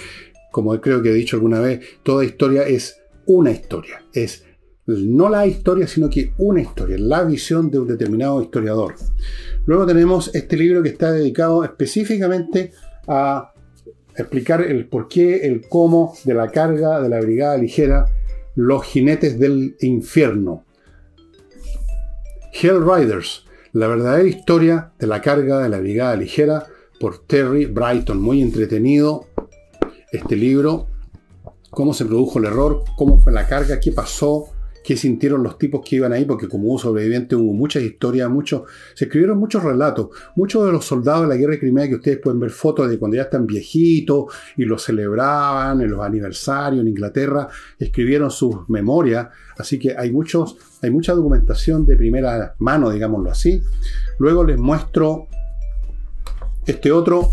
como 0.52 0.80
creo 0.80 1.02
que 1.02 1.10
he 1.10 1.12
dicho 1.12 1.34
alguna 1.34 1.58
vez, 1.58 1.80
toda 2.04 2.24
historia 2.24 2.62
es 2.62 3.00
una 3.26 3.50
historia. 3.50 4.04
Es 4.12 4.44
no 4.86 5.28
la 5.28 5.44
historia, 5.44 5.88
sino 5.88 6.08
que 6.08 6.32
una 6.38 6.60
historia, 6.60 6.96
la 7.00 7.24
visión 7.24 7.68
de 7.68 7.80
un 7.80 7.88
determinado 7.88 8.40
historiador. 8.40 8.94
Luego 9.66 9.86
tenemos 9.86 10.32
este 10.36 10.56
libro 10.56 10.84
que 10.84 10.90
está 10.90 11.10
dedicado 11.10 11.64
específicamente 11.64 12.70
a 13.08 13.52
explicar 14.16 14.60
el 14.62 14.86
porqué, 14.86 15.48
el 15.48 15.62
cómo 15.68 16.14
de 16.22 16.34
la 16.34 16.48
carga 16.52 17.00
de 17.00 17.08
la 17.08 17.20
brigada 17.20 17.56
ligera 17.56 18.06
los 18.54 18.84
jinetes 18.84 19.38
del 19.38 19.76
infierno. 19.80 20.64
Hell 22.52 22.84
Riders, 22.84 23.46
la 23.72 23.86
verdadera 23.86 24.28
historia 24.28 24.92
de 24.98 25.06
la 25.06 25.22
carga 25.22 25.60
de 25.60 25.68
la 25.68 25.80
Brigada 25.80 26.16
Ligera 26.16 26.66
por 27.00 27.26
Terry 27.26 27.66
Brighton. 27.66 28.20
Muy 28.20 28.42
entretenido 28.42 29.26
este 30.12 30.36
libro. 30.36 30.88
Cómo 31.70 31.94
se 31.94 32.04
produjo 32.04 32.38
el 32.38 32.44
error, 32.44 32.84
cómo 32.96 33.18
fue 33.18 33.32
la 33.32 33.46
carga, 33.46 33.80
qué 33.80 33.92
pasó, 33.92 34.51
qué 34.84 34.96
sintieron 34.96 35.42
los 35.42 35.58
tipos 35.58 35.82
que 35.84 35.96
iban 35.96 36.12
ahí, 36.12 36.24
porque 36.24 36.48
como 36.48 36.68
hubo 36.68 36.78
sobreviviente 36.78 37.36
hubo 37.36 37.52
muchas 37.52 37.82
historias, 37.82 38.28
muchos, 38.28 38.62
se 38.94 39.04
escribieron 39.04 39.38
muchos 39.38 39.62
relatos. 39.62 40.08
Muchos 40.36 40.66
de 40.66 40.72
los 40.72 40.84
soldados 40.84 41.22
de 41.22 41.28
la 41.28 41.36
guerra 41.36 41.52
de 41.52 41.60
Crimea 41.60 41.88
que 41.88 41.96
ustedes 41.96 42.18
pueden 42.18 42.40
ver 42.40 42.50
fotos 42.50 42.90
de 42.90 42.98
cuando 42.98 43.16
ya 43.16 43.22
están 43.22 43.46
viejitos 43.46 44.32
y 44.56 44.64
los 44.64 44.82
celebraban 44.82 45.80
en 45.80 45.90
los 45.90 46.00
aniversarios 46.00 46.82
en 46.82 46.88
Inglaterra, 46.88 47.48
escribieron 47.78 48.30
sus 48.30 48.68
memorias, 48.68 49.28
así 49.56 49.78
que 49.78 49.96
hay 49.96 50.10
muchos, 50.10 50.56
hay 50.82 50.90
mucha 50.90 51.14
documentación 51.14 51.86
de 51.86 51.96
primera 51.96 52.54
mano, 52.58 52.90
digámoslo 52.90 53.30
así. 53.30 53.62
Luego 54.18 54.44
les 54.44 54.58
muestro 54.58 55.28
este 56.66 56.92
otro, 56.92 57.30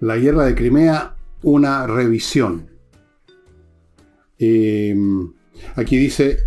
la 0.00 0.16
guerra 0.16 0.44
de 0.44 0.54
Crimea, 0.54 1.16
una 1.42 1.86
revisión. 1.86 2.68
Em, 4.38 5.32
aquí 5.76 5.96
dice, 5.96 6.38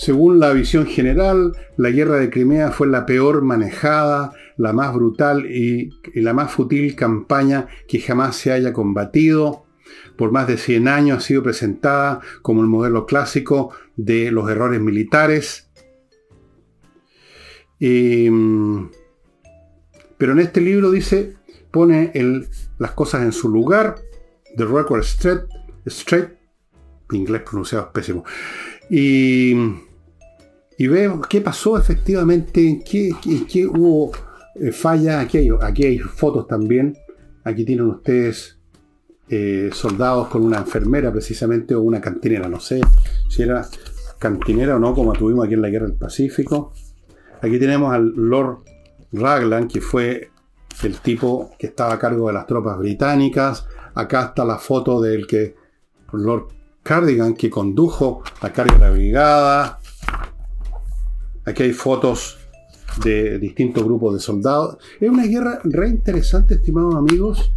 según 0.00 0.40
la 0.40 0.54
visión 0.54 0.86
general, 0.86 1.52
la 1.76 1.90
guerra 1.90 2.16
de 2.16 2.30
Crimea 2.30 2.70
fue 2.70 2.86
la 2.86 3.04
peor 3.04 3.42
manejada, 3.42 4.32
la 4.56 4.72
más 4.72 4.94
brutal 4.94 5.44
y, 5.44 5.90
la 6.14 6.32
más 6.32 6.52
fútil 6.52 6.96
campaña 6.96 7.66
que 7.86 8.00
jamás 8.00 8.36
se 8.36 8.50
haya 8.50 8.72
combatido. 8.72 9.66
Por 10.16 10.32
más 10.32 10.46
de 10.46 10.56
100 10.56 10.88
años 10.88 11.18
ha 11.18 11.20
sido 11.20 11.42
presentada 11.42 12.20
como 12.40 12.62
el 12.62 12.68
modelo 12.68 13.04
clásico 13.04 13.74
de 13.96 14.30
los 14.30 14.50
errores 14.50 14.80
militares. 14.80 15.70
Em, 17.78 18.88
pero 20.16 20.32
en 20.32 20.38
este 20.38 20.62
libro 20.62 20.90
dice, 20.90 21.36
pone 21.70 22.10
las 22.78 22.92
cosas 22.92 23.22
en 23.22 23.32
su 23.32 23.50
lugar. 23.50 23.96
The 24.56 24.64
record 24.64 25.02
straight, 25.02 25.42
straight 25.84 26.39
inglés 27.16 27.42
pronunciado 27.42 27.86
es 27.86 27.92
pésimo. 27.92 28.24
Y 28.88 29.54
y 30.80 30.88
veo 30.88 31.20
qué 31.20 31.42
pasó 31.42 31.76
efectivamente, 31.76 32.66
en 32.66 32.82
qué, 32.82 33.10
qué 33.46 33.66
hubo 33.66 34.12
eh, 34.54 34.72
falla. 34.72 35.20
Aquí 35.20 35.36
hay, 35.36 35.50
aquí 35.60 35.84
hay 35.84 35.98
fotos 35.98 36.46
también. 36.46 36.96
Aquí 37.44 37.66
tienen 37.66 37.84
ustedes 37.84 38.58
eh, 39.28 39.68
soldados 39.74 40.28
con 40.28 40.42
una 40.42 40.56
enfermera 40.56 41.12
precisamente 41.12 41.74
o 41.74 41.82
una 41.82 42.00
cantinera. 42.00 42.48
No 42.48 42.60
sé 42.60 42.80
si 43.28 43.42
era 43.42 43.68
cantinera 44.18 44.76
o 44.76 44.78
no, 44.78 44.94
como 44.94 45.12
tuvimos 45.12 45.44
aquí 45.44 45.52
en 45.52 45.60
la 45.60 45.68
Guerra 45.68 45.86
del 45.86 45.98
Pacífico. 45.98 46.72
Aquí 47.42 47.58
tenemos 47.58 47.92
al 47.92 48.14
Lord 48.16 48.60
Raglan, 49.12 49.68
que 49.68 49.82
fue 49.82 50.30
el 50.82 50.98
tipo 51.00 51.50
que 51.58 51.66
estaba 51.66 51.92
a 51.92 51.98
cargo 51.98 52.28
de 52.28 52.32
las 52.32 52.46
tropas 52.46 52.78
británicas. 52.78 53.66
Acá 53.92 54.28
está 54.28 54.46
la 54.46 54.56
foto 54.56 54.98
del 54.98 55.26
que 55.26 55.56
Lord 56.12 56.59
Cardigan, 56.90 57.34
que 57.34 57.48
condujo 57.48 58.24
la 58.42 58.52
carga 58.52 58.74
de 58.74 58.80
la 58.80 58.90
brigada. 58.90 59.78
Aquí 61.44 61.62
hay 61.62 61.72
fotos 61.72 62.36
de 63.04 63.38
distintos 63.38 63.84
grupos 63.84 64.14
de 64.14 64.18
soldados. 64.18 64.76
Es 64.98 65.08
una 65.08 65.24
guerra 65.24 65.60
re 65.62 65.88
interesante, 65.88 66.54
estimados 66.54 66.96
amigos. 66.96 67.52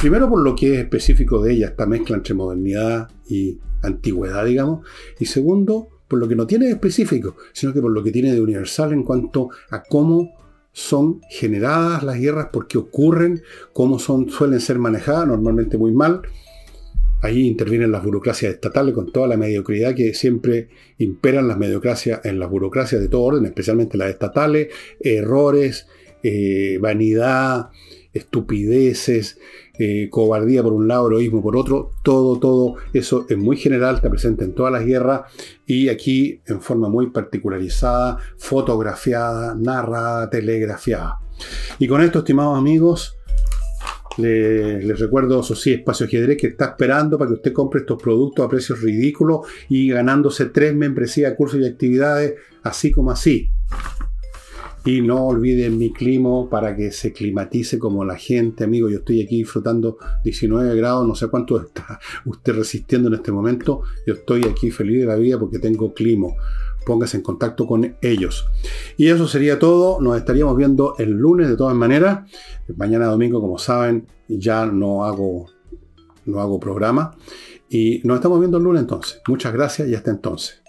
Primero 0.00 0.28
por 0.28 0.42
lo 0.42 0.56
que 0.56 0.74
es 0.74 0.78
específico 0.80 1.40
de 1.40 1.52
ella, 1.52 1.68
esta 1.68 1.86
mezcla 1.86 2.16
entre 2.16 2.34
modernidad 2.34 3.08
y 3.28 3.60
antigüedad, 3.82 4.44
digamos. 4.44 4.84
Y 5.20 5.26
segundo, 5.26 5.86
por 6.08 6.18
lo 6.18 6.26
que 6.26 6.34
no 6.34 6.44
tiene 6.44 6.66
de 6.66 6.72
específico, 6.72 7.36
sino 7.52 7.72
que 7.72 7.80
por 7.80 7.92
lo 7.92 8.02
que 8.02 8.10
tiene 8.10 8.32
de 8.32 8.40
universal 8.40 8.94
en 8.94 9.04
cuanto 9.04 9.50
a 9.70 9.84
cómo 9.84 10.32
son 10.72 11.20
generadas 11.30 12.02
las 12.02 12.18
guerras, 12.18 12.48
por 12.52 12.66
qué 12.66 12.78
ocurren, 12.78 13.44
cómo 13.72 14.00
son, 14.00 14.28
suelen 14.28 14.58
ser 14.58 14.80
manejadas, 14.80 15.28
normalmente 15.28 15.78
muy 15.78 15.92
mal, 15.92 16.22
Ahí 17.22 17.46
intervienen 17.46 17.92
las 17.92 18.04
burocracias 18.04 18.54
estatales 18.54 18.94
con 18.94 19.10
toda 19.10 19.26
la 19.26 19.36
mediocridad 19.36 19.94
que 19.94 20.14
siempre 20.14 20.68
imperan 20.98 21.48
las 21.48 21.58
mediocracias 21.58 22.24
en 22.24 22.38
las 22.38 22.50
burocracias 22.50 23.00
de 23.00 23.08
todo 23.08 23.22
orden, 23.22 23.46
especialmente 23.46 23.96
las 23.96 24.10
estatales, 24.10 24.68
errores, 25.00 25.86
eh, 26.22 26.78
vanidad, 26.80 27.70
estupideces, 28.12 29.38
eh, 29.78 30.08
cobardía 30.10 30.62
por 30.62 30.72
un 30.72 30.88
lado, 30.88 31.08
heroísmo 31.08 31.42
por 31.42 31.56
otro, 31.56 31.90
todo, 32.02 32.38
todo 32.38 32.76
eso 32.92 33.26
es 33.28 33.36
muy 33.36 33.56
general, 33.56 33.96
está 33.96 34.10
presente 34.10 34.44
en 34.44 34.54
todas 34.54 34.72
las 34.72 34.84
guerras 34.84 35.22
y 35.66 35.88
aquí 35.88 36.40
en 36.46 36.60
forma 36.60 36.88
muy 36.88 37.10
particularizada, 37.10 38.18
fotografiada, 38.38 39.54
narrada, 39.54 40.30
telegrafiada. 40.30 41.18
Y 41.78 41.86
con 41.86 42.00
esto, 42.02 42.20
estimados 42.20 42.58
amigos, 42.58 43.16
les, 44.18 44.98
recuerdo, 44.98 45.40
eso 45.40 45.54
sí, 45.54 45.72
Espacio 45.72 46.06
Ajedrez, 46.06 46.38
que 46.38 46.46
está 46.48 46.66
esperando 46.66 47.18
para 47.18 47.28
que 47.28 47.34
usted 47.34 47.52
compre 47.52 47.80
estos 47.80 48.00
productos 48.02 48.44
a 48.44 48.48
precios 48.48 48.80
ridículos 48.80 49.46
y 49.68 49.88
ganándose 49.88 50.46
tres 50.46 50.74
membresías, 50.74 51.34
cursos 51.34 51.60
y 51.60 51.66
actividades, 51.66 52.34
así 52.62 52.90
como 52.90 53.10
así. 53.10 53.50
Y 54.84 55.00
no 55.00 55.26
olviden 55.26 55.78
mi 55.78 55.92
clima 55.92 56.48
para 56.48 56.76
que 56.76 56.92
se 56.92 57.12
climatice 57.12 57.76
como 57.76 58.04
la 58.04 58.16
gente, 58.16 58.62
amigo. 58.62 58.88
Yo 58.88 58.98
estoy 58.98 59.20
aquí 59.20 59.38
disfrutando 59.38 59.98
19 60.22 60.76
grados, 60.76 61.06
no 61.06 61.16
sé 61.16 61.26
cuánto 61.26 61.60
está 61.66 61.98
usted 62.24 62.54
resistiendo 62.54 63.08
en 63.08 63.14
este 63.14 63.32
momento. 63.32 63.82
Yo 64.06 64.14
estoy 64.14 64.44
aquí 64.44 64.70
feliz 64.70 65.00
de 65.00 65.06
la 65.06 65.16
vida 65.16 65.38
porque 65.38 65.58
tengo 65.58 65.92
clima 65.92 66.28
póngase 66.86 67.18
en 67.18 67.22
contacto 67.22 67.66
con 67.66 67.96
ellos. 68.00 68.46
Y 68.96 69.08
eso 69.08 69.26
sería 69.26 69.58
todo. 69.58 70.00
Nos 70.00 70.16
estaríamos 70.16 70.56
viendo 70.56 70.94
el 70.98 71.10
lunes 71.10 71.48
de 71.48 71.56
todas 71.56 71.74
maneras. 71.74 72.30
Mañana 72.76 73.06
domingo, 73.06 73.40
como 73.40 73.58
saben, 73.58 74.06
ya 74.28 74.64
no 74.64 75.04
hago, 75.04 75.48
no 76.24 76.40
hago 76.40 76.60
programa. 76.60 77.16
Y 77.68 78.00
nos 78.04 78.16
estamos 78.16 78.38
viendo 78.38 78.58
el 78.58 78.64
lunes 78.64 78.82
entonces. 78.82 79.20
Muchas 79.26 79.52
gracias 79.52 79.88
y 79.88 79.94
hasta 79.96 80.12
entonces. 80.12 80.62